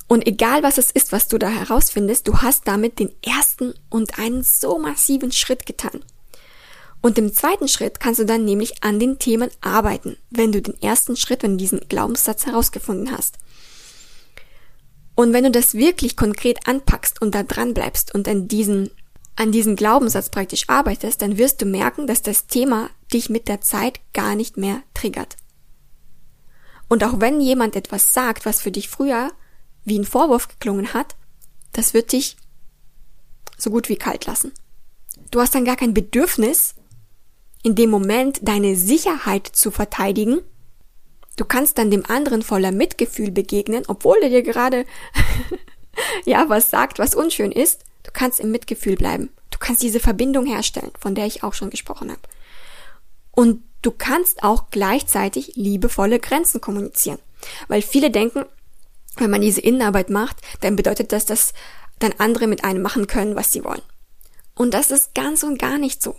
Und 0.07 0.27
egal 0.27 0.63
was 0.63 0.79
es 0.79 0.91
ist, 0.91 1.13
was 1.13 1.29
du 1.29 1.39
da 1.39 1.49
herausfindest, 1.49 2.29
du 2.29 2.39
hast 2.39 2.69
damit 2.69 2.99
den 2.99 3.11
ersten 3.23 3.75
und 3.89 4.19
einen 4.19 4.43
so 4.43 4.79
massiven 4.79 5.33
Schritt 5.33 5.67
getan. 5.67 6.05
Und 7.05 7.19
im 7.19 7.35
zweiten 7.35 7.69
Schritt 7.69 8.01
kannst 8.01 8.19
du 8.19 8.25
dann 8.25 8.47
nämlich 8.47 8.83
an 8.83 8.99
den 8.99 9.19
Themen 9.19 9.51
arbeiten, 9.61 10.17
wenn 10.31 10.53
du 10.53 10.63
den 10.63 10.81
ersten 10.81 11.17
Schritt, 11.17 11.43
wenn 11.43 11.51
du 11.51 11.57
diesen 11.59 11.81
Glaubenssatz 11.81 12.47
herausgefunden 12.47 13.11
hast. 13.11 13.37
Und 15.15 15.35
wenn 15.35 15.45
du 15.45 15.51
das 15.51 15.75
wirklich 15.75 16.17
konkret 16.17 16.67
anpackst 16.67 17.21
und 17.21 17.35
da 17.35 17.43
dran 17.43 17.75
bleibst 17.75 18.15
und 18.15 18.27
an 18.27 18.49
diesen, 18.49 18.91
an 19.37 19.53
diesen 19.53 19.77
Glaubenssatz 19.77 20.31
praktisch 20.31 20.65
arbeitest, 20.71 21.21
dann 21.21 21.37
wirst 21.37 21.61
du 21.61 21.67
merken, 21.67 22.07
dass 22.07 22.23
das 22.23 22.47
Thema 22.47 22.89
dich 23.13 23.29
mit 23.29 23.49
der 23.49 23.61
Zeit 23.61 24.01
gar 24.15 24.35
nicht 24.35 24.57
mehr 24.57 24.83
triggert. 24.95 25.37
Und 26.89 27.05
auch 27.05 27.21
wenn 27.21 27.39
jemand 27.39 27.77
etwas 27.77 28.15
sagt, 28.15 28.47
was 28.47 28.63
für 28.63 28.71
dich 28.71 28.89
früher 28.89 29.31
wie 29.85 29.99
ein 29.99 30.07
Vorwurf 30.07 30.49
geklungen 30.49 30.95
hat, 30.95 31.17
das 31.73 31.93
wird 31.93 32.13
dich 32.13 32.39
so 33.59 33.69
gut 33.69 33.91
wie 33.91 33.97
kalt 33.97 34.25
lassen. 34.25 34.53
Du 35.31 35.43
hast 35.43 35.55
dann 35.55 35.67
gar 35.67 35.77
kein 35.77 35.93
Bedürfnis, 35.93 36.77
in 37.65 37.75
dem 37.75 37.91
Moment 37.91 38.41
deine 38.43 38.77
Sicherheit 38.77 39.49
zu 39.49 39.73
verteidigen. 39.73 40.41
Du 41.37 41.45
kannst 41.45 41.79
dann 41.79 41.91
dem 41.91 42.05
anderen 42.07 42.43
voller 42.43 42.71
Mitgefühl 42.71 43.33
begegnen, 43.33 43.85
obwohl 43.89 44.19
er 44.23 44.29
dir 44.29 44.43
gerade 44.43 44.85
ja 46.25 46.49
was 46.49 46.71
sagt, 46.71 47.01
was 47.01 47.15
unschön 47.17 47.51
ist. 47.51 47.85
Du 48.05 48.11
kannst 48.13 48.39
im 48.39 48.53
Mitgefühl 48.53 48.97
bleiben. 48.97 49.31
Du 49.51 49.59
kannst 49.59 49.83
diese 49.83 49.99
Verbindung 49.99 50.45
herstellen, 50.45 50.93
von 51.01 51.15
der 51.15 51.27
ich 51.27 51.43
auch 51.43 51.55
schon 51.55 51.71
gesprochen 51.71 52.11
habe. 52.11 52.21
Und 53.31 53.63
du 53.81 53.91
kannst 53.91 54.43
auch 54.43 54.71
gleichzeitig 54.71 55.57
liebevolle 55.57 56.21
Grenzen 56.21 56.61
kommunizieren. 56.61 57.19
Weil 57.69 57.81
viele 57.81 58.11
denken, 58.11 58.45
wenn 59.17 59.31
man 59.31 59.41
diese 59.41 59.63
Innenarbeit 59.63 60.11
macht, 60.11 60.37
dann 60.61 60.77
bedeutet 60.77 61.13
das, 61.13 61.25
dass 61.25 61.55
dann 61.99 62.13
andere 62.19 62.47
mit 62.47 62.63
einem 62.63 62.83
machen 62.83 63.07
können, 63.07 63.37
was 63.37 63.53
sie 63.53 63.65
wollen. 63.65 63.83
Und 64.55 64.75
das 64.75 64.91
ist 64.91 65.15
ganz 65.15 65.43
und 65.43 65.59
gar 65.59 65.79
nicht 65.79 66.03
so. 66.03 66.15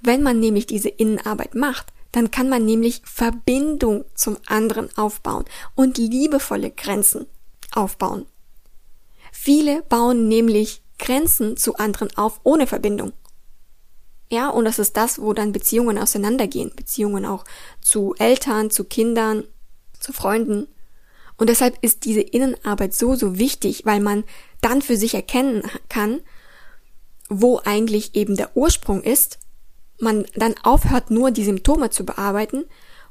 Wenn 0.00 0.22
man 0.22 0.40
nämlich 0.40 0.66
diese 0.66 0.88
Innenarbeit 0.88 1.54
macht, 1.54 1.92
dann 2.12 2.30
kann 2.30 2.48
man 2.48 2.64
nämlich 2.64 3.02
Verbindung 3.04 4.04
zum 4.14 4.36
anderen 4.46 4.88
aufbauen 4.96 5.44
und 5.74 5.98
liebevolle 5.98 6.70
Grenzen 6.70 7.26
aufbauen. 7.72 8.26
Viele 9.32 9.82
bauen 9.82 10.28
nämlich 10.28 10.82
Grenzen 10.98 11.56
zu 11.56 11.76
anderen 11.76 12.14
auf 12.16 12.40
ohne 12.42 12.66
Verbindung. 12.66 13.12
Ja, 14.30 14.48
und 14.48 14.64
das 14.64 14.78
ist 14.78 14.96
das, 14.96 15.20
wo 15.20 15.32
dann 15.32 15.52
Beziehungen 15.52 15.98
auseinandergehen. 15.98 16.72
Beziehungen 16.74 17.24
auch 17.24 17.44
zu 17.80 18.14
Eltern, 18.18 18.70
zu 18.70 18.84
Kindern, 18.84 19.44
zu 19.98 20.12
Freunden. 20.12 20.68
Und 21.36 21.48
deshalb 21.48 21.78
ist 21.80 22.04
diese 22.04 22.20
Innenarbeit 22.20 22.94
so, 22.94 23.14
so 23.16 23.38
wichtig, 23.38 23.86
weil 23.86 24.00
man 24.00 24.24
dann 24.60 24.82
für 24.82 24.96
sich 24.96 25.14
erkennen 25.14 25.62
kann, 25.88 26.20
wo 27.28 27.60
eigentlich 27.64 28.14
eben 28.14 28.36
der 28.36 28.56
Ursprung 28.56 29.02
ist, 29.02 29.38
man 30.02 30.26
dann 30.34 30.54
aufhört, 30.62 31.10
nur 31.10 31.30
die 31.30 31.44
Symptome 31.44 31.90
zu 31.90 32.04
bearbeiten 32.04 32.64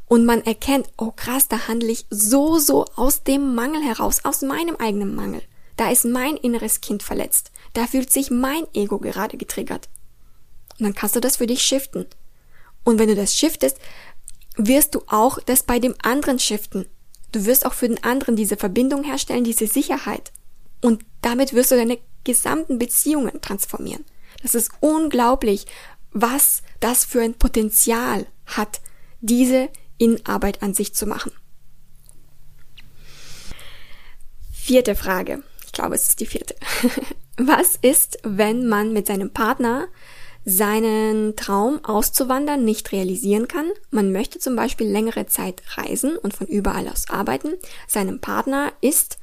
und 0.06 0.26
man 0.26 0.44
erkennt, 0.44 0.88
oh 0.98 1.12
krass, 1.16 1.48
da 1.48 1.68
handle 1.68 1.90
ich 1.90 2.06
so, 2.10 2.58
so 2.58 2.86
aus 2.96 3.24
dem 3.24 3.56
Mangel 3.56 3.82
heraus, 3.82 4.26
aus 4.26 4.42
meinem 4.42 4.76
eigenen 4.76 5.16
Mangel. 5.16 5.42
Da 5.78 5.92
ist 5.92 6.04
mein 6.04 6.36
inneres 6.36 6.82
Kind 6.82 7.04
verletzt. 7.04 7.52
Da 7.74 7.88
fühlt 7.88 8.12
sich 8.12 8.32
mein 8.32 8.66
Ego 8.74 8.98
gerade 8.98 9.38
getriggert. 9.38 9.88
Und 10.78 10.86
dann 10.86 10.96
kannst 10.96 11.16
du 11.16 11.20
das 11.20 11.38
für 11.38 11.48
dich 11.48 11.62
shiften. 11.62 12.06
Und 12.84 13.00
wenn 13.00 13.08
du 13.08 13.16
das 13.16 13.36
shiftest, 13.36 13.78
wirst 14.58 14.96
du 14.96 15.04
auch 15.08 15.40
das 15.40 15.64
bei 15.64 15.80
dem 15.80 15.96
anderen 16.02 16.40
shiften. 16.40 16.86
Du 17.32 17.46
wirst 17.46 17.66
auch 17.66 17.74
für 17.74 17.88
den 17.88 18.04
anderen 18.04 18.36
diese 18.36 18.58
Verbindung 18.58 19.04
herstellen, 19.04 19.44
diese 19.44 19.68
Sicherheit. 19.68 20.32
Und 20.82 21.06
damit 21.22 21.54
wirst 21.54 21.72
du 21.72 21.76
deine 21.76 22.00
gesamten 22.24 22.80
Beziehungen 22.80 23.42
transformieren. 23.42 24.06
Das 24.42 24.56
ist 24.56 24.72
unglaublich, 24.80 25.66
was 26.12 26.64
das 26.80 27.06
für 27.06 27.22
ein 27.22 27.34
Potenzial 27.34 28.26
hat, 28.46 28.82
diese 29.22 29.70
in 29.98 30.26
Arbeit 30.26 30.64
an 30.64 30.74
sich 30.74 30.94
zu 30.94 31.06
machen. 31.06 31.32
Vierte 34.52 34.96
Frage. 34.96 35.44
Ich 35.66 35.72
glaube, 35.72 35.96
es 35.96 36.08
ist 36.08 36.20
die 36.20 36.26
vierte. 36.26 36.56
Was 37.38 37.78
ist, 37.82 38.20
wenn 38.24 38.68
man 38.68 38.94
mit 38.94 39.08
seinem 39.08 39.32
Partner 39.32 39.88
seinen 40.46 41.36
Traum 41.36 41.84
auszuwandern 41.84 42.64
nicht 42.64 42.92
realisieren 42.92 43.48
kann? 43.48 43.70
Man 43.92 44.12
möchte 44.12 44.40
zum 44.40 44.56
Beispiel 44.56 44.88
längere 44.88 45.28
Zeit 45.28 45.62
reisen 45.78 46.18
und 46.18 46.34
von 46.34 46.48
überall 46.48 46.88
aus 46.88 47.10
arbeiten. 47.10 47.54
Seinem 47.88 48.20
Partner 48.20 48.72
ist 48.82 49.20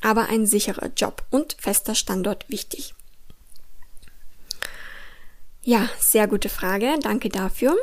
aber 0.00 0.28
ein 0.28 0.46
sicherer 0.46 0.90
Job 0.96 1.24
und 1.30 1.56
fester 1.58 1.94
Standort 1.94 2.48
wichtig. 2.48 2.94
Ja, 5.68 5.90
sehr 6.00 6.26
gute 6.28 6.48
Frage. 6.48 6.98
Danke 7.02 7.28
dafür. 7.28 7.76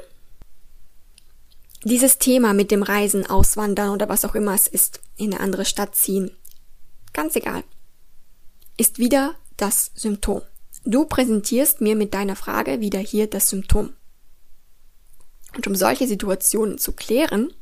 Dieses 1.84 2.18
Thema 2.18 2.52
mit 2.56 2.72
dem 2.72 2.82
Reisen, 2.82 3.28
Auswandern 3.28 3.92
oder 3.92 4.10
was 4.10 4.26
auch 4.26 4.34
immer 4.34 4.56
es 4.56 4.66
ist, 4.66 5.02
in 5.18 5.36
eine 5.36 5.40
andere 5.40 5.66
Stadt 5.66 5.94
ziehen, 5.94 6.32
ganz 7.14 7.36
egal, 7.36 7.64
ist 8.76 8.98
wieder 8.98 9.36
das 9.58 9.92
Symptom. 9.94 10.42
Du 10.84 11.06
präsentierst 11.06 11.80
mir 11.80 11.96
mit 11.96 12.16
deiner 12.16 12.36
Frage 12.36 12.80
wieder 12.80 12.98
hier 12.98 13.28
das 13.28 13.52
Symptom. 13.52 13.94
Und 15.56 15.68
um 15.68 15.76
solche 15.76 16.08
Situationen 16.08 16.80
zu 16.80 16.92
klären, 16.92 17.54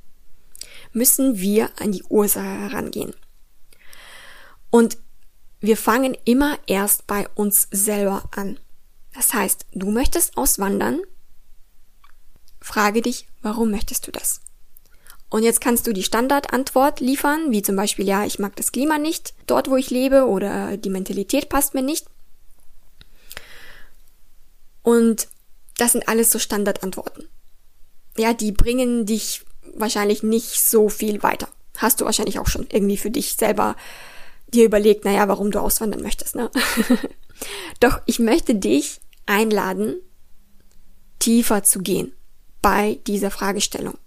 müssen 0.93 1.41
wir 1.41 1.69
an 1.81 1.91
die 1.91 2.03
Ursache 2.03 2.45
herangehen. 2.47 3.13
Und 4.69 4.97
wir 5.59 5.75
fangen 5.75 6.15
immer 6.23 6.57
erst 6.65 7.07
bei 7.07 7.27
uns 7.35 7.67
selber 7.71 8.23
an. 8.31 8.57
Das 9.13 9.33
heißt, 9.33 9.67
du 9.73 9.91
möchtest 9.91 10.37
auswandern, 10.37 11.01
frage 12.59 13.01
dich, 13.01 13.27
warum 13.41 13.71
möchtest 13.71 14.07
du 14.07 14.11
das? 14.11 14.41
Und 15.29 15.43
jetzt 15.43 15.61
kannst 15.61 15.87
du 15.87 15.93
die 15.93 16.03
Standardantwort 16.03 16.99
liefern, 16.99 17.51
wie 17.51 17.63
zum 17.63 17.75
Beispiel, 17.75 18.07
ja, 18.07 18.23
ich 18.25 18.37
mag 18.37 18.55
das 18.55 18.71
Klima 18.71 18.99
nicht 18.99 19.33
dort, 19.47 19.69
wo 19.69 19.75
ich 19.75 19.89
lebe, 19.89 20.27
oder 20.27 20.77
die 20.77 20.91
Mentalität 20.91 21.49
passt 21.49 21.73
mir 21.73 21.81
nicht. 21.81 22.05
Und 24.83 25.27
das 25.77 25.93
sind 25.93 26.07
alles 26.07 26.31
so 26.31 26.37
Standardantworten. 26.37 27.27
Ja, 28.15 28.33
die 28.33 28.51
bringen 28.51 29.07
dich 29.07 29.43
wahrscheinlich 29.75 30.21
nicht 30.21 30.61
so 30.61 30.89
viel 30.89 31.23
weiter. 31.23 31.47
Hast 31.77 31.99
du 31.99 32.05
wahrscheinlich 32.05 32.37
auch 32.37 32.47
schon 32.47 32.67
irgendwie 32.69 32.97
für 32.97 33.09
dich 33.09 33.33
selber 33.33 33.75
dir 34.53 34.65
überlegt, 34.65 35.03
naja, 35.03 35.27
warum 35.27 35.49
du 35.49 35.59
auswandern 35.59 36.03
möchtest, 36.03 36.35
ne? 36.35 36.51
Doch 37.79 38.01
ich 38.05 38.19
möchte 38.19 38.53
dich 38.53 38.99
einladen, 39.25 40.01
tiefer 41.19 41.63
zu 41.63 41.79
gehen 41.79 42.13
bei 42.61 42.99
dieser 43.07 43.31
Fragestellung. 43.31 43.97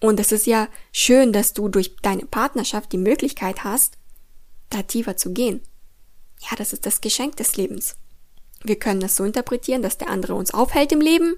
Und 0.00 0.18
es 0.18 0.32
ist 0.32 0.46
ja 0.46 0.68
schön, 0.92 1.32
dass 1.32 1.52
du 1.52 1.68
durch 1.68 1.96
deine 2.02 2.26
Partnerschaft 2.26 2.92
die 2.92 2.98
Möglichkeit 2.98 3.62
hast, 3.64 3.98
da 4.70 4.82
tiefer 4.82 5.16
zu 5.16 5.32
gehen. 5.32 5.60
Ja, 6.40 6.56
das 6.56 6.72
ist 6.72 6.86
das 6.86 7.00
Geschenk 7.00 7.36
des 7.36 7.56
Lebens. 7.56 7.96
Wir 8.64 8.78
können 8.78 9.00
das 9.00 9.16
so 9.16 9.24
interpretieren, 9.24 9.82
dass 9.82 9.98
der 9.98 10.10
andere 10.10 10.34
uns 10.34 10.52
aufhält 10.52 10.92
im 10.92 11.00
Leben, 11.00 11.36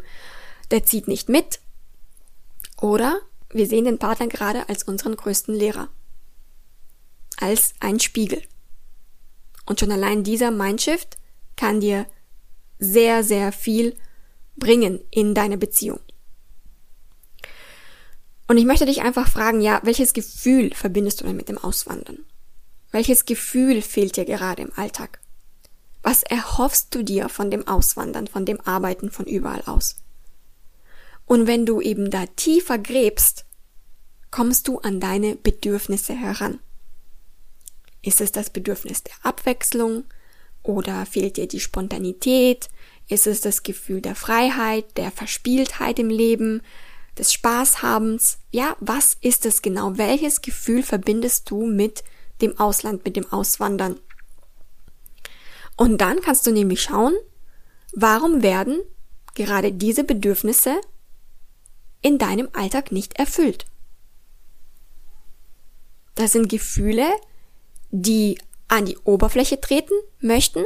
der 0.70 0.84
zieht 0.84 1.08
nicht 1.08 1.28
mit. 1.28 1.60
Oder 2.80 3.20
wir 3.50 3.66
sehen 3.66 3.84
den 3.84 3.98
Partner 3.98 4.28
gerade 4.28 4.68
als 4.68 4.82
unseren 4.82 5.16
größten 5.16 5.54
Lehrer. 5.54 5.88
Als 7.36 7.74
ein 7.80 8.00
Spiegel. 8.00 8.42
Und 9.66 9.80
schon 9.80 9.92
allein 9.92 10.24
dieser 10.24 10.50
Mindshift 10.50 11.16
kann 11.56 11.80
dir 11.80 12.06
sehr, 12.84 13.24
sehr 13.24 13.52
viel 13.52 13.94
bringen 14.56 15.00
in 15.10 15.34
deine 15.34 15.58
Beziehung. 15.58 16.00
Und 18.46 18.58
ich 18.58 18.66
möchte 18.66 18.86
dich 18.86 19.02
einfach 19.02 19.28
fragen, 19.28 19.60
ja, 19.60 19.80
welches 19.84 20.12
Gefühl 20.12 20.74
verbindest 20.74 21.20
du 21.20 21.24
denn 21.24 21.36
mit 21.36 21.48
dem 21.48 21.58
Auswandern? 21.58 22.18
Welches 22.90 23.24
Gefühl 23.24 23.82
fehlt 23.82 24.16
dir 24.16 24.24
gerade 24.24 24.62
im 24.62 24.72
Alltag? 24.76 25.20
Was 26.02 26.22
erhoffst 26.22 26.94
du 26.94 27.02
dir 27.02 27.28
von 27.30 27.50
dem 27.50 27.66
Auswandern, 27.66 28.26
von 28.26 28.44
dem 28.44 28.60
Arbeiten 28.60 29.10
von 29.10 29.24
überall 29.24 29.62
aus? 29.64 29.96
Und 31.26 31.46
wenn 31.46 31.64
du 31.64 31.80
eben 31.80 32.10
da 32.10 32.26
tiefer 32.26 32.78
gräbst, 32.78 33.46
kommst 34.30 34.68
du 34.68 34.78
an 34.80 35.00
deine 35.00 35.36
Bedürfnisse 35.36 36.12
heran. 36.12 36.58
Ist 38.02 38.20
es 38.20 38.32
das 38.32 38.50
Bedürfnis 38.50 39.02
der 39.02 39.14
Abwechslung 39.22 40.04
oder 40.62 41.06
fehlt 41.06 41.38
dir 41.38 41.48
die 41.48 41.60
Spontanität? 41.60 42.68
Ist 43.08 43.26
es 43.26 43.40
das 43.40 43.62
Gefühl 43.62 44.00
der 44.00 44.14
Freiheit, 44.14 44.96
der 44.96 45.10
Verspieltheit 45.10 45.98
im 45.98 46.08
Leben, 46.08 46.62
des 47.18 47.32
Spaßhabens? 47.32 48.38
Ja, 48.50 48.76
was 48.80 49.16
ist 49.20 49.46
es 49.46 49.62
genau? 49.62 49.98
Welches 49.98 50.42
Gefühl 50.42 50.82
verbindest 50.82 51.50
du 51.50 51.66
mit 51.66 52.02
dem 52.40 52.58
Ausland, 52.58 53.04
mit 53.04 53.16
dem 53.16 53.30
Auswandern? 53.32 54.00
Und 55.76 56.00
dann 56.00 56.20
kannst 56.20 56.46
du 56.46 56.52
nämlich 56.52 56.82
schauen, 56.82 57.14
warum 57.92 58.42
werden 58.42 58.80
gerade 59.34 59.72
diese 59.72 60.04
Bedürfnisse 60.04 60.80
in 62.02 62.18
deinem 62.18 62.48
Alltag 62.52 62.92
nicht 62.92 63.18
erfüllt. 63.18 63.66
Das 66.14 66.32
sind 66.32 66.48
Gefühle, 66.48 67.08
die 67.90 68.38
an 68.68 68.84
die 68.84 68.98
Oberfläche 68.98 69.60
treten 69.60 69.94
möchten 70.20 70.64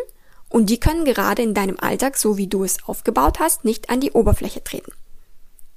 und 0.48 0.70
die 0.70 0.80
können 0.80 1.04
gerade 1.04 1.42
in 1.42 1.54
deinem 1.54 1.78
Alltag, 1.78 2.16
so 2.16 2.36
wie 2.36 2.46
du 2.46 2.64
es 2.64 2.84
aufgebaut 2.84 3.38
hast, 3.38 3.64
nicht 3.64 3.90
an 3.90 4.00
die 4.00 4.12
Oberfläche 4.12 4.64
treten. 4.64 4.92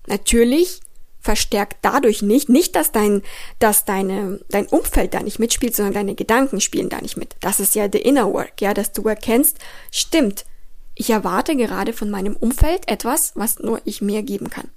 Natürlich 0.08 0.82
verstärkt 1.20 1.78
dadurch 1.84 2.22
nicht, 2.22 2.50
nicht, 2.50 2.76
dass 2.76 2.92
dein, 2.92 3.22
dass 3.60 3.86
deine, 3.86 4.40
dein 4.50 4.66
Umfeld 4.68 5.14
da 5.14 5.22
nicht 5.22 5.40
mitspielt, 5.40 5.76
sondern 5.76 5.94
deine 5.94 6.16
Gedanken 6.16 6.60
spielen 6.62 6.90
da 6.90 7.00
nicht 7.00 7.18
mit. 7.18 7.36
Das 7.42 7.60
ist 7.60 7.76
ja 7.76 7.88
the 7.92 8.00
inner 8.00 8.34
work, 8.34 8.60
ja, 8.60 8.74
dass 8.74 8.92
du 8.92 9.08
erkennst, 9.08 9.58
stimmt, 9.92 10.46
ich 10.96 11.10
erwarte 11.10 11.56
gerade 11.56 11.94
von 11.94 12.10
meinem 12.10 12.36
Umfeld 12.36 12.88
etwas, 12.88 13.34
was 13.36 13.60
nur 13.60 13.82
ich 13.86 14.02
mir 14.02 14.24
geben 14.24 14.50
kann. 14.50 14.70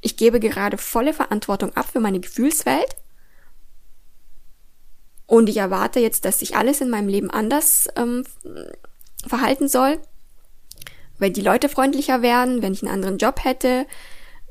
Ich 0.00 0.16
gebe 0.16 0.40
gerade 0.40 0.78
volle 0.78 1.12
Verantwortung 1.12 1.74
ab 1.74 1.86
für 1.90 2.00
meine 2.00 2.20
Gefühlswelt 2.20 2.96
und 5.28 5.50
ich 5.50 5.58
erwarte 5.58 6.00
jetzt, 6.00 6.24
dass 6.24 6.38
sich 6.38 6.56
alles 6.56 6.80
in 6.80 6.88
meinem 6.88 7.06
Leben 7.06 7.30
anders 7.30 7.86
ähm, 7.96 8.24
verhalten 9.26 9.68
soll, 9.68 9.98
wenn 11.18 11.34
die 11.34 11.42
Leute 11.42 11.68
freundlicher 11.68 12.22
wären, 12.22 12.62
wenn 12.62 12.72
ich 12.72 12.82
einen 12.82 12.92
anderen 12.92 13.18
Job 13.18 13.44
hätte, 13.44 13.86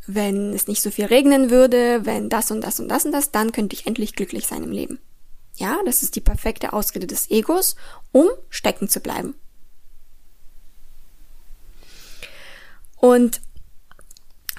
wenn 0.06 0.54
es 0.54 0.68
nicht 0.68 0.84
so 0.84 0.92
viel 0.92 1.06
regnen 1.06 1.50
würde, 1.50 2.06
wenn 2.06 2.30
das 2.30 2.52
und 2.52 2.62
das 2.62 2.80
und 2.80 2.90
das 2.90 3.06
und 3.06 3.12
das, 3.12 3.32
dann 3.32 3.52
könnte 3.52 3.76
ich 3.76 3.88
endlich 3.88 4.14
glücklich 4.14 4.46
sein 4.46 4.64
im 4.64 4.72
Leben. 4.72 5.00
Ja, 5.56 5.80
das 5.84 6.04
ist 6.04 6.16
die 6.16 6.22
perfekte 6.22 6.74
Ausrede 6.74 7.08
des 7.08 7.32
Egos, 7.32 7.76
um 8.12 8.28
stecken 8.50 8.88
zu 8.88 9.00
bleiben. 9.00 9.34
Und 12.98 13.42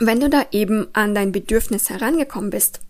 wenn 0.00 0.18
du 0.18 0.28
da 0.28 0.46
eben 0.50 0.88
an 0.94 1.14
dein 1.14 1.30
Bedürfnis 1.30 1.90
herangekommen 1.90 2.50
bist, 2.50 2.80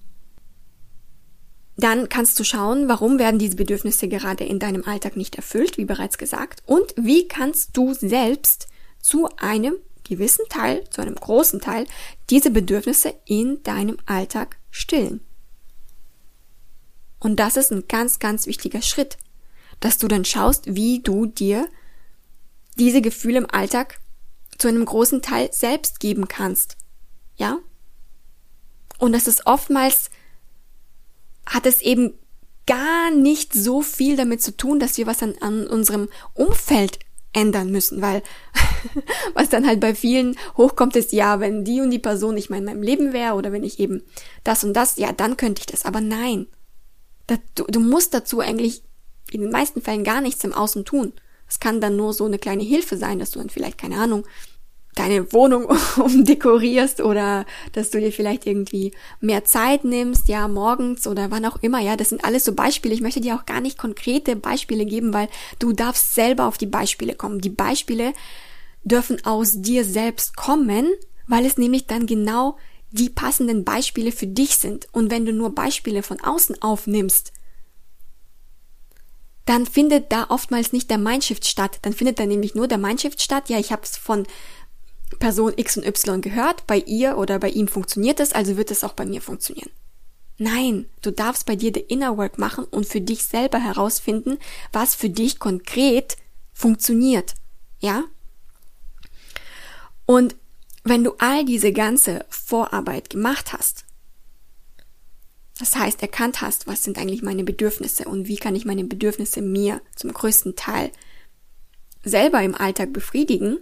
dann 1.78 2.08
kannst 2.08 2.38
du 2.40 2.44
schauen, 2.44 2.88
warum 2.88 3.20
werden 3.20 3.38
diese 3.38 3.56
Bedürfnisse 3.56 4.08
gerade 4.08 4.44
in 4.44 4.58
deinem 4.58 4.84
Alltag 4.84 5.16
nicht 5.16 5.36
erfüllt, 5.36 5.78
wie 5.78 5.84
bereits 5.84 6.18
gesagt, 6.18 6.60
und 6.66 6.92
wie 6.96 7.28
kannst 7.28 7.76
du 7.76 7.94
selbst 7.94 8.66
zu 9.00 9.28
einem 9.36 9.76
gewissen 10.02 10.44
Teil, 10.48 10.84
zu 10.90 11.02
einem 11.02 11.14
großen 11.14 11.60
Teil, 11.60 11.86
diese 12.30 12.50
Bedürfnisse 12.50 13.14
in 13.26 13.62
deinem 13.62 13.98
Alltag 14.06 14.58
stillen. 14.70 15.20
Und 17.20 17.36
das 17.36 17.56
ist 17.56 17.70
ein 17.70 17.86
ganz, 17.86 18.18
ganz 18.18 18.46
wichtiger 18.46 18.82
Schritt, 18.82 19.16
dass 19.78 19.98
du 19.98 20.08
dann 20.08 20.24
schaust, 20.24 20.74
wie 20.74 21.00
du 21.00 21.26
dir 21.26 21.68
diese 22.76 23.02
Gefühle 23.02 23.38
im 23.38 23.50
Alltag 23.50 24.00
zu 24.56 24.66
einem 24.66 24.84
großen 24.84 25.22
Teil 25.22 25.50
selbst 25.52 26.00
geben 26.00 26.26
kannst. 26.26 26.76
Ja? 27.36 27.58
Und 28.98 29.12
das 29.12 29.28
ist 29.28 29.46
oftmals, 29.46 30.10
hat 31.48 31.66
es 31.66 31.82
eben 31.82 32.14
gar 32.66 33.10
nicht 33.10 33.54
so 33.54 33.80
viel 33.80 34.16
damit 34.16 34.42
zu 34.42 34.56
tun, 34.56 34.78
dass 34.78 34.98
wir 34.98 35.06
was 35.06 35.22
an, 35.22 35.34
an 35.40 35.66
unserem 35.66 36.08
Umfeld 36.34 36.98
ändern 37.32 37.70
müssen, 37.70 38.02
weil 38.02 38.22
was 39.34 39.48
dann 39.48 39.66
halt 39.66 39.80
bei 39.80 39.94
vielen 39.94 40.36
hochkommt, 40.56 40.96
ist, 40.96 41.12
ja, 41.12 41.40
wenn 41.40 41.64
die 41.64 41.80
und 41.80 41.90
die 41.90 41.98
Person 41.98 42.34
nicht 42.34 42.50
mal 42.50 42.58
in 42.58 42.64
meinem 42.64 42.82
Leben 42.82 43.12
wäre 43.12 43.34
oder 43.34 43.52
wenn 43.52 43.64
ich 43.64 43.80
eben 43.80 44.02
das 44.44 44.64
und 44.64 44.74
das, 44.74 44.96
ja, 44.96 45.12
dann 45.12 45.36
könnte 45.36 45.60
ich 45.60 45.66
das. 45.66 45.84
Aber 45.84 46.00
nein, 46.00 46.46
das, 47.26 47.38
du, 47.54 47.64
du 47.64 47.80
musst 47.80 48.14
dazu 48.14 48.40
eigentlich 48.40 48.82
in 49.30 49.40
den 49.40 49.50
meisten 49.50 49.80
Fällen 49.80 50.04
gar 50.04 50.20
nichts 50.20 50.44
im 50.44 50.52
Außen 50.52 50.84
tun. 50.84 51.12
Es 51.48 51.60
kann 51.60 51.80
dann 51.80 51.96
nur 51.96 52.12
so 52.12 52.26
eine 52.26 52.38
kleine 52.38 52.62
Hilfe 52.62 52.96
sein, 52.96 53.18
dass 53.18 53.30
du 53.30 53.38
dann 53.38 53.50
vielleicht, 53.50 53.78
keine 53.78 53.96
Ahnung, 53.96 54.26
deine 54.98 55.32
Wohnung 55.32 55.66
umdekorierst 55.96 57.00
oder 57.00 57.46
dass 57.72 57.90
du 57.90 58.00
dir 58.00 58.12
vielleicht 58.12 58.46
irgendwie 58.46 58.92
mehr 59.20 59.44
Zeit 59.44 59.84
nimmst, 59.84 60.28
ja, 60.28 60.48
morgens 60.48 61.06
oder 61.06 61.30
wann 61.30 61.44
auch 61.44 61.62
immer, 61.62 61.80
ja, 61.80 61.96
das 61.96 62.10
sind 62.10 62.24
alles 62.24 62.44
so 62.44 62.54
Beispiele. 62.54 62.94
Ich 62.94 63.00
möchte 63.00 63.20
dir 63.20 63.36
auch 63.36 63.46
gar 63.46 63.60
nicht 63.60 63.78
konkrete 63.78 64.36
Beispiele 64.36 64.84
geben, 64.84 65.14
weil 65.14 65.28
du 65.58 65.72
darfst 65.72 66.14
selber 66.14 66.46
auf 66.46 66.58
die 66.58 66.66
Beispiele 66.66 67.14
kommen. 67.14 67.40
Die 67.40 67.50
Beispiele 67.50 68.12
dürfen 68.84 69.24
aus 69.24 69.60
dir 69.62 69.84
selbst 69.84 70.36
kommen, 70.36 70.88
weil 71.26 71.44
es 71.44 71.58
nämlich 71.58 71.86
dann 71.86 72.06
genau 72.06 72.56
die 72.90 73.10
passenden 73.10 73.64
Beispiele 73.64 74.12
für 74.12 74.26
dich 74.26 74.56
sind. 74.56 74.88
Und 74.92 75.10
wenn 75.10 75.26
du 75.26 75.32
nur 75.32 75.54
Beispiele 75.54 76.02
von 76.02 76.20
außen 76.20 76.62
aufnimmst, 76.62 77.32
dann 79.48 79.64
findet 79.64 80.12
da 80.12 80.26
oftmals 80.28 80.74
nicht 80.74 80.90
der 80.90 80.98
Mindshift 80.98 81.46
statt. 81.46 81.78
Dann 81.82 81.94
findet 81.94 82.18
da 82.18 82.26
nämlich 82.26 82.54
nur 82.54 82.68
der 82.68 82.76
Mindshift 82.76 83.22
statt. 83.22 83.48
Ja, 83.48 83.58
ich 83.58 83.72
habe 83.72 83.82
es 83.82 83.96
von 83.96 84.26
Person 85.18 85.52
X 85.56 85.76
und 85.76 85.86
Y 85.86 86.20
gehört, 86.20 86.66
bei 86.66 86.78
ihr 86.78 87.16
oder 87.16 87.38
bei 87.38 87.50
ihm 87.50 87.68
funktioniert 87.68 88.20
es, 88.20 88.32
also 88.32 88.56
wird 88.56 88.70
es 88.70 88.84
auch 88.84 88.92
bei 88.92 89.06
mir 89.06 89.20
funktionieren. 89.20 89.70
Nein, 90.38 90.86
du 91.02 91.10
darfst 91.10 91.46
bei 91.46 91.56
dir 91.56 91.72
the 91.74 91.80
inner 91.80 92.16
work 92.16 92.38
machen 92.38 92.64
und 92.64 92.86
für 92.86 93.00
dich 93.00 93.24
selber 93.24 93.58
herausfinden, 93.58 94.38
was 94.72 94.94
für 94.94 95.10
dich 95.10 95.40
konkret 95.40 96.16
funktioniert. 96.52 97.34
Ja? 97.80 98.04
Und 100.06 100.36
wenn 100.84 101.02
du 101.02 101.14
all 101.18 101.44
diese 101.44 101.72
ganze 101.72 102.24
Vorarbeit 102.28 103.10
gemacht 103.10 103.52
hast, 103.52 103.84
das 105.58 105.74
heißt, 105.74 106.02
erkannt 106.02 106.40
hast, 106.40 106.68
was 106.68 106.84
sind 106.84 106.98
eigentlich 106.98 107.22
meine 107.22 107.42
Bedürfnisse 107.42 108.04
und 108.04 108.28
wie 108.28 108.36
kann 108.36 108.54
ich 108.54 108.64
meine 108.64 108.84
Bedürfnisse 108.84 109.42
mir 109.42 109.80
zum 109.96 110.12
größten 110.12 110.54
Teil 110.54 110.92
selber 112.04 112.42
im 112.42 112.54
Alltag 112.54 112.92
befriedigen, 112.92 113.58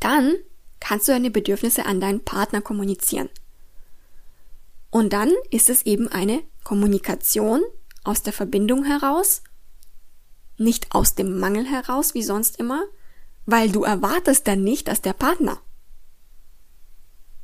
dann 0.00 0.34
kannst 0.80 1.08
du 1.08 1.12
deine 1.12 1.30
Bedürfnisse 1.30 1.86
an 1.86 2.00
deinen 2.00 2.24
Partner 2.24 2.60
kommunizieren. 2.60 3.28
Und 4.90 5.12
dann 5.12 5.32
ist 5.50 5.70
es 5.70 5.86
eben 5.86 6.08
eine 6.08 6.42
Kommunikation 6.62 7.62
aus 8.04 8.22
der 8.22 8.32
Verbindung 8.32 8.84
heraus, 8.84 9.42
nicht 10.56 10.94
aus 10.94 11.14
dem 11.14 11.38
Mangel 11.38 11.66
heraus, 11.66 12.14
wie 12.14 12.22
sonst 12.22 12.60
immer, 12.60 12.84
weil 13.46 13.70
du 13.70 13.82
erwartest 13.82 14.46
dann 14.46 14.62
nicht, 14.62 14.88
dass 14.88 15.02
der 15.02 15.12
Partner 15.12 15.60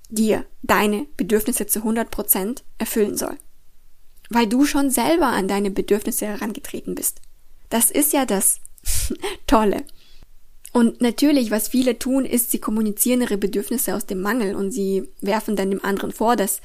dir 0.08 0.44
deine 0.62 1.06
Bedürfnisse 1.16 1.66
zu 1.66 1.80
100% 1.80 2.62
erfüllen 2.78 3.16
soll. 3.16 3.36
Weil 4.28 4.46
du 4.46 4.64
schon 4.64 4.90
selber 4.90 5.26
an 5.26 5.48
deine 5.48 5.70
Bedürfnisse 5.70 6.26
herangetreten 6.26 6.94
bist. 6.94 7.20
Das 7.68 7.90
ist 7.90 8.12
ja 8.12 8.26
das 8.26 8.60
Tolle. 9.46 9.84
Und 10.72 11.00
natürlich, 11.00 11.50
was 11.50 11.68
viele 11.68 11.98
tun, 11.98 12.24
ist, 12.24 12.50
sie 12.50 12.60
kommunizieren 12.60 13.22
ihre 13.22 13.38
Bedürfnisse 13.38 13.94
aus 13.94 14.06
dem 14.06 14.20
Mangel 14.20 14.54
und 14.54 14.70
sie 14.70 15.08
werfen 15.20 15.56
dann 15.56 15.70
dem 15.70 15.84
anderen 15.84 16.12
vor, 16.12 16.36
dass 16.36 16.60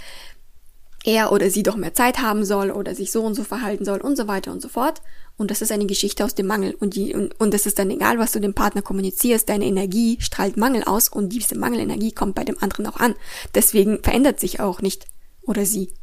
er 1.03 1.31
oder 1.31 1.49
sie 1.49 1.63
doch 1.63 1.75
mehr 1.75 1.93
Zeit 1.93 2.19
haben 2.19 2.45
soll 2.45 2.71
oder 2.71 2.95
sich 2.95 3.11
so 3.11 3.23
und 3.23 3.35
so 3.35 3.43
verhalten 3.43 3.85
soll 3.85 4.01
und 4.01 4.15
so 4.15 4.27
weiter 4.27 4.51
und 4.51 4.61
so 4.61 4.69
fort. 4.69 5.01
Und 5.37 5.51
das 5.51 5.61
ist 5.61 5.71
eine 5.71 5.85
Geschichte 5.85 6.23
aus 6.23 6.33
dem 6.33 6.47
Mangel. 6.47 6.75
Und 6.75 6.95
die, 6.95 7.13
und, 7.13 7.39
und 7.39 7.53
es 7.53 7.65
ist 7.65 7.77
dann 7.77 7.91
egal, 7.91 8.17
was 8.19 8.31
du 8.31 8.39
dem 8.39 8.53
Partner 8.53 8.81
kommunizierst, 8.81 9.49
deine 9.49 9.65
Energie 9.65 10.17
strahlt 10.19 10.57
Mangel 10.57 10.83
aus 10.83 11.09
und 11.09 11.29
diese 11.29 11.57
Mangelenergie 11.57 12.11
kommt 12.11 12.35
bei 12.35 12.43
dem 12.43 12.61
anderen 12.61 12.87
auch 12.87 12.97
an. 12.97 13.15
Deswegen 13.53 14.01
verändert 14.01 14.39
sich 14.39 14.59
auch 14.59 14.81
nicht 14.81 15.05
oder 15.41 15.65
sie. 15.65 15.93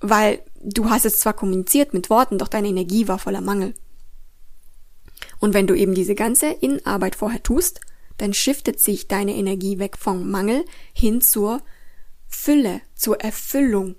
Weil 0.00 0.42
du 0.62 0.90
hast 0.90 1.06
es 1.06 1.18
zwar 1.18 1.32
kommuniziert 1.32 1.94
mit 1.94 2.10
Worten, 2.10 2.38
doch 2.38 2.48
deine 2.48 2.68
Energie 2.68 3.08
war 3.08 3.18
voller 3.18 3.40
Mangel. 3.40 3.74
Und 5.44 5.52
wenn 5.52 5.66
du 5.66 5.74
eben 5.74 5.94
diese 5.94 6.14
ganze 6.14 6.46
Innenarbeit 6.46 7.16
vorher 7.16 7.42
tust, 7.42 7.82
dann 8.16 8.32
shiftet 8.32 8.80
sich 8.80 9.08
deine 9.08 9.34
Energie 9.34 9.78
weg 9.78 9.98
vom 9.98 10.30
Mangel 10.30 10.64
hin 10.94 11.20
zur 11.20 11.60
Fülle, 12.26 12.80
zur 12.94 13.20
Erfüllung. 13.20 13.94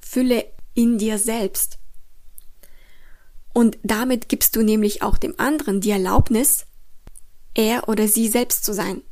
Fülle 0.00 0.44
in 0.72 0.98
dir 0.98 1.18
selbst. 1.18 1.80
Und 3.54 3.76
damit 3.82 4.28
gibst 4.28 4.54
du 4.54 4.62
nämlich 4.62 5.02
auch 5.02 5.18
dem 5.18 5.34
anderen 5.36 5.80
die 5.80 5.90
Erlaubnis, 5.90 6.64
er 7.54 7.88
oder 7.88 8.06
sie 8.06 8.28
selbst 8.28 8.64
zu 8.64 8.72
sein. 8.72 9.02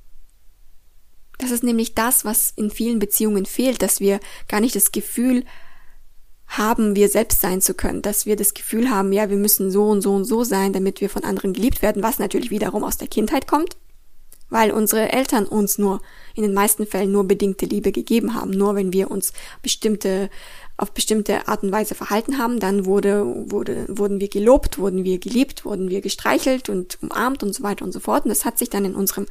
Das 1.38 1.50
ist 1.50 1.64
nämlich 1.64 1.96
das, 1.96 2.24
was 2.24 2.52
in 2.54 2.70
vielen 2.70 3.00
Beziehungen 3.00 3.44
fehlt, 3.44 3.82
dass 3.82 3.98
wir 3.98 4.20
gar 4.46 4.60
nicht 4.60 4.76
das 4.76 4.92
Gefühl 4.92 5.44
haben, 6.48 6.96
wir 6.96 7.08
selbst 7.08 7.40
sein 7.40 7.60
zu 7.60 7.74
können, 7.74 8.02
dass 8.02 8.26
wir 8.26 8.34
das 8.34 8.54
Gefühl 8.54 8.90
haben, 8.90 9.12
ja, 9.12 9.28
wir 9.30 9.36
müssen 9.36 9.70
so 9.70 9.88
und 9.88 10.00
so 10.00 10.14
und 10.14 10.24
so 10.24 10.44
sein, 10.44 10.72
damit 10.72 11.00
wir 11.00 11.10
von 11.10 11.24
anderen 11.24 11.52
geliebt 11.52 11.82
werden, 11.82 12.02
was 12.02 12.18
natürlich 12.18 12.50
wiederum 12.50 12.84
aus 12.84 12.96
der 12.96 13.08
Kindheit 13.08 13.46
kommt, 13.46 13.76
weil 14.48 14.70
unsere 14.70 15.12
Eltern 15.12 15.44
uns 15.44 15.76
nur 15.76 16.00
in 16.34 16.42
den 16.42 16.54
meisten 16.54 16.86
Fällen 16.86 17.12
nur 17.12 17.24
bedingte 17.24 17.66
Liebe 17.66 17.92
gegeben 17.92 18.34
haben. 18.34 18.50
Nur 18.50 18.74
wenn 18.74 18.92
wir 18.92 19.10
uns 19.10 19.32
bestimmte 19.62 20.30
auf 20.78 20.92
bestimmte 20.92 21.48
Art 21.48 21.64
und 21.64 21.72
Weise 21.72 21.96
verhalten 21.96 22.38
haben, 22.38 22.60
dann 22.60 22.86
wurde, 22.86 23.24
wurde, 23.50 23.84
wurden 23.88 24.20
wir 24.20 24.28
gelobt, 24.28 24.78
wurden 24.78 25.02
wir 25.02 25.18
geliebt, 25.18 25.64
wurden 25.64 25.90
wir 25.90 26.00
gestreichelt 26.00 26.68
und 26.68 27.02
umarmt 27.02 27.42
und 27.42 27.52
so 27.52 27.64
weiter 27.64 27.84
und 27.84 27.90
so 27.90 27.98
fort. 27.98 28.24
Und 28.24 28.28
das 28.28 28.44
hat 28.44 28.58
sich 28.58 28.70
dann 28.70 28.84
in 28.84 28.94
unserem 28.94 29.26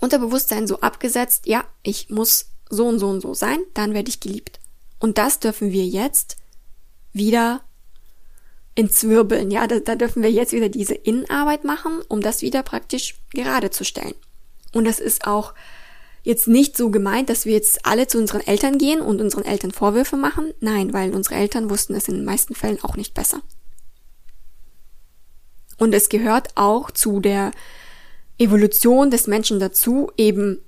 Unterbewusstsein 0.00 0.66
so 0.66 0.80
abgesetzt, 0.80 1.46
ja, 1.46 1.64
ich 1.82 2.08
muss 2.08 2.46
so 2.70 2.86
und 2.86 2.98
so 2.98 3.08
und 3.08 3.20
so 3.20 3.34
sein, 3.34 3.58
dann 3.74 3.92
werde 3.92 4.08
ich 4.08 4.20
geliebt. 4.20 4.60
Und 4.98 5.18
das 5.18 5.40
dürfen 5.40 5.72
wir 5.72 5.84
jetzt 5.84 6.36
wieder 7.12 7.62
entzwirbeln. 8.74 9.50
Ja, 9.50 9.66
da, 9.66 9.80
da 9.80 9.94
dürfen 9.94 10.22
wir 10.22 10.30
jetzt 10.30 10.52
wieder 10.52 10.68
diese 10.68 10.94
Innenarbeit 10.94 11.64
machen, 11.64 12.00
um 12.08 12.20
das 12.20 12.42
wieder 12.42 12.62
praktisch 12.62 13.16
gerade 13.32 13.70
zu 13.70 13.84
stellen. 13.84 14.14
Und 14.72 14.84
das 14.84 15.00
ist 15.00 15.26
auch 15.26 15.54
jetzt 16.22 16.48
nicht 16.48 16.76
so 16.76 16.90
gemeint, 16.90 17.30
dass 17.30 17.46
wir 17.46 17.54
jetzt 17.54 17.86
alle 17.86 18.06
zu 18.06 18.18
unseren 18.18 18.46
Eltern 18.46 18.78
gehen 18.78 19.00
und 19.00 19.20
unseren 19.20 19.44
Eltern 19.44 19.70
Vorwürfe 19.70 20.16
machen. 20.16 20.52
Nein, 20.60 20.92
weil 20.92 21.14
unsere 21.14 21.36
Eltern 21.36 21.70
wussten 21.70 21.94
es 21.94 22.08
in 22.08 22.16
den 22.16 22.24
meisten 22.24 22.54
Fällen 22.54 22.82
auch 22.82 22.96
nicht 22.96 23.14
besser. 23.14 23.40
Und 25.78 25.94
es 25.94 26.08
gehört 26.08 26.48
auch 26.56 26.90
zu 26.90 27.20
der 27.20 27.52
Evolution 28.36 29.10
des 29.10 29.26
Menschen 29.26 29.58
dazu, 29.58 30.10
eben 30.16 30.60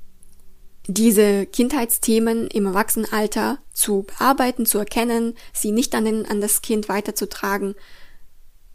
diese 0.92 1.46
Kindheitsthemen 1.46 2.48
im 2.48 2.66
Erwachsenenalter 2.66 3.58
zu 3.72 4.02
bearbeiten, 4.02 4.66
zu 4.66 4.78
erkennen, 4.78 5.34
sie 5.52 5.72
nicht 5.72 5.94
an, 5.94 6.04
den, 6.04 6.26
an 6.26 6.40
das 6.40 6.62
Kind 6.62 6.88
weiterzutragen, 6.88 7.74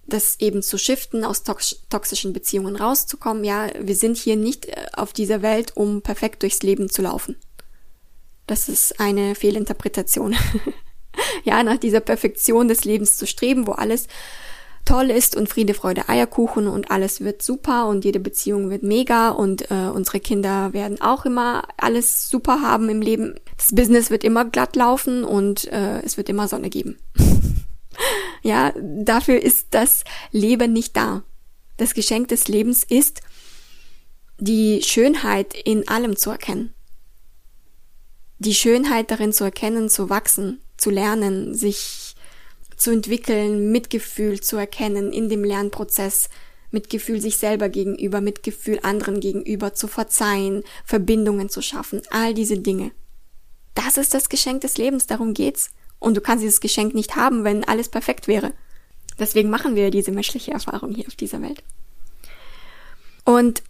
das 0.08 0.40
eben 0.40 0.62
zu 0.62 0.78
shiften, 0.78 1.24
aus 1.24 1.44
toxischen 1.44 2.34
Beziehungen 2.34 2.76
rauszukommen. 2.76 3.44
Ja, 3.44 3.70
wir 3.80 3.96
sind 3.96 4.18
hier 4.18 4.36
nicht 4.36 4.68
äh, 4.68 4.86
auf 4.94 5.14
dieser 5.14 5.42
Welt, 5.42 5.76
um 5.76 6.02
perfekt 6.02 6.44
durchs 6.44 6.62
Leben 6.62 6.90
zu 6.90 7.02
laufen. 7.02 7.38
Das 8.48 8.70
ist 8.70 9.00
eine 9.00 9.34
Fehlinterpretation. 9.34 10.36
ja, 11.44 11.64
nach 11.64 11.78
dieser 11.78 12.02
Perfektion 12.02 12.68
des 12.68 12.86
Lebens 12.86 13.18
zu 13.18 13.26
streben, 13.26 13.66
wo 13.66 13.72
alles 13.72 14.08
toll 14.86 15.10
ist 15.10 15.36
und 15.36 15.50
Friede, 15.50 15.74
Freude, 15.74 16.08
Eierkuchen 16.08 16.68
und 16.68 16.92
alles 16.92 17.22
wird 17.22 17.42
super 17.42 17.88
und 17.88 18.06
jede 18.06 18.20
Beziehung 18.20 18.70
wird 18.70 18.84
mega 18.84 19.30
und 19.30 19.70
äh, 19.72 19.90
unsere 19.94 20.20
Kinder 20.20 20.74
werden 20.74 21.02
auch 21.02 21.26
immer 21.26 21.68
alles 21.78 22.30
super 22.30 22.62
haben 22.62 22.88
im 22.90 23.02
Leben. 23.02 23.36
Das 23.58 23.74
Business 23.74 24.12
wird 24.12 24.24
immer 24.24 24.46
glatt 24.46 24.76
laufen 24.76 25.24
und 25.24 25.66
äh, 25.72 26.02
es 26.04 26.18
wird 26.18 26.30
immer 26.30 26.48
Sonne 26.48 26.70
geben. 26.70 26.98
ja, 28.44 28.74
dafür 28.80 29.42
ist 29.42 29.68
das 29.72 30.04
Leben 30.32 30.72
nicht 30.72 30.96
da. 30.96 31.24
Das 31.78 31.94
Geschenk 31.94 32.28
des 32.30 32.48
Lebens 32.48 32.84
ist, 32.84 33.22
die 34.38 34.82
Schönheit 34.84 35.54
in 35.54 35.88
allem 35.88 36.16
zu 36.16 36.30
erkennen. 36.30 36.74
Die 38.38 38.54
Schönheit 38.54 39.12
darin 39.12 39.34
zu 39.34 39.46
erkennen, 39.46 39.90
zu 39.90 40.10
wachsen, 40.10 40.62
zu 40.78 40.90
lernen, 40.90 41.56
sich 41.56 42.05
zu 42.78 42.92
entwickeln, 42.92 43.72
Mitgefühl 43.72 44.42
zu 44.42 44.58
erkennen 44.58 45.12
in 45.12 45.30
dem 45.30 45.44
Lernprozess, 45.44 46.30
Mitgefühl 46.72 47.22
sich 47.22 47.38
selber 47.38 47.70
gegenüber, 47.70 48.22
Mitgefühl 48.22 48.80
anderen 48.84 49.20
gegenüber, 49.20 49.74
zu 49.74 49.88
verzeihen, 49.88 50.64
Verbindungen 50.84 51.50
zu 51.50 51.62
schaffen, 51.62 52.02
all 52.12 52.34
diese 52.34 52.60
Dinge. 52.60 52.92
Das 53.74 53.98
ist 53.98 54.14
das 54.14 54.30
Geschenk 54.30 54.62
des 54.62 54.78
Lebens, 54.78 55.08
darum 55.08 55.34
geht's. 55.34 55.72
Und 56.00 56.16
du 56.18 56.22
kannst 56.22 56.44
dieses 56.44 56.60
Geschenk 56.60 56.94
nicht 56.94 57.16
haben, 57.16 57.44
wenn 57.44 57.64
alles 57.64 57.90
perfekt 57.90 58.28
wäre. 58.28 58.54
Deswegen 59.18 59.50
machen 59.50 59.76
wir 59.76 59.92
diese 59.92 60.12
menschliche 60.12 60.52
Erfahrung 60.52 60.94
hier 60.94 61.08
auf 61.08 61.16
dieser 61.16 61.42
Welt. 61.42 61.64
Und 63.24 63.64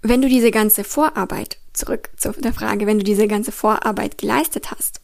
wenn 0.00 0.20
du 0.20 0.28
diese 0.28 0.50
ganze 0.50 0.84
Vorarbeit, 0.84 1.58
zurück 1.72 2.10
zu 2.16 2.32
der 2.32 2.52
Frage, 2.52 2.86
wenn 2.86 2.98
du 2.98 3.04
diese 3.04 3.28
ganze 3.28 3.52
Vorarbeit 3.52 4.18
geleistet 4.18 4.70
hast, 4.70 5.00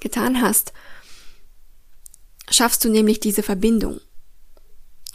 getan 0.00 0.40
hast 0.40 0.72
schaffst 2.50 2.84
du 2.84 2.88
nämlich 2.88 3.20
diese 3.20 3.42
Verbindung. 3.42 4.00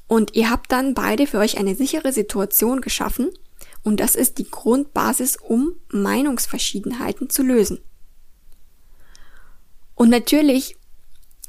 Und 0.07 0.35
ihr 0.35 0.49
habt 0.49 0.71
dann 0.71 0.93
beide 0.93 1.25
für 1.27 1.37
euch 1.37 1.57
eine 1.57 1.75
sichere 1.75 2.11
Situation 2.11 2.81
geschaffen 2.81 3.29
und 3.83 3.99
das 3.99 4.15
ist 4.15 4.37
die 4.37 4.49
Grundbasis, 4.49 5.37
um 5.37 5.73
Meinungsverschiedenheiten 5.89 7.29
zu 7.29 7.43
lösen. 7.43 7.79
Und 9.95 10.09
natürlich, 10.09 10.77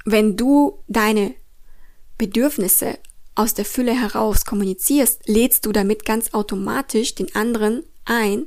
wenn 0.04 0.36
du 0.36 0.82
deine 0.88 1.34
Bedürfnisse 2.18 2.98
aus 3.34 3.54
der 3.54 3.64
Fülle 3.64 3.98
heraus 3.98 4.44
kommunizierst, 4.44 5.26
lädst 5.26 5.66
du 5.66 5.72
damit 5.72 6.04
ganz 6.04 6.34
automatisch 6.34 7.14
den 7.14 7.34
anderen 7.34 7.84
ein, 8.04 8.46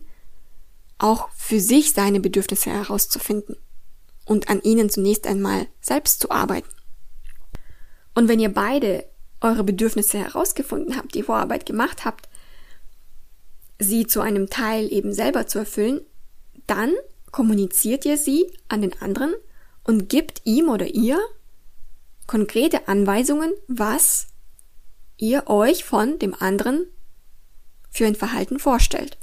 auch 0.98 1.30
für 1.36 1.60
sich 1.60 1.94
seine 1.94 2.20
Bedürfnisse 2.20 2.70
herauszufinden 2.70 3.58
und 4.26 4.50
an 4.50 4.62
ihnen 4.62 4.90
zunächst 4.90 5.28
einmal 5.28 5.68
selbst 5.82 6.22
zu 6.22 6.32
arbeiten. 6.32 6.75
Und 8.16 8.28
wenn 8.28 8.40
ihr 8.40 8.54
beide 8.54 9.06
eure 9.42 9.64
Bedürfnisse 9.64 10.18
herausgefunden 10.18 10.98
habt, 10.98 11.14
die 11.14 11.24
Vorarbeit 11.24 11.66
gemacht 11.66 12.06
habt, 12.06 12.30
sie 13.78 14.08
zu 14.08 14.22
einem 14.22 14.50
Teil 14.50 14.92
eben 14.92 15.14
selber 15.14 15.48
zu 15.48 15.60
erfüllen, 15.60 16.02
dann 16.66 16.94
kommuniziert 17.32 18.06
ihr 18.06 18.18
sie 18.18 18.52
an 18.70 18.82
den 18.82 19.00
anderen 19.02 19.34
und 19.84 20.10
gibt 20.10 20.42
ihm 20.46 20.70
oder 20.70 20.88
ihr 20.88 21.20
konkrete 22.26 22.88
Anweisungen, 22.88 23.52
was 23.68 24.28
ihr 25.18 25.48
euch 25.48 25.84
von 25.84 26.18
dem 26.18 26.34
anderen 26.34 26.88
für 27.92 28.06
ein 28.06 28.16
Verhalten 28.16 28.58
vorstellt. 28.58 29.18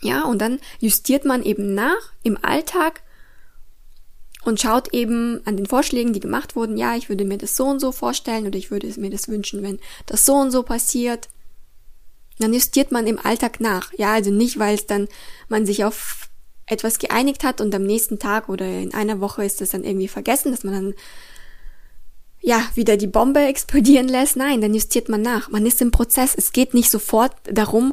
Ja, 0.00 0.24
und 0.24 0.38
dann 0.38 0.60
justiert 0.78 1.24
man 1.24 1.42
eben 1.42 1.74
nach 1.74 2.12
im 2.22 2.38
Alltag 2.42 3.02
und 4.48 4.60
schaut 4.60 4.92
eben 4.94 5.40
an 5.44 5.56
den 5.56 5.66
Vorschlägen, 5.66 6.12
die 6.12 6.20
gemacht 6.20 6.56
wurden, 6.56 6.76
ja, 6.76 6.96
ich 6.96 7.08
würde 7.08 7.24
mir 7.24 7.38
das 7.38 7.56
so 7.56 7.66
und 7.66 7.80
so 7.80 7.92
vorstellen 7.92 8.46
oder 8.46 8.56
ich 8.56 8.70
würde 8.70 8.88
mir 8.98 9.10
das 9.10 9.28
wünschen, 9.28 9.62
wenn 9.62 9.78
das 10.06 10.24
so 10.24 10.34
und 10.34 10.50
so 10.50 10.62
passiert. 10.62 11.28
Dann 12.38 12.54
justiert 12.54 12.90
man 12.90 13.06
im 13.06 13.18
Alltag 13.18 13.60
nach. 13.60 13.92
Ja, 13.96 14.14
also 14.14 14.30
nicht, 14.30 14.58
weil 14.58 14.74
es 14.74 14.86
dann 14.86 15.08
man 15.48 15.66
sich 15.66 15.84
auf 15.84 16.28
etwas 16.66 16.98
geeinigt 16.98 17.44
hat 17.44 17.60
und 17.60 17.74
am 17.74 17.82
nächsten 17.82 18.18
Tag 18.18 18.48
oder 18.48 18.66
in 18.66 18.94
einer 18.94 19.20
Woche 19.20 19.44
ist 19.44 19.60
es 19.60 19.70
dann 19.70 19.84
irgendwie 19.84 20.08
vergessen, 20.08 20.50
dass 20.50 20.64
man 20.64 20.74
dann 20.74 20.94
ja, 22.40 22.62
wieder 22.74 22.96
die 22.96 23.06
Bombe 23.06 23.40
explodieren 23.46 24.08
lässt. 24.08 24.36
Nein, 24.36 24.60
dann 24.60 24.74
justiert 24.74 25.08
man 25.08 25.22
nach. 25.22 25.50
Man 25.50 25.66
ist 25.66 25.82
im 25.82 25.90
Prozess. 25.90 26.34
Es 26.34 26.52
geht 26.52 26.72
nicht 26.72 26.90
sofort 26.90 27.32
darum, 27.44 27.92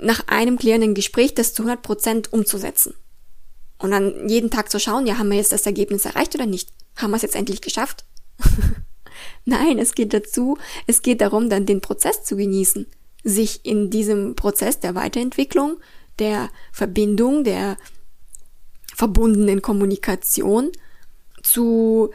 nach 0.00 0.26
einem 0.26 0.58
klärenden 0.58 0.94
Gespräch 0.94 1.34
das 1.34 1.54
zu 1.54 1.62
100 1.62 1.82
Prozent 1.82 2.32
umzusetzen. 2.32 2.94
Und 3.82 3.90
dann 3.90 4.28
jeden 4.28 4.50
Tag 4.50 4.70
zu 4.70 4.78
schauen, 4.78 5.06
ja, 5.06 5.18
haben 5.18 5.28
wir 5.28 5.36
jetzt 5.36 5.52
das 5.52 5.66
Ergebnis 5.66 6.04
erreicht 6.04 6.34
oder 6.36 6.46
nicht? 6.46 6.70
Haben 6.96 7.10
wir 7.10 7.16
es 7.16 7.22
jetzt 7.22 7.34
endlich 7.34 7.60
geschafft? 7.60 8.04
Nein, 9.44 9.78
es 9.78 9.94
geht 9.94 10.14
dazu, 10.14 10.56
es 10.86 11.02
geht 11.02 11.20
darum, 11.20 11.50
dann 11.50 11.66
den 11.66 11.80
Prozess 11.80 12.22
zu 12.22 12.36
genießen. 12.36 12.86
Sich 13.24 13.64
in 13.64 13.90
diesem 13.90 14.36
Prozess 14.36 14.78
der 14.78 14.94
Weiterentwicklung, 14.94 15.78
der 16.20 16.48
Verbindung, 16.72 17.42
der 17.42 17.76
verbundenen 18.94 19.62
Kommunikation 19.62 20.70
zu 21.42 22.10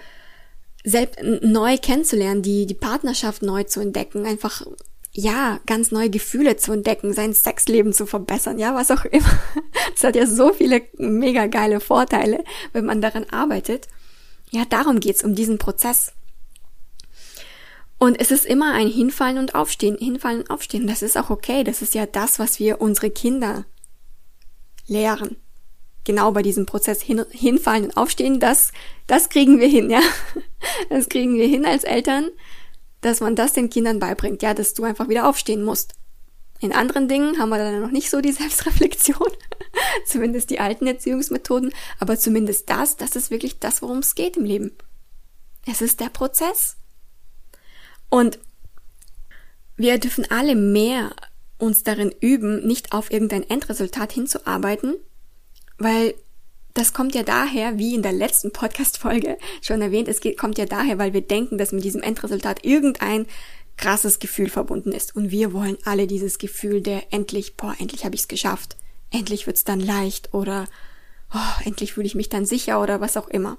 selbst 0.85 1.19
neu 1.21 1.77
kennenzulernen, 1.77 2.43
die, 2.43 2.65
die 2.65 2.73
Partnerschaft 2.73 3.41
neu 3.41 3.63
zu 3.63 3.81
entdecken, 3.81 4.25
einfach, 4.25 4.65
ja, 5.19 5.59
ganz 5.65 5.89
neue 5.89 6.11
Gefühle 6.11 6.57
zu 6.57 6.71
entdecken, 6.73 7.11
sein 7.11 7.33
Sexleben 7.33 7.91
zu 7.91 8.05
verbessern, 8.05 8.59
ja, 8.59 8.75
was 8.75 8.91
auch 8.91 9.03
immer. 9.05 9.25
Das 9.93 10.03
hat 10.03 10.15
ja 10.15 10.27
so 10.27 10.53
viele 10.53 10.83
mega 10.97 11.47
geile 11.47 11.79
Vorteile, 11.79 12.43
wenn 12.71 12.85
man 12.85 13.01
daran 13.01 13.25
arbeitet. 13.31 13.87
Ja, 14.51 14.63
darum 14.65 14.99
geht's, 14.99 15.23
um 15.23 15.33
diesen 15.33 15.57
Prozess. 15.57 16.13
Und 17.97 18.19
es 18.19 18.29
ist 18.29 18.45
immer 18.45 18.73
ein 18.73 18.89
Hinfallen 18.89 19.39
und 19.39 19.55
Aufstehen, 19.55 19.97
Hinfallen 19.97 20.41
und 20.41 20.51
Aufstehen. 20.51 20.85
Das 20.85 21.01
ist 21.01 21.17
auch 21.17 21.31
okay. 21.31 21.63
Das 21.63 21.81
ist 21.81 21.95
ja 21.95 22.05
das, 22.05 22.37
was 22.37 22.59
wir 22.59 22.79
unsere 22.79 23.09
Kinder 23.09 23.65
lehren 24.85 25.37
genau 26.07 26.31
bei 26.31 26.41
diesem 26.41 26.65
Prozess 26.65 27.01
hin, 27.01 27.25
hinfallen 27.31 27.85
und 27.85 27.97
aufstehen, 27.97 28.39
das, 28.39 28.71
das 29.07 29.29
kriegen 29.29 29.59
wir 29.59 29.67
hin, 29.67 29.89
ja. 29.91 29.99
Das 30.89 31.09
kriegen 31.09 31.35
wir 31.35 31.47
hin 31.47 31.65
als 31.65 31.83
Eltern, 31.83 32.29
dass 33.01 33.19
man 33.19 33.35
das 33.35 33.53
den 33.53 33.69
Kindern 33.69 33.99
beibringt, 33.99 34.41
ja, 34.41 34.53
dass 34.53 34.73
du 34.73 34.83
einfach 34.83 35.09
wieder 35.09 35.27
aufstehen 35.27 35.63
musst. 35.63 35.93
In 36.59 36.73
anderen 36.73 37.07
Dingen 37.07 37.37
haben 37.37 37.49
wir 37.49 37.57
dann 37.57 37.81
noch 37.81 37.91
nicht 37.91 38.09
so 38.09 38.21
die 38.21 38.31
Selbstreflexion, 38.33 39.31
zumindest 40.05 40.49
die 40.49 40.59
alten 40.59 40.87
Erziehungsmethoden, 40.87 41.73
aber 41.99 42.17
zumindest 42.17 42.69
das, 42.69 42.97
das 42.97 43.15
ist 43.15 43.31
wirklich 43.31 43.59
das, 43.59 43.81
worum 43.81 43.99
es 43.99 44.15
geht 44.15 44.37
im 44.37 44.45
Leben. 44.45 44.71
Es 45.65 45.81
ist 45.81 45.99
der 45.99 46.09
Prozess. 46.09 46.77
Und 48.09 48.39
wir 49.75 49.99
dürfen 49.99 50.25
alle 50.29 50.55
mehr 50.55 51.11
uns 51.57 51.83
darin 51.83 52.13
üben, 52.19 52.65
nicht 52.65 52.93
auf 52.93 53.11
irgendein 53.11 53.47
Endresultat 53.47 54.11
hinzuarbeiten, 54.11 54.95
weil 55.77 56.15
das 56.77 56.93
kommt 56.93 57.15
ja 57.15 57.23
daher, 57.23 57.79
wie 57.79 57.95
in 57.95 58.03
der 58.03 58.11
letzten 58.11 58.51
Podcast-Folge 58.51 59.39
schon 59.61 59.81
erwähnt, 59.81 60.07
es 60.07 60.21
geht, 60.21 60.37
kommt 60.37 60.59
ja 60.59 60.65
daher, 60.65 60.99
weil 60.99 61.11
wir 61.11 61.21
denken, 61.21 61.57
dass 61.57 61.71
mit 61.71 61.83
diesem 61.83 62.03
Endresultat 62.03 62.63
irgendein 62.63 63.25
krasses 63.77 64.19
Gefühl 64.19 64.47
verbunden 64.47 64.91
ist. 64.91 65.15
Und 65.15 65.31
wir 65.31 65.53
wollen 65.53 65.77
alle 65.85 66.05
dieses 66.05 66.37
Gefühl 66.37 66.81
der 66.81 67.11
endlich, 67.11 67.57
boah, 67.57 67.75
endlich 67.79 68.05
habe 68.05 68.13
ich 68.13 68.21
es 68.21 68.27
geschafft. 68.27 68.77
Endlich 69.09 69.47
wird's 69.47 69.63
dann 69.63 69.79
leicht 69.79 70.35
oder 70.35 70.67
oh, 71.33 71.63
endlich 71.65 71.93
fühle 71.93 72.05
ich 72.05 72.15
mich 72.15 72.29
dann 72.29 72.45
sicher 72.45 72.79
oder 72.79 73.01
was 73.01 73.17
auch 73.17 73.27
immer. 73.27 73.57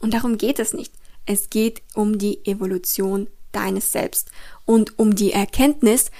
Und 0.00 0.14
darum 0.14 0.38
geht 0.38 0.60
es 0.60 0.72
nicht. 0.72 0.92
Es 1.26 1.50
geht 1.50 1.82
um 1.94 2.18
die 2.18 2.46
Evolution 2.46 3.28
deines 3.50 3.90
Selbst 3.90 4.30
und 4.66 5.00
um 5.00 5.16
die 5.16 5.32
Erkenntnis, 5.32 6.12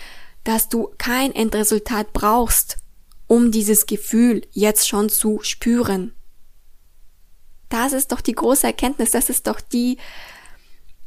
dass 0.43 0.68
du 0.68 0.90
kein 0.99 1.32
Endresultat 1.32 2.12
brauchst, 2.12 2.78
um 3.28 3.53
dieses 3.53 3.86
Gefühl 3.86 4.43
jetzt 4.51 4.88
schon 4.88 5.09
zu 5.09 5.38
spüren. 5.43 6.12
Das 7.72 7.92
ist 7.92 8.12
doch 8.12 8.20
die 8.20 8.34
große 8.34 8.66
Erkenntnis, 8.66 9.12
das 9.12 9.30
ist 9.30 9.46
doch 9.46 9.60
die 9.60 9.96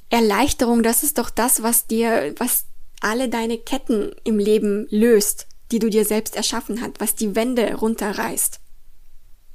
Erleichterung, 0.10 0.82
das 0.82 1.04
ist 1.04 1.18
doch 1.18 1.30
das, 1.30 1.62
was 1.62 1.86
dir, 1.86 2.34
was 2.38 2.66
alle 3.02 3.30
deine 3.30 3.58
Ketten 3.58 4.16
im 4.24 4.40
Leben 4.40 4.88
löst, 4.90 5.48
die 5.72 5.80
du 5.80 5.90
dir 5.90 6.06
selbst 6.06 6.36
erschaffen 6.36 6.82
hast, 6.82 7.00
was 7.00 7.16
die 7.16 7.36
Wände 7.36 7.76
runterreißt. 7.76 8.60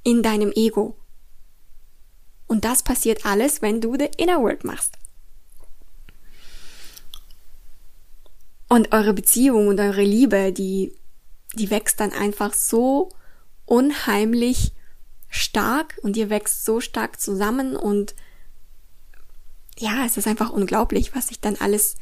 In 0.04 0.22
deinem 0.22 0.52
Ego. 0.54 0.96
Und 2.46 2.64
das 2.64 2.82
passiert 2.82 3.26
alles, 3.26 3.60
wenn 3.60 3.80
du 3.80 3.96
the 3.98 4.08
inner 4.16 4.40
work 4.40 4.64
machst. 4.64 4.94
Und 8.68 8.92
eure 8.92 9.14
Beziehung 9.14 9.66
und 9.66 9.80
eure 9.80 10.02
Liebe, 10.02 10.52
die 10.52 10.94
die 11.54 11.70
wächst 11.70 12.00
dann 12.00 12.12
einfach 12.12 12.54
so 12.54 13.10
unheimlich 13.66 14.72
stark 15.30 15.98
und 16.02 16.16
ihr 16.16 16.28
wächst 16.28 16.64
so 16.64 16.80
stark 16.80 17.20
zusammen 17.20 17.76
und 17.76 18.14
ja, 19.78 20.04
es 20.04 20.16
ist 20.16 20.26
einfach 20.26 20.50
unglaublich, 20.50 21.14
was 21.14 21.28
sich 21.28 21.40
dann 21.40 21.56
alles 21.56 21.96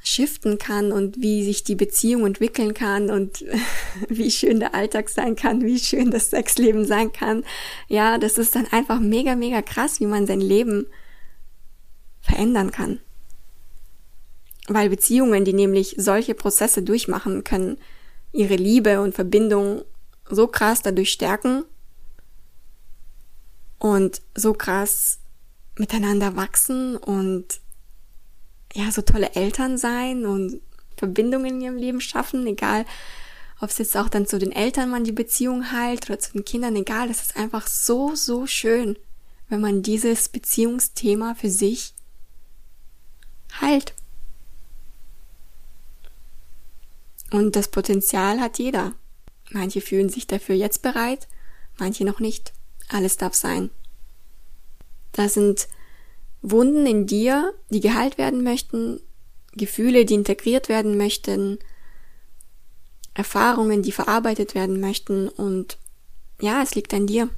shiften 0.00 0.58
kann 0.58 0.92
und 0.92 1.20
wie 1.20 1.44
sich 1.44 1.64
die 1.64 1.74
Beziehung 1.74 2.24
entwickeln 2.24 2.72
kann 2.72 3.10
und 3.10 3.44
wie 4.08 4.30
schön 4.30 4.60
der 4.60 4.74
Alltag 4.74 5.08
sein 5.08 5.34
kann, 5.34 5.64
wie 5.64 5.78
schön 5.78 6.10
das 6.10 6.30
Sexleben 6.30 6.84
sein 6.84 7.12
kann. 7.12 7.42
Ja, 7.88 8.18
das 8.18 8.38
ist 8.38 8.54
dann 8.54 8.66
einfach 8.70 9.00
mega, 9.00 9.34
mega 9.34 9.60
krass, 9.62 9.98
wie 9.98 10.06
man 10.06 10.26
sein 10.26 10.40
Leben 10.40 10.86
verändern 12.20 12.70
kann. 12.70 13.00
Weil 14.68 14.90
Beziehungen, 14.90 15.44
die 15.44 15.54
nämlich 15.54 15.94
solche 15.98 16.34
Prozesse 16.34 16.82
durchmachen 16.82 17.42
können, 17.42 17.78
ihre 18.32 18.56
Liebe 18.56 19.00
und 19.00 19.14
Verbindung 19.14 19.82
so 20.30 20.46
krass 20.46 20.82
dadurch 20.82 21.10
stärken 21.10 21.64
und 23.78 24.22
so 24.34 24.52
krass 24.52 25.18
miteinander 25.76 26.36
wachsen 26.36 26.96
und 26.96 27.60
ja, 28.74 28.90
so 28.90 29.02
tolle 29.02 29.34
Eltern 29.34 29.78
sein 29.78 30.26
und 30.26 30.60
Verbindungen 30.96 31.54
in 31.54 31.60
ihrem 31.60 31.76
Leben 31.76 32.00
schaffen, 32.00 32.46
egal 32.46 32.84
ob 33.60 33.70
es 33.70 33.78
jetzt 33.78 33.96
auch 33.96 34.08
dann 34.08 34.26
zu 34.26 34.38
den 34.38 34.52
Eltern 34.52 34.90
man 34.90 35.04
die 35.04 35.12
Beziehung 35.12 35.72
heilt 35.72 36.08
oder 36.08 36.18
zu 36.18 36.32
den 36.32 36.44
Kindern, 36.44 36.76
egal, 36.76 37.08
das 37.08 37.22
ist 37.22 37.36
einfach 37.36 37.66
so, 37.66 38.14
so 38.14 38.46
schön, 38.46 38.96
wenn 39.48 39.60
man 39.60 39.82
dieses 39.82 40.28
Beziehungsthema 40.28 41.34
für 41.34 41.50
sich 41.50 41.94
heilt. 43.60 43.94
Und 47.30 47.56
das 47.56 47.68
Potenzial 47.68 48.40
hat 48.40 48.58
jeder. 48.58 48.94
Manche 49.50 49.80
fühlen 49.80 50.08
sich 50.08 50.26
dafür 50.26 50.54
jetzt 50.54 50.82
bereit, 50.82 51.26
manche 51.78 52.04
noch 52.04 52.20
nicht. 52.20 52.52
Alles 52.88 53.16
darf 53.16 53.34
sein. 53.34 53.70
Da 55.12 55.28
sind 55.28 55.68
Wunden 56.42 56.86
in 56.86 57.06
dir, 57.06 57.52
die 57.70 57.80
geheilt 57.80 58.18
werden 58.18 58.42
möchten, 58.42 59.00
Gefühle, 59.52 60.04
die 60.04 60.14
integriert 60.14 60.68
werden 60.68 60.96
möchten, 60.96 61.58
Erfahrungen, 63.14 63.82
die 63.82 63.92
verarbeitet 63.92 64.54
werden 64.54 64.80
möchten 64.80 65.28
und 65.28 65.78
ja, 66.40 66.62
es 66.62 66.74
liegt 66.74 66.94
an 66.94 67.06
dir. 67.06 67.28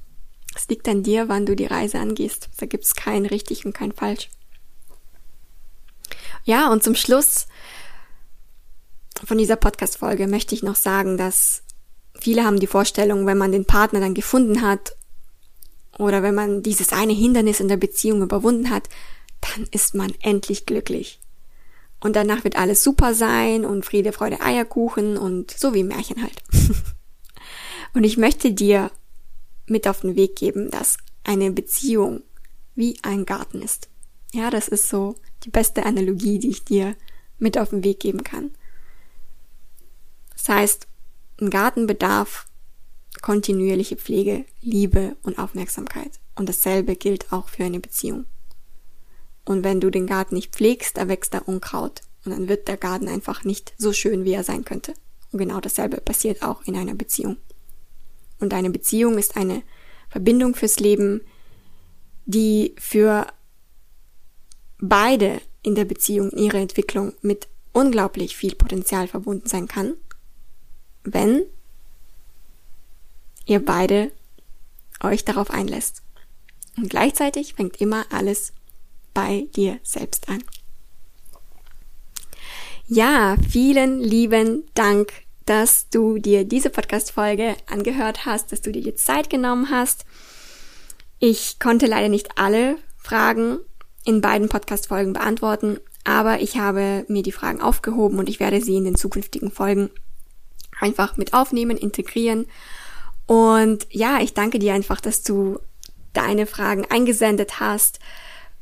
Es 0.55 0.68
liegt 0.68 0.88
an 0.88 1.03
dir, 1.03 1.28
wann 1.28 1.46
du 1.46 1.57
die 1.57 1.66
Reise 1.66 1.98
angehst. 1.98 2.51
Da 2.59 2.66
gibt's 2.66 2.94
kein 2.94 3.24
richtig 3.24 3.64
und 3.64 3.72
kein 3.72 3.92
falsch. 3.92 4.28
Ja, 6.44 6.70
und 6.70 6.82
zum 6.82 6.94
Schluss 6.94 7.46
von 9.24 9.38
dieser 9.38 9.57
Podcast-Folge 9.57 10.26
möchte 10.26 10.55
ich 10.55 10.62
noch 10.62 10.76
sagen, 10.76 11.16
dass 11.16 11.62
viele 12.18 12.44
haben 12.44 12.59
die 12.59 12.66
Vorstellung, 12.66 13.26
wenn 13.26 13.38
man 13.38 13.53
den 13.53 13.64
Partner 13.64 14.01
dann 14.01 14.14
gefunden 14.14 14.62
hat 14.62 14.96
oder 16.01 16.22
wenn 16.22 16.34
man 16.34 16.62
dieses 16.62 16.92
eine 16.92 17.12
Hindernis 17.12 17.61
in 17.61 17.68
der 17.68 17.76
Beziehung 17.76 18.22
überwunden 18.22 18.70
hat, 18.70 18.88
dann 19.40 19.66
ist 19.70 19.94
man 19.94 20.12
endlich 20.20 20.66
glücklich. 20.66 21.20
und 22.03 22.16
danach 22.16 22.44
wird 22.44 22.57
alles 22.57 22.82
super 22.82 23.12
sein 23.12 23.66
und 23.66 23.84
Friede, 23.84 24.12
Freude, 24.12 24.40
Eierkuchen 24.40 25.18
und 25.18 25.51
so 25.51 25.74
wie 25.74 25.84
Märchen 25.84 26.22
halt. 26.22 26.42
und 27.94 28.05
ich 28.05 28.16
möchte 28.16 28.53
dir 28.53 28.90
mit 29.66 29.86
auf 29.86 30.01
den 30.01 30.16
Weg 30.16 30.34
geben, 30.36 30.70
dass 30.70 30.96
eine 31.24 31.51
Beziehung 31.51 32.22
wie 32.74 32.96
ein 33.03 33.26
Garten 33.26 33.61
ist. 33.61 33.90
Ja, 34.32 34.48
das 34.48 34.68
ist 34.68 34.88
so 34.88 35.16
die 35.44 35.51
beste 35.51 35.84
Analogie, 35.84 36.38
die 36.38 36.48
ich 36.48 36.64
dir 36.64 36.96
mit 37.38 37.59
auf 37.59 37.68
den 37.70 37.84
Weg 37.84 38.01
geben 38.01 38.24
kann. 38.24 38.51
Das 40.32 40.48
heißt, 40.48 40.86
ein 41.40 41.51
Garten 41.51 41.86
bedarf 41.86 42.46
kontinuierliche 43.22 43.96
Pflege, 43.96 44.44
Liebe 44.60 45.16
und 45.22 45.38
Aufmerksamkeit. 45.38 46.20
Und 46.34 46.48
dasselbe 46.48 46.96
gilt 46.96 47.32
auch 47.32 47.48
für 47.48 47.64
eine 47.64 47.80
Beziehung. 47.80 48.26
Und 49.44 49.64
wenn 49.64 49.80
du 49.80 49.90
den 49.90 50.06
Garten 50.06 50.34
nicht 50.34 50.54
pflegst, 50.54 50.96
da 50.96 51.08
wächst 51.08 51.34
da 51.34 51.38
Unkraut. 51.38 52.02
Und 52.24 52.32
dann 52.32 52.48
wird 52.48 52.68
der 52.68 52.76
Garten 52.76 53.08
einfach 53.08 53.44
nicht 53.44 53.74
so 53.78 53.92
schön, 53.92 54.24
wie 54.24 54.32
er 54.32 54.44
sein 54.44 54.64
könnte. 54.64 54.94
Und 55.32 55.38
genau 55.38 55.60
dasselbe 55.60 56.00
passiert 56.00 56.42
auch 56.42 56.62
in 56.64 56.76
einer 56.76 56.94
Beziehung. 56.94 57.36
Und 58.38 58.54
eine 58.54 58.70
Beziehung 58.70 59.18
ist 59.18 59.36
eine 59.36 59.62
Verbindung 60.08 60.54
fürs 60.54 60.80
Leben, 60.80 61.20
die 62.26 62.74
für 62.78 63.26
beide 64.78 65.40
in 65.62 65.74
der 65.74 65.84
Beziehung, 65.84 66.30
ihre 66.30 66.58
Entwicklung 66.58 67.12
mit 67.22 67.48
unglaublich 67.72 68.36
viel 68.36 68.54
Potenzial 68.54 69.06
verbunden 69.08 69.48
sein 69.48 69.68
kann, 69.68 69.94
wenn 71.04 71.44
ihr 73.51 73.64
beide 73.64 74.12
euch 75.03 75.24
darauf 75.24 75.51
einlässt. 75.51 76.03
Und 76.76 76.88
gleichzeitig 76.88 77.55
fängt 77.55 77.80
immer 77.80 78.07
alles 78.11 78.53
bei 79.12 79.48
dir 79.57 79.80
selbst 79.82 80.28
an. 80.28 80.42
Ja, 82.86 83.36
vielen 83.48 84.01
lieben 84.01 84.64
Dank, 84.74 85.12
dass 85.46 85.90
du 85.90 86.18
dir 86.18 86.44
diese 86.44 86.70
Podcast-Folge 86.70 87.57
angehört 87.68 88.24
hast, 88.24 88.53
dass 88.53 88.62
du 88.62 88.70
dir 88.70 88.82
die 88.82 88.94
Zeit 88.94 89.30
genommen 89.30 89.70
hast. 89.70 90.05
Ich 91.18 91.59
konnte 91.59 91.86
leider 91.86 92.09
nicht 92.09 92.38
alle 92.38 92.78
Fragen 92.96 93.59
in 94.05 94.20
beiden 94.20 94.48
Podcast-Folgen 94.48 95.12
beantworten, 95.12 95.78
aber 96.05 96.40
ich 96.40 96.57
habe 96.57 97.05
mir 97.09 97.22
die 97.22 97.32
Fragen 97.32 97.61
aufgehoben 97.61 98.18
und 98.18 98.28
ich 98.28 98.40
werde 98.40 98.61
sie 98.61 98.76
in 98.76 98.84
den 98.84 98.96
zukünftigen 98.96 99.51
Folgen 99.51 99.90
einfach 100.80 101.16
mit 101.16 101.34
aufnehmen, 101.34 101.76
integrieren. 101.76 102.46
Und 103.31 103.87
ja, 103.91 104.20
ich 104.20 104.35
danke 104.35 104.59
dir 104.59 104.74
einfach, 104.74 105.01
dass 105.01 105.22
du 105.22 105.61
deine 106.12 106.47
Fragen 106.47 106.85
eingesendet 106.91 107.61
hast, 107.61 108.01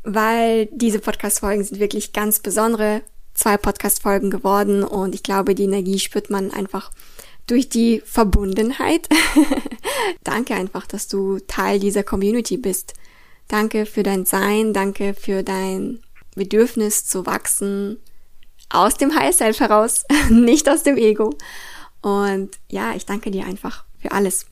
weil 0.02 0.66
diese 0.72 0.98
Podcast-Folgen 0.98 1.64
sind 1.64 1.80
wirklich 1.80 2.12
ganz 2.12 2.40
besondere 2.40 3.00
zwei 3.32 3.56
Podcast-Folgen 3.56 4.30
geworden 4.30 4.84
und 4.84 5.14
ich 5.14 5.22
glaube, 5.22 5.54
die 5.54 5.62
Energie 5.64 5.98
spürt 5.98 6.28
man 6.28 6.50
einfach 6.50 6.90
durch 7.46 7.70
die 7.70 8.02
Verbundenheit. 8.04 9.08
danke 10.22 10.54
einfach, 10.54 10.86
dass 10.86 11.08
du 11.08 11.38
Teil 11.38 11.80
dieser 11.80 12.02
Community 12.02 12.58
bist. 12.58 12.92
Danke 13.48 13.86
für 13.86 14.02
dein 14.02 14.26
Sein, 14.26 14.74
danke 14.74 15.14
für 15.14 15.42
dein 15.42 16.00
Bedürfnis 16.34 17.06
zu 17.06 17.24
wachsen 17.24 17.96
aus 18.68 18.98
dem 18.98 19.18
High 19.18 19.34
Self 19.34 19.60
heraus, 19.60 20.04
nicht 20.28 20.68
aus 20.68 20.82
dem 20.82 20.98
Ego. 20.98 21.32
Und 22.02 22.50
ja, 22.68 22.94
ich 22.94 23.06
danke 23.06 23.30
dir 23.30 23.46
einfach 23.46 23.86
für 23.98 24.12
alles. 24.12 24.44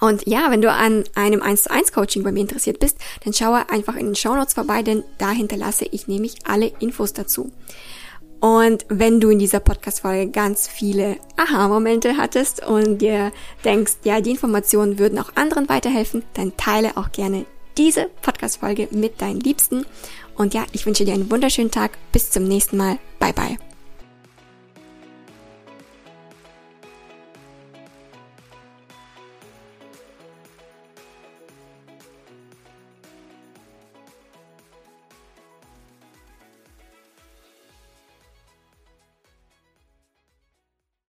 Und 0.00 0.26
ja, 0.26 0.50
wenn 0.50 0.60
du 0.60 0.70
an 0.70 1.04
einem 1.14 1.40
1 1.40 1.64
zu 1.64 1.70
1 1.70 1.92
Coaching 1.92 2.22
bei 2.24 2.32
mir 2.32 2.40
interessiert 2.40 2.80
bist, 2.80 2.98
dann 3.24 3.32
schaue 3.32 3.68
einfach 3.70 3.94
in 3.94 4.06
den 4.06 4.16
Show 4.16 4.34
Notes 4.34 4.54
vorbei, 4.54 4.82
denn 4.82 5.04
da 5.18 5.30
hinterlasse 5.30 5.86
ich 5.90 6.08
nämlich 6.08 6.38
alle 6.46 6.72
Infos 6.80 7.12
dazu. 7.12 7.52
Und 8.40 8.84
wenn 8.90 9.20
du 9.20 9.30
in 9.30 9.38
dieser 9.38 9.60
Podcast-Folge 9.60 10.30
ganz 10.30 10.68
viele 10.68 11.16
Aha-Momente 11.38 12.18
hattest 12.18 12.62
und 12.66 12.98
dir 12.98 13.32
denkst, 13.64 13.94
ja, 14.04 14.20
die 14.20 14.32
Informationen 14.32 14.98
würden 14.98 15.18
auch 15.18 15.34
anderen 15.34 15.68
weiterhelfen, 15.70 16.24
dann 16.34 16.54
teile 16.58 16.98
auch 16.98 17.10
gerne 17.10 17.46
diese 17.78 18.10
Podcast-Folge 18.20 18.88
mit 18.90 19.22
deinen 19.22 19.40
Liebsten. 19.40 19.86
Und 20.36 20.52
ja, 20.52 20.64
ich 20.72 20.84
wünsche 20.84 21.04
dir 21.04 21.14
einen 21.14 21.30
wunderschönen 21.30 21.70
Tag. 21.70 21.92
Bis 22.12 22.30
zum 22.30 22.44
nächsten 22.44 22.76
Mal. 22.76 22.98
Bye 23.18 23.32
bye. 23.32 23.73